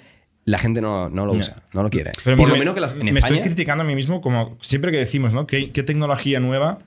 [0.45, 2.11] la gente no, no lo usa, no lo quiere.
[2.25, 3.37] Pero Por me- lo menos que las, en me España.
[3.37, 5.47] estoy criticando a mí mismo, como siempre que decimos, ¿no?
[5.47, 6.81] ¿Qué, qué tecnología nueva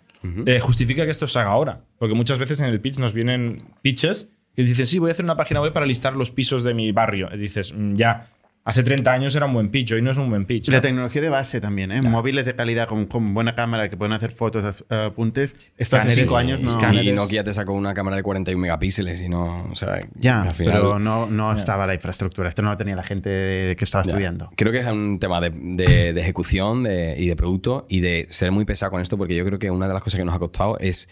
[0.45, 1.81] eh, justifica que esto se haga ahora?
[1.97, 5.23] Porque muchas veces en el pitch nos vienen pitches que dicen, sí, voy a hacer
[5.23, 7.29] una página web para listar los pisos de mi barrio.
[7.33, 8.27] Y dices, "Mm, ya,
[8.69, 10.67] hace 30 años era un buen pitch, hoy no es un buen pitch.
[10.69, 10.81] La ¿no?
[10.81, 12.01] tecnología de base también, ¿eh?
[12.01, 15.53] Móviles de calidad con, con buena cámara que pueden hacer fotos, apuntes.
[15.77, 17.01] Esto hace Escáneres, cinco años no.
[17.01, 19.63] Y Nokia te sacó una cámara de 41 megapíxeles y no.
[19.71, 22.49] O sea, Ya, al final- pero no, no estaba la infraestructura.
[22.49, 23.29] Esto no lo tenía la gente
[23.77, 24.09] que estaba Ya.
[24.11, 24.51] estudiando.
[24.55, 28.25] Creo que es un tema de, de- de ejecución de- y de producto y de
[28.29, 30.35] ser muy pesado con esto, porque yo creo que una de las cosas que nos
[30.35, 31.09] ha costado es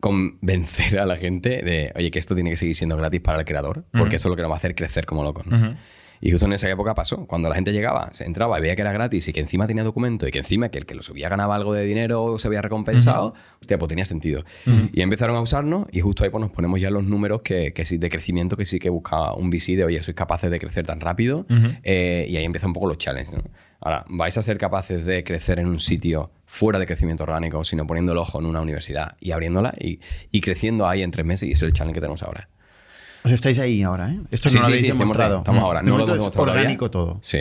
[0.00, 3.44] convencer a la gente de, oye, que esto tiene que seguir siendo gratis para el
[3.44, 5.46] creador, porque esto es lo que nos va a hacer crecer como locos.
[5.46, 5.56] ¿no?
[5.56, 5.76] Ujú.
[6.20, 8.82] Y justo en esa época pasó, cuando la gente llegaba, se entraba y veía que
[8.82, 11.28] era gratis y que encima tenía documento y que encima que el que lo subía
[11.28, 14.44] ganaba algo de dinero o se había recompensado, hostia, pues tenía sentido.
[14.92, 17.84] Y empezaron a usarnos y justo ahí pues nos ponemos ya los números que, que
[17.84, 20.86] sí, de crecimiento que sí que buscaba un VC de, oye, sois capaces de crecer
[20.86, 21.46] tan rápido
[21.82, 23.34] Eh, y ahí empiezan un poco los challenges.
[23.34, 23.42] ¿no?
[23.80, 27.86] Ahora, ¿vais a ser capaces de crecer en un sitio fuera de crecimiento orgánico, sino
[27.86, 30.00] poniendo el ojo en una universidad y abriéndola y,
[30.32, 31.48] y creciendo ahí en tres meses?
[31.48, 32.48] Y ese es el challenge que tenemos ahora.
[33.24, 34.20] Os estáis ahí ahora, ¿eh?
[34.30, 35.38] Esto Sí, no lo sí, habéis sí, estamos- demostrado.
[35.38, 35.80] estamos ahora.
[35.80, 36.60] De No lo hemos es demostrado todavía.
[36.62, 37.18] orgánico todo.
[37.22, 37.38] Sí.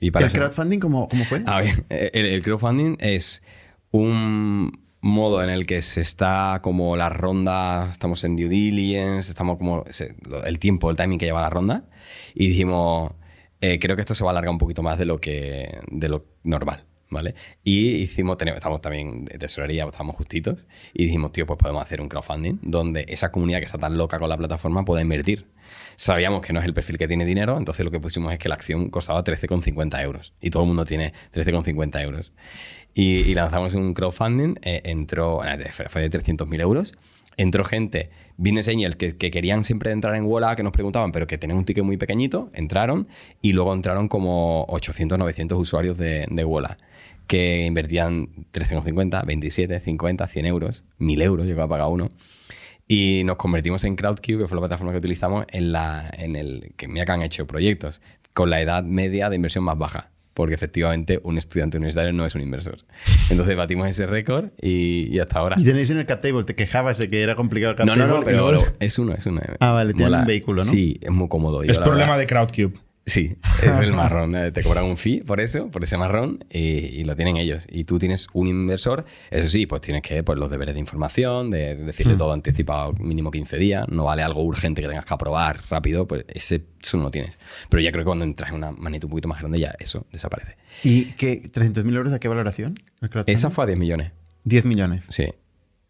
[0.00, 1.42] Y para ¿El eso- crowdfunding cómo, cómo fue?
[1.46, 3.42] A ver, el, el crowdfunding es
[3.90, 9.58] un modo en el que se está como la ronda, estamos en due diligence, estamos
[9.58, 11.84] como se- lo- el tiempo, el timing que lleva la ronda
[12.34, 13.12] y dijimos,
[13.60, 16.08] eh, creo que esto se va a alargar un poquito más de lo que de
[16.08, 16.84] lo normal.
[17.12, 17.34] ¿Vale?
[17.62, 22.00] Y hicimos, tenemos, estamos también de tesorería, estamos justitos, y dijimos, tío, pues podemos hacer
[22.00, 25.46] un crowdfunding donde esa comunidad que está tan loca con la plataforma pueda invertir.
[25.96, 28.48] Sabíamos que no es el perfil que tiene dinero, entonces lo que pusimos es que
[28.48, 30.32] la acción costaba 13,50 euros.
[30.40, 32.32] Y todo el mundo tiene 13,50 euros.
[32.94, 35.42] Y, y lanzamos un crowdfunding, eh, entró,
[35.88, 36.94] fue de 300.000 euros.
[37.36, 41.26] Entró gente, business angels que, que querían siempre entrar en Wola, que nos preguntaban, pero
[41.26, 43.06] que tenían un ticket muy pequeñito, entraron
[43.42, 46.78] y luego entraron como 800, 900 usuarios de, de Wola
[47.26, 52.08] que invertían 13,50, 27, 50, 100 euros, 1000 euros, llegó a pagar uno.
[52.88, 56.72] Y nos convertimos en CrowdCube, que fue la plataforma que utilizamos, en, la, en el
[56.76, 58.02] que mira que han hecho proyectos
[58.34, 60.10] con la edad media de inversión más baja.
[60.34, 62.78] Porque efectivamente un estudiante universitario no es un inversor.
[63.28, 65.56] Entonces batimos ese récord y, y hasta ahora.
[65.58, 67.94] Y tenéis en el cap table, te quejabas de que era complicado el cap No,
[67.96, 68.14] no, table.
[68.16, 69.42] no, y pero luego- es uno, es uno.
[69.60, 70.20] Ah, vale, tiene Mola.
[70.20, 70.70] un vehículo, ¿no?
[70.70, 71.62] Sí, es muy cómodo.
[71.62, 72.80] Yo, Es problema verdad- de Crowdcube.
[73.04, 73.34] Sí,
[73.64, 74.36] es el marrón.
[74.36, 77.66] eh, Te cobran un fee por eso, por ese marrón, y, y lo tienen ellos.
[77.68, 81.50] Y tú tienes un inversor, eso sí, pues tienes que pues, los deberes de información,
[81.50, 85.60] de decirle todo anticipado mínimo 15 días, no vale algo urgente que tengas que aprobar
[85.68, 87.38] rápido, pues ese, eso no lo tienes.
[87.68, 90.06] Pero ya creo que cuando entras en una magnitud un poquito más grande, ya eso
[90.12, 90.56] desaparece.
[90.84, 91.42] ¿Y qué?
[91.42, 92.74] ¿300.000 euros a qué valoración?
[93.26, 94.12] Esa fue a 10 millones.
[94.44, 95.06] 10 millones.
[95.08, 95.26] Sí.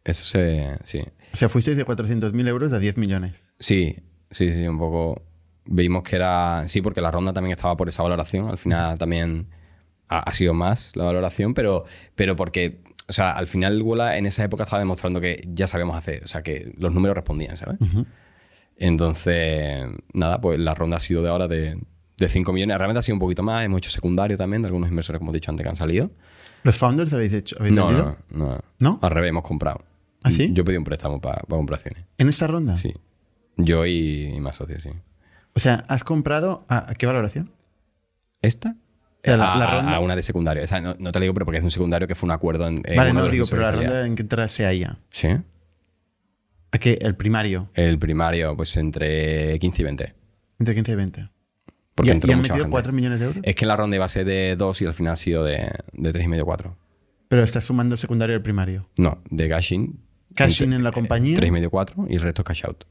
[0.04, 0.78] Eso se.
[0.84, 1.00] Sí.
[1.32, 3.34] O sea, fuisteis de 400.000 euros a 10 millones.
[3.58, 3.96] Sí,
[4.30, 5.22] sí, sí, un poco.
[5.64, 6.64] Vimos que era.
[6.66, 8.48] Sí, porque la ronda también estaba por esa valoración.
[8.48, 9.48] Al final también
[10.08, 11.84] ha, ha sido más la valoración, pero,
[12.14, 12.80] pero porque.
[13.08, 16.22] O sea, al final Wola en esa época estaba demostrando que ya sabíamos hacer.
[16.24, 17.78] O sea, que los números respondían, ¿sabes?
[18.76, 19.84] Entonces,
[20.14, 21.78] nada, pues la ronda ha sido de ahora de,
[22.16, 22.76] de 5 millones.
[22.78, 23.64] Realmente ha sido un poquito más.
[23.64, 26.10] Hemos hecho secundario también de algunos inversores, como he dicho antes, que han salido.
[26.62, 27.56] ¿Los founders habéis hecho?
[27.58, 28.98] ¿Habéis No, no, no, ¿No?
[29.02, 29.84] Al revés, hemos comprado.
[30.22, 30.50] ¿Ah, sí?
[30.52, 32.04] Yo pedí un préstamo para comprar acciones.
[32.18, 32.76] ¿En esta ronda?
[32.76, 32.92] Sí.
[33.56, 34.90] Yo y, y más socios, sí.
[35.54, 37.50] O sea, ¿has comprado a, a qué valoración?
[38.40, 38.76] ¿Esta?
[39.24, 40.64] la- a, la ronda- a una de secundario.
[40.64, 42.32] O sea, no, no te lo digo, pero porque es un secundario que fue un
[42.32, 42.82] acuerdo en.
[42.84, 44.98] en vale, no los digo, pero la ronda en que entrase a ella.
[45.10, 45.28] Sí.
[46.72, 46.98] ¿A qué?
[47.00, 47.68] El primario.
[47.74, 50.14] El primario, pues entre 15 y 20.
[50.58, 51.28] Entre 15 y 20.
[51.94, 52.70] Porque y, entró y han metido gente.
[52.70, 53.42] 4 millones de euros.
[53.44, 55.70] Es que la ronda iba a ser de 2 y al final ha sido de,
[55.92, 56.76] de 3,5 4.
[57.28, 58.82] Pero estás sumando el secundario y el primario.
[58.96, 60.00] No, de cash in.
[60.34, 61.36] Cash in entre- en la compañía.
[61.36, 62.84] 3,5 4 y el resto es cash out.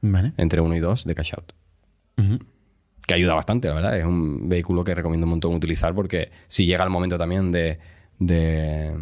[0.00, 0.32] Vale.
[0.38, 1.52] Entre 1 y 2 de cash out.
[3.06, 3.98] Que ayuda bastante, la verdad.
[3.98, 7.78] Es un vehículo que recomiendo un montón utilizar porque si llega el momento también de.
[8.18, 8.92] de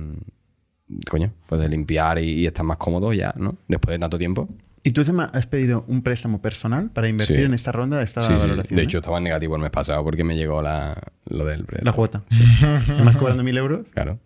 [1.09, 3.57] coño, pues de limpiar y, y estar más cómodo ya, ¿no?
[3.69, 4.49] Después de tanto tiempo.
[4.83, 7.43] ¿Y tú has pedido un préstamo personal para invertir Sí.
[7.43, 8.01] en esta ronda?
[8.03, 8.85] Esta Sí, De ¿eh?
[8.85, 10.97] hecho, estaba en negativo el mes pasado porque me llegó la,
[11.27, 11.97] lo del la préstamo.
[11.97, 12.23] cuota.
[12.89, 13.87] Además, cobrando 1.000 euros.
[13.91, 14.19] Claro,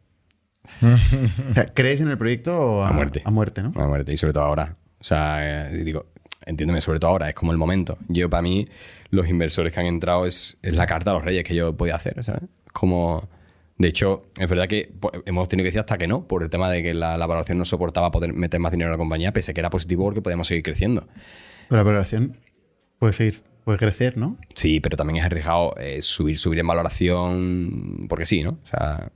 [1.51, 3.23] O sea, ¿crees en el proyecto o a, A muerte.
[3.25, 3.73] A muerte, ¿no?
[3.75, 4.13] a muerte.
[4.15, 4.77] Y sobre todo ahora.
[5.01, 6.07] O sea, eh, digo,
[6.47, 7.99] entiéndeme, sobre todo ahora, es como el momento.
[8.09, 8.69] Yo, para mí,
[9.11, 11.97] los inversores que han entrado es, es la carta a los reyes que yo podía
[11.97, 12.43] hacer, ¿sabes?
[12.73, 13.29] Como.
[13.77, 16.51] De hecho, es verdad que pues, hemos tenido que decir hasta que no, por el
[16.51, 19.33] tema de que la, la valoración no soportaba poder meter más dinero en la compañía,
[19.33, 21.09] pese que era positivo porque podíamos seguir creciendo.
[21.69, 22.39] Pero la valoración
[23.01, 24.39] puede seguir, puede crecer, ¿no?
[24.55, 28.51] Sí, pero también es arriesgado eh, subir, subir en valoración porque sí, ¿no?
[28.63, 29.11] O sea,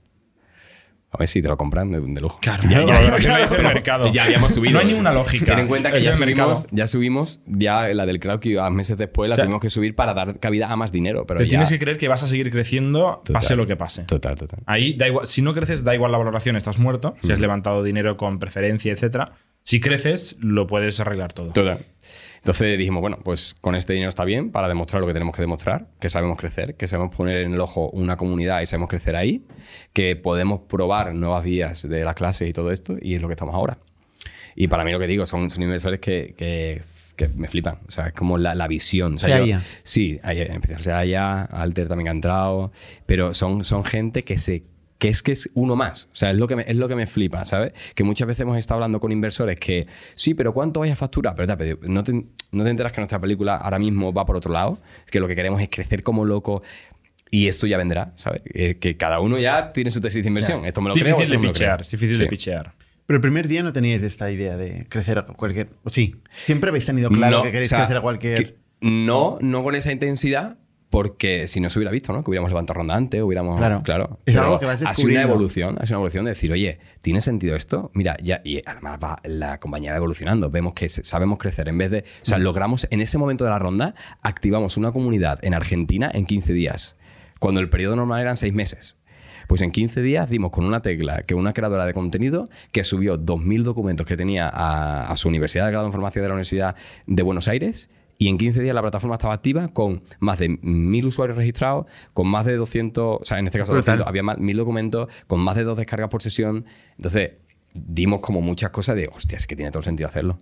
[1.11, 2.39] a ver si te lo compran de, de lujo.
[2.41, 4.11] Claro, Ya- ya- el mercado.
[4.11, 4.73] Ya habíamos subido.
[4.73, 5.45] No hay ninguna lógica.
[5.45, 8.97] Ten en cuenta que ya subimos, ya subimos, ya la del crowd que a meses
[8.97, 11.25] después la O sea, tuvimos que subir para dar cabida a más dinero.
[11.25, 13.33] Pero Te ya- tienes que creer que vas a seguir creciendo, Total.
[13.33, 14.03] pase lo que pase.
[14.03, 14.59] Total, total.
[14.67, 17.15] Ahí da igual, si no creces, da igual la valoración, estás muerto.
[17.23, 19.33] Si has levantado dinero con preferencia, etcétera.
[19.63, 21.51] Si creces, lo puedes arreglar todo.
[21.53, 21.79] Total.
[22.39, 25.41] Entonces dijimos, bueno, pues con este dinero está bien para demostrar lo que tenemos que
[25.41, 29.15] demostrar, que sabemos crecer, que sabemos poner en el ojo una comunidad y sabemos crecer
[29.15, 29.43] ahí,
[29.93, 33.33] que podemos probar nuevas vías de las clases y todo esto, y es lo que
[33.33, 33.77] estamos ahora.
[34.55, 36.81] Y para mí lo que digo, son, son inversores que, que-
[37.15, 37.79] que me flipan.
[37.85, 39.15] O sea, es como la, la visión.
[39.15, 39.57] O sea, Se yo-.
[39.83, 40.39] Sí, hay,
[40.93, 42.71] haya, Alter también ha entrado,
[43.05, 44.63] pero son, son gente que se
[44.99, 46.09] que es que es uno más.
[46.13, 47.73] O sea, es lo que me, es lo que me flipa, ¿sabes?
[47.95, 51.35] Que muchas veces hemos estado hablando con inversores que, sí, pero ¿cuánto vais a facturar?
[51.35, 52.13] Pero te- no te,
[52.51, 54.77] no te enteras que nuestra película ahora mismo va por otro lado,
[55.09, 56.61] que lo que queremos es crecer como loco
[57.31, 58.41] y esto ya vendrá, ¿sabes?
[58.53, 60.65] Eh, que cada uno ya tiene su tesis de inversión.
[60.65, 61.81] Esto me lo creo, difícil esto de me lo pichear, creo.
[61.85, 62.23] es difícil Sí.
[62.23, 62.73] de pichear.
[63.05, 65.69] Pero el primer día no teníais esta idea de crecer a cualquier...
[65.91, 66.15] Sí,
[66.45, 68.35] siempre habéis tenido claro No, que queréis o sea, crecer a cualquier...
[68.35, 70.57] que- no, no con esa intensidad,
[70.89, 72.23] porque si no se hubiera visto, ¿no?
[72.23, 73.57] Que hubiéramos levantado ronda antes, hubiéramos.
[73.57, 73.83] Claro.
[73.83, 74.19] claro.
[74.25, 76.79] Es algo que vas Ha sido una evolución, ha sido una evolución de decir, oye,
[77.01, 77.91] ¿tiene sentido esto?
[77.93, 80.49] Mira, ya, y además va, la compañía va evolucionando.
[80.49, 81.69] Vemos que sabemos crecer.
[81.69, 81.99] En vez de.
[81.99, 83.93] O sea, logramos en ese momento de la ronda,
[84.23, 86.97] activamos una comunidad en Argentina en 15 días,
[87.39, 88.97] cuando el periodo normal eran 6 meses.
[89.47, 93.17] Pues en 15 días dimos con una tecla que una creadora de contenido que subió
[93.17, 96.75] 2.000 documentos que tenía a, a su universidad de grado en farmacia de la Universidad
[97.07, 97.89] de Buenos Aires
[98.19, 102.27] y en 15 días la plataforma estaba activa con más de 1.000 usuarios registrados, con
[102.27, 103.97] más de 200, o sea, en este caso Brutal.
[103.97, 106.65] 200, había más, 1.000 documentos, con más de dos descargas por sesión.
[106.97, 107.31] Entonces
[107.73, 110.37] dimos como muchas cosas de, hostia, es que tiene todo el sentido hacerlo.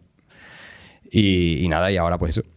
[1.11, 2.47] Y, y nada, y ahora pues eso,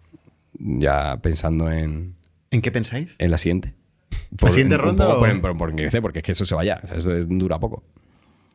[0.59, 2.15] ya pensando en,
[2.51, 3.15] ¿En qué pensáis?
[3.19, 3.75] en la siguiente.
[4.49, 6.81] siguiente un ronda poco o- por, por- por porque es que eso se vaya.
[6.97, 7.85] Eso dura poco.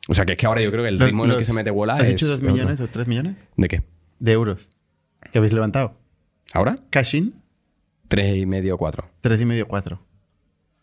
[0.07, 1.43] O sea, que es que ahora yo creo que el Los- ritmo en el que
[1.45, 2.09] se mete Wola ¿Has es.
[2.09, 2.51] dicho 2 otro.
[2.51, 3.83] millones o 3 millones ¿De qué?
[4.19, 4.71] de euros
[5.31, 5.97] que habéis levantado?
[6.53, 6.77] ¿Ahora?
[6.89, 7.33] Cash in,
[8.07, 9.09] Tres y medio, cuatro.
[9.23, 9.99] 3,5, 4.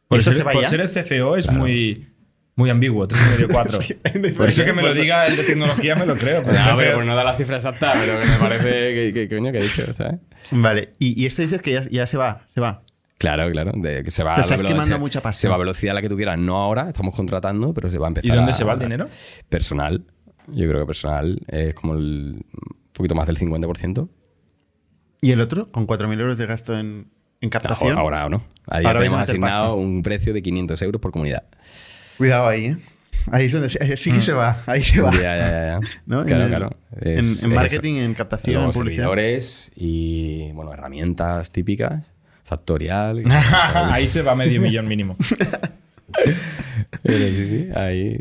[0.09, 0.69] Por, ¿Eso ser, se va por ya?
[0.69, 2.09] ser el CFO es muy,
[2.57, 3.79] muy ambiguo, 3,5, 4.
[4.37, 6.43] Por eso que me lo diga el de tecnología me lo creo.
[6.45, 9.29] pero No, pero por no dar la cifra exacta, pero que me parece que, que,
[9.29, 10.19] que coño que he dicho, ¿sabes?
[10.51, 12.83] Vale, y, y esto dices que ya, ya se va, se va.
[13.19, 13.71] Claro, claro.
[13.77, 15.41] De, que se va O sea, a la estás velo- quemando se- mucha pasta.
[15.41, 16.39] Se va a velocidad a la que tú quieras.
[16.41, 18.29] No ahora, estamos contratando, pero se va a empezar.
[18.31, 19.09] ¿Y dónde a- se va el dinero?
[19.49, 20.05] Personal.
[20.49, 24.09] Yo creo que personal es como el, un poquito más del 50%.
[25.23, 25.71] ¿Y el otro?
[25.73, 27.07] Con 4.000 euros de gasto en,
[27.41, 27.97] en captación.
[27.97, 28.43] Ahora o no.
[28.67, 29.73] Ahí Ahora tenemos asignado pasta.
[29.75, 31.45] un precio de 500 euros por comunidad.
[32.19, 32.77] Cuidado ahí, ¿eh?
[33.31, 35.13] Ahí es donde se- sí que se va, ahí se va.
[35.15, 35.81] Ya, ya, ya.
[36.07, 36.71] Claro, en, el- claro.
[37.01, 39.05] en- Es- en es marketing, en captación, en publicidad.
[39.05, 42.05] servidores y, bueno, herramientas típicas.
[42.45, 43.23] Factorial.
[43.75, 45.17] Ahí se va medio millón mínimo.
[47.03, 48.21] Pero sí, sí, ahí.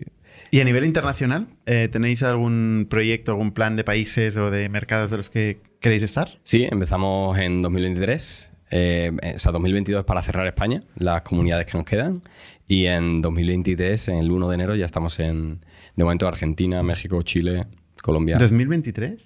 [0.54, 5.10] ¿Y a nivel internacional, eh, tenéis algún proyecto, algún plan de países o de mercados
[5.10, 6.40] de los que queréis estar?
[6.44, 8.52] Sí, empezamos en 2023.
[8.72, 12.22] eh, o sea, 2022 para cerrar España, las comunidades que nos quedan.
[12.68, 15.62] Y en 2023, en el 1 de enero, ya estamos en,
[15.96, 17.68] de momento, Argentina, México, Chile,
[18.02, 18.38] Colombia.
[18.38, 19.20] ¿2023?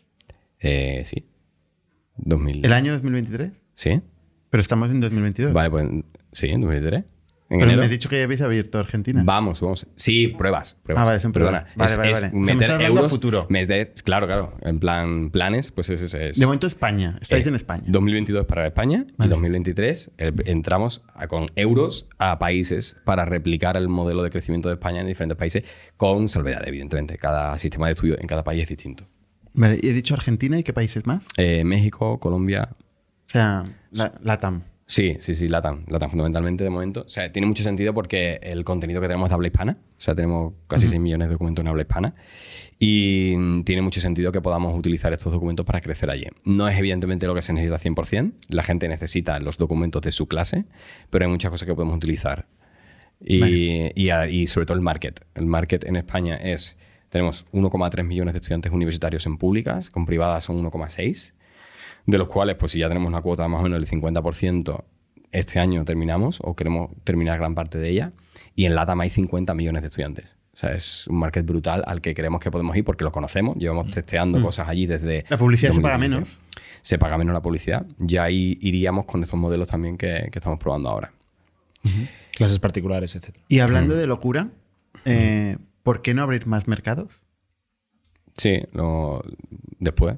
[0.60, 1.26] Eh, sí.
[2.18, 2.66] 2000.
[2.66, 3.52] ¿El año 2023?
[3.74, 4.00] ¿Sí?
[4.52, 5.54] Pero estamos en 2022.
[5.54, 5.88] Vale, pues
[6.32, 7.04] sí, en 2023.
[7.48, 7.80] En Pero enero.
[7.82, 9.22] me has dicho que ya habéis abierto Argentina.
[9.24, 9.86] Vamos, vamos.
[9.96, 10.78] Sí, pruebas.
[10.82, 11.04] pruebas.
[11.04, 11.64] Ah, vale, son pruebas.
[11.64, 11.76] Perdona.
[11.78, 12.34] Vale, Es- vale, es vale.
[12.34, 13.46] Me está meter a euros, futuro.
[13.50, 14.58] meter- claro, claro.
[14.62, 16.02] En plan, planes, pues es.
[16.02, 17.18] es, es- De momento España.
[17.22, 17.84] Estáis eh, en España.
[17.88, 19.28] 2022 para España Vale.
[19.28, 24.70] y 2023 eh, entramos a- con euros a países para replicar el modelo de crecimiento
[24.70, 25.64] de España en diferentes países
[25.98, 27.18] con salvedad, evidentemente.
[27.18, 29.08] Cada sistema de estudio en cada país es distinto.
[29.54, 31.24] Vale, y he dicho Argentina y qué países más.
[31.38, 34.64] Eh, México, Colombia, O sea, la, LATAM.
[34.88, 35.84] Sí, sí, sí, Latam.
[35.88, 37.02] Latam fundamentalmente de momento.
[37.06, 39.78] O sea, tiene mucho sentido porque el contenido que tenemos es de habla hispana.
[39.82, 42.14] O sea, tenemos casi 6 millones de documentos en habla hispana.
[42.78, 46.28] Y mm, tiene mucho sentido que podamos utilizar estos documentos para crecer allí.
[46.44, 48.34] No es evidentemente lo que se necesita 100%.
[48.50, 50.66] La gente necesita los documentos de su clase,
[51.10, 52.46] pero hay muchas cosas que podemos utilizar.
[53.20, 53.92] Y, Vale.
[53.96, 55.20] y a- y sobre todo el market.
[55.34, 56.78] El market en España es...
[57.10, 61.34] Tenemos 1,3 millones de estudiantes universitarios en públicas, con privadas son 1,6
[62.06, 64.84] de los cuales, pues si ya tenemos una cuota más o menos del 50%,
[65.32, 68.12] este año terminamos o queremos terminar gran parte de ella.
[68.56, 70.38] Y en LATAM hay 50 millones de estudiantes.
[70.54, 73.58] O sea, es un market brutal al que creemos que podemos ir porque lo conocemos.
[73.58, 75.24] Llevamos testeando cosas allí desde...
[75.24, 75.32] Mm.
[75.32, 76.10] La publicidad se paga 2017.
[76.10, 76.42] menos.
[76.82, 77.86] Se paga menos la publicidad.
[77.98, 81.12] Ya ahí iríamos con estos modelos también que, que estamos probando ahora.
[82.36, 83.36] Clases particulares, etc.
[83.50, 84.50] Y hablando de locura,
[85.04, 87.22] eh, ¿por qué no abrir más mercados?
[88.38, 89.22] Sí, lo-
[89.80, 90.16] después.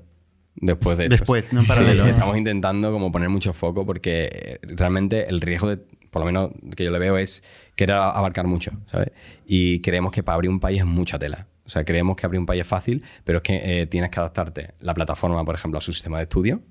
[0.60, 1.16] Después de esto.
[1.16, 2.06] Después, no en paralelo.
[2.08, 5.78] estamos intentando como poner mucho foco porque eh, realmente el riesgo de,
[6.10, 7.44] por lo menos que yo le veo es
[7.76, 9.12] querer abarcar mucho, ¿sabes?
[9.46, 11.48] Y creemos que para abrir un país es mucha tela.
[11.66, 14.20] O sea, creemos que abrir un país es fácil, pero es que eh, tienes que
[14.20, 16.62] adaptarte la plataforma, por ejemplo, a su sistema de estudio.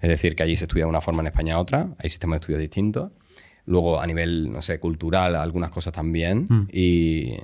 [0.00, 1.94] Es decir, que allí se estudia de una forma, en España otra.
[1.98, 3.12] Hay sistemas de estudio distintos.
[3.66, 6.46] Luego, a nivel, no sé, cultural, algunas cosas también.
[6.48, 6.68] Mm.
[6.72, 7.36] Y,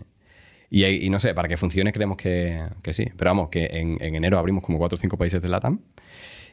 [0.70, 3.06] y, y no sé, para que funcione creemos que, que sí.
[3.16, 5.80] Pero vamos, que en, en enero abrimos como cuatro o cinco países de LATAM,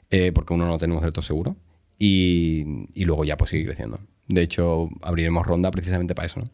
[0.09, 1.55] eh, porque uno no lo tenemos del todo seguro.
[1.99, 3.99] Y, y luego ya pues seguir creciendo.
[4.27, 6.45] De hecho, abriremos ronda precisamente para eso, ¿no?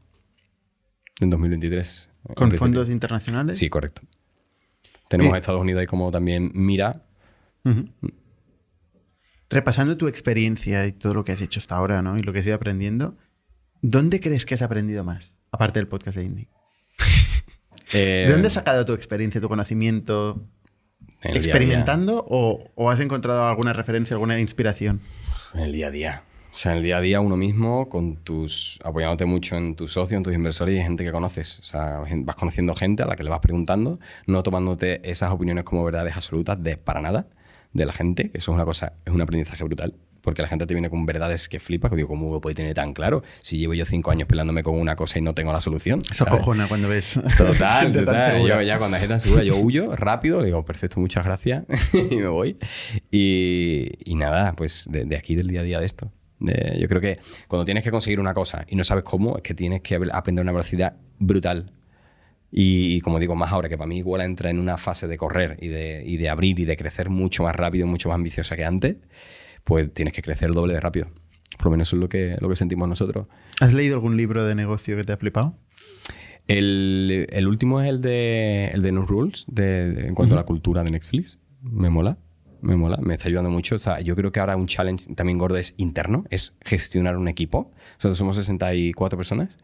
[1.22, 2.10] En 2023.
[2.30, 3.58] en ¿Con fondos internacionales?
[3.58, 4.02] Sí, correcto.
[5.08, 5.36] Tenemos Eh.
[5.36, 7.04] a Estados Unidos ahí como también mira.
[9.50, 12.18] Repasando tu experiencia y todo lo que has hecho hasta ahora, ¿no?
[12.18, 13.18] Y lo que has ido aprendiendo,
[13.82, 15.34] ¿dónde crees que has aprendido más?
[15.52, 16.48] Aparte del podcast de Indie.
[17.94, 20.46] Eh, ¿De dónde has sacado tu experiencia, tu conocimiento?
[21.22, 21.54] en día día.
[21.54, 25.02] ¿Experimentando o, o has encontrado alguna referencia, alguna inspiración?
[25.54, 26.24] En el día a día.
[26.52, 29.94] O sea, en el día a día uno mismo, con tus, apoyándote mucho en tus
[29.94, 31.60] socios, en tus inversores y gente que conoces.
[31.60, 35.64] O sea, vas conociendo gente a la que le vas preguntando, no tomándote esas opiniones
[35.64, 37.28] como verdades absolutas de para nada
[37.74, 38.32] de la gente.
[38.34, 39.94] Eso es una cosa, es un aprendizaje brutal.
[40.30, 42.76] Porque la gente te viene con verdades que flipas, que digo, ¿cómo lo puede tener
[42.76, 43.24] tan claro?
[43.42, 46.00] Si llevo yo cinco años peleándome con una cosa y no tengo la solución.
[46.12, 47.20] Eso cojona cuando ves.
[47.36, 48.48] Total, gente total.
[48.48, 51.66] Yo ya cuando es tan segura, yo huyo rápido, le digo, perfecto, muchas gracias,
[52.12, 52.58] y me voy.
[53.10, 56.12] Y, y nada, pues de, de aquí del día a día de esto.
[56.40, 59.56] Yo creo que cuando tienes que conseguir una cosa y no sabes cómo, es que
[59.56, 61.72] tienes que aprender a una velocidad brutal.
[62.52, 65.18] Y, y como digo, más ahora que para mí igual entra en una fase de
[65.18, 68.56] correr y de, y de abrir y de crecer mucho más rápido, mucho más ambiciosa
[68.56, 68.98] que antes,
[69.70, 71.10] pues tienes que crecer el doble de rápido.
[71.58, 73.28] Por lo menos eso es lo que, lo que sentimos nosotros.
[73.62, 75.56] ¿Has leído algún libro de negocio que te ha flipado?
[76.48, 80.46] El, el último es el de, el de No Rules, de, en cuanto a la
[80.46, 81.38] cultura de Netflix.
[81.62, 82.18] Me mola,
[82.62, 83.76] me mola, me está ayudando mucho.
[83.76, 87.28] O sea, yo creo que ahora un challenge también gordo es interno, es gestionar un
[87.28, 87.72] equipo.
[87.96, 89.58] Nosotros somos 64 personas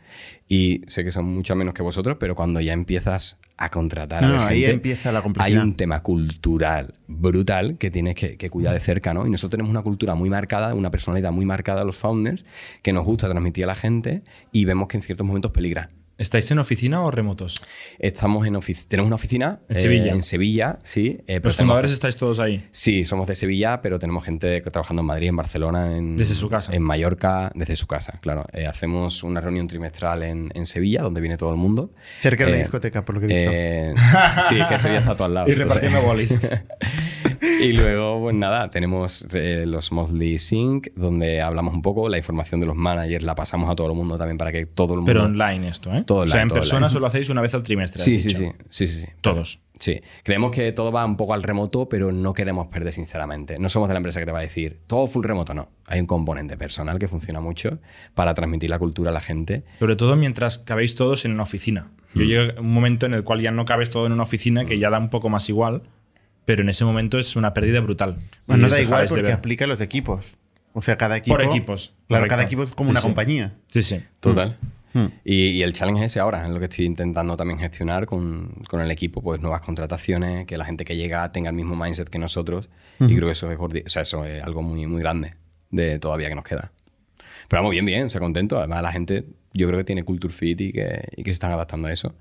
[0.48, 4.28] y sé que son mucho menos que vosotros, pero cuando ya empiezas a contratar a
[4.28, 5.64] No, ahí gente, empieza la hay complejidad.
[5.64, 9.26] un tema cultural brutal que tienes que, que cuidar de cerca, ¿no?
[9.26, 12.46] Y nosotros tenemos una cultura muy marcada, una personalidad muy marcada los founders,
[12.82, 15.90] que nos gusta transmitir a la gente y vemos que en ciertos momentos peligra.
[16.18, 17.62] ¿Estáis en oficina o remotos?
[18.00, 18.88] Estamos en oficina.
[18.88, 20.12] Tenemos una oficina En Sevilla.
[20.14, 21.18] En Sevilla, sí.
[21.28, 22.66] eh, Los fundadores estáis todos ahí.
[22.72, 26.48] Sí, somos de Sevilla, pero tenemos gente trabajando en Madrid, en Barcelona, en, Desde su
[26.50, 26.74] casa.
[26.74, 28.46] En Mallorca, desde su casa, claro.
[28.54, 31.92] Eh, hacemos una reunión trimestral en, en Sevilla, donde viene todo el mundo.
[32.22, 33.52] Cerca de la Eh, discoteca, por lo que he visto.
[33.54, 33.94] Eh,
[34.48, 35.52] sí, que Sevilla está todo al lado.
[35.52, 36.40] Y repartiendo bolis.
[37.62, 42.60] Y luego, pues nada, tenemos eh, los monthly sync, donde hablamos un poco, la información
[42.62, 45.12] de los managers la pasamos a todo el mundo también para que todo el mundo...
[45.12, 46.04] Pero online esto, ¿eh?
[46.06, 46.94] Todo o sea, en todo persona online.
[46.94, 48.02] solo hacéis una vez al trimestre.
[48.02, 49.08] Sí, sí, sí, sí, sí, sí.
[49.22, 49.60] Todos.
[49.78, 53.60] Sí, creemos que todo va un poco al remoto, pero no queremos perder sinceramente.
[53.60, 55.68] No somos de la empresa que te va a decir todo full remoto, no.
[55.86, 57.80] Hay un componente personal que funciona mucho
[58.14, 59.64] para transmitir la cultura a la gente.
[59.80, 61.90] Sobre todo mientras cabéis todos en una oficina.
[62.14, 62.26] Yo Mm.
[62.28, 64.80] llego a un momento en el cual ya no cabes todo en una oficina, que
[64.80, 65.82] ya da un poco más igual,
[66.46, 68.18] pero en ese momento es una pérdida brutal.
[68.48, 70.38] Bueno, no da igual porque aplica a los equipos.
[70.74, 71.36] O sea, cada equipo.
[71.36, 71.94] Por equipos.
[72.08, 72.30] Claro, correcto.
[72.32, 73.08] cada equipo es como Sí, una sí.
[73.08, 73.54] compañía.
[73.70, 74.02] Sí, sí.
[74.20, 74.58] Total.
[74.94, 75.08] Hmm.
[75.26, 78.50] Y, y el challenge es ese ahora, es lo que estoy intentando también gestionar con,
[78.70, 82.08] con el equipo, pues nuevas contrataciones, que la gente que llega tenga el mismo mindset
[82.10, 82.70] que nosotros.
[83.00, 85.34] Y creo que eso es, gordi- o sea, eso es algo muy, muy grande
[85.70, 86.72] de todavía que nos queda.
[87.48, 88.58] Pero vamos, bien, bien, se contento.
[88.58, 89.26] Además, la gente
[89.58, 92.14] yo creo que tiene culture fit y que, y que se están adaptando a eso.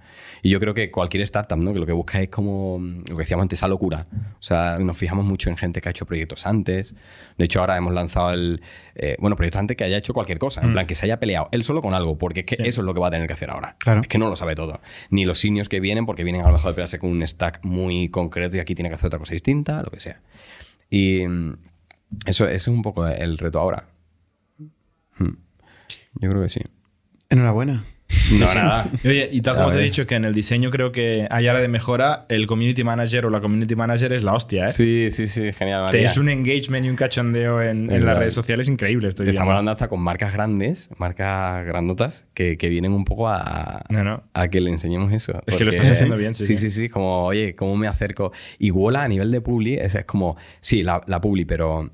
[0.42, 1.72] Y yo creo que cualquier startup, ¿no?
[1.72, 4.06] Que lo que busca es como lo que decíamos antes, esa locura.
[4.38, 6.94] O sea, nos fijamos mucho en gente que ha hecho proyectos antes.
[7.36, 8.60] De hecho, ahora hemos lanzado el.
[8.94, 10.60] eh, bueno, proyectos antes que haya hecho cualquier cosa.
[10.60, 10.72] En Mm.
[10.74, 12.16] plan, que se haya peleado él solo con algo.
[12.18, 13.74] Porque es que eso es lo que va a tener que hacer ahora.
[13.80, 14.02] Claro.
[14.02, 14.80] Es que no lo sabe todo.
[15.10, 17.64] Ni los seniors que vienen, porque vienen a lo mejor de pelearse con un stack
[17.64, 20.20] muy concreto y aquí tiene que hacer otra cosa distinta, lo que sea.
[20.88, 21.56] Y mm,
[22.26, 23.88] eso, ese es un poco el reto ahora.
[25.18, 25.36] Hmm.
[26.20, 26.60] Yo creo que sí.
[27.30, 27.84] Enhorabuena.
[28.32, 28.90] No, nada.
[29.04, 31.60] Oye, y tal como te he dicho que en el diseño creo que hay área
[31.60, 34.72] de mejora, el community manager o la community manager es la hostia, ¿eh?
[34.72, 35.90] Sí, sí, sí, genial.
[35.90, 39.08] Te es un engagement y un cachondeo en, las redes sociales increíble.
[39.08, 43.82] Estoy Estamos hablando hasta con marcas grandes, marcas grandotas, que, que vienen un poco a,
[43.88, 44.22] No, no.
[44.32, 45.42] a que le enseñemos eso.
[45.46, 46.70] Es que lo estás haciendo bien, sí, Sí, sí.
[46.70, 46.88] sí, sí.
[46.88, 48.32] Como, oye, ¿cómo me acerco?
[48.58, 51.90] Y Wola a nivel de publi, es, es como, sí, la, la publi, pero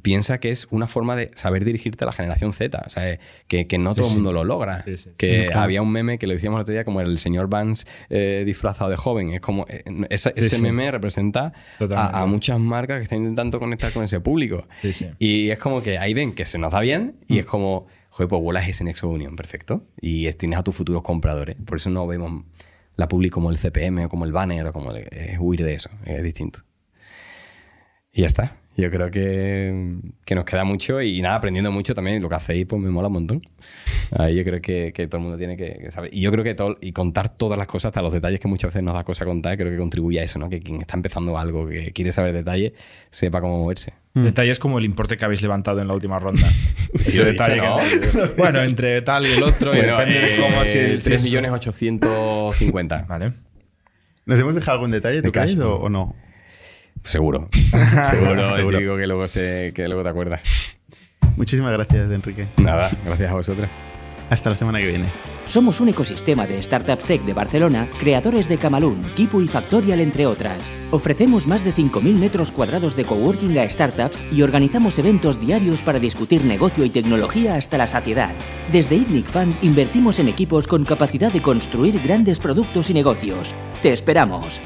[0.00, 2.82] piensa que es una forma de saber dirigirte a la generación Z.
[2.86, 4.82] O sea, que, que no todo el mundo lo logra.
[4.82, 5.10] Sí, sí.
[5.18, 5.60] Que Claro.
[5.60, 8.88] había un meme que lo decíamos el otro día como el señor Vance eh, disfrazado
[8.90, 9.34] de joven.
[9.34, 10.62] Es como, eh, esa- ese sí.
[10.62, 11.52] meme representa
[11.94, 14.66] a, a muchas marcas que están intentando conectar con ese público.
[14.80, 15.10] Sí, sí.
[15.18, 18.28] Y es como que ahí ven que se nos da bien y es como, joder,
[18.28, 19.84] pues es ese nexo de unión, perfecto.
[20.00, 21.56] Y es- tienes a tus futuros compradores.
[21.66, 22.44] Por eso no vemos
[22.96, 25.74] la publi como el CPM o como el banner o como el- es huir de
[25.74, 26.60] eso, es distinto.
[28.12, 28.56] Y ya está.
[28.74, 32.22] Yo creo que, que nos queda mucho y nada, aprendiendo mucho también.
[32.22, 33.42] Lo que hacéis, pues me mola un montón.
[34.18, 36.08] Ahí yo creo que, que todo el mundo tiene que, que saber.
[36.12, 38.68] Y yo creo que todo, y contar todas las cosas, hasta los detalles que muchas
[38.70, 40.48] veces nos da cosa contar, creo que contribuye a eso, ¿no?
[40.48, 42.72] Que quien está empezando algo, que quiere saber detalles,
[43.10, 43.92] sepa cómo moverse.
[44.14, 46.46] Detalles como el importe que habéis levantado en la última ronda.
[46.94, 47.76] Ese he detalle dicho,
[48.12, 51.08] que- bueno, entre tal y el otro, y Bueno, depende de cómo si, eh, si
[51.08, 53.04] 3 es- millones 850.
[53.08, 53.32] Vale.
[54.24, 55.74] ¿Nos hemos dejado algún detalle, tú crees, o, ¿no?
[55.74, 56.16] o no?
[57.04, 57.48] Seguro.
[58.10, 58.78] Seguro, Seguro.
[58.78, 60.40] Digo que luego, se, que luego te acuerdas.
[61.36, 62.48] Muchísimas gracias, Enrique.
[62.58, 63.68] Nada, gracias a vosotros.
[64.30, 65.04] Hasta la semana que viene.
[65.44, 70.24] Somos un ecosistema de startups tech de Barcelona, creadores de Camalún, Kipu y Factorial, entre
[70.24, 70.70] otras.
[70.90, 75.98] Ofrecemos más de 5.000 metros cuadrados de coworking a startups y organizamos eventos diarios para
[75.98, 78.34] discutir negocio y tecnología hasta la saciedad.
[78.70, 83.54] Desde ITNIC Fund invertimos en equipos con capacidad de construir grandes productos y negocios.
[83.82, 84.60] ¡Te esperamos!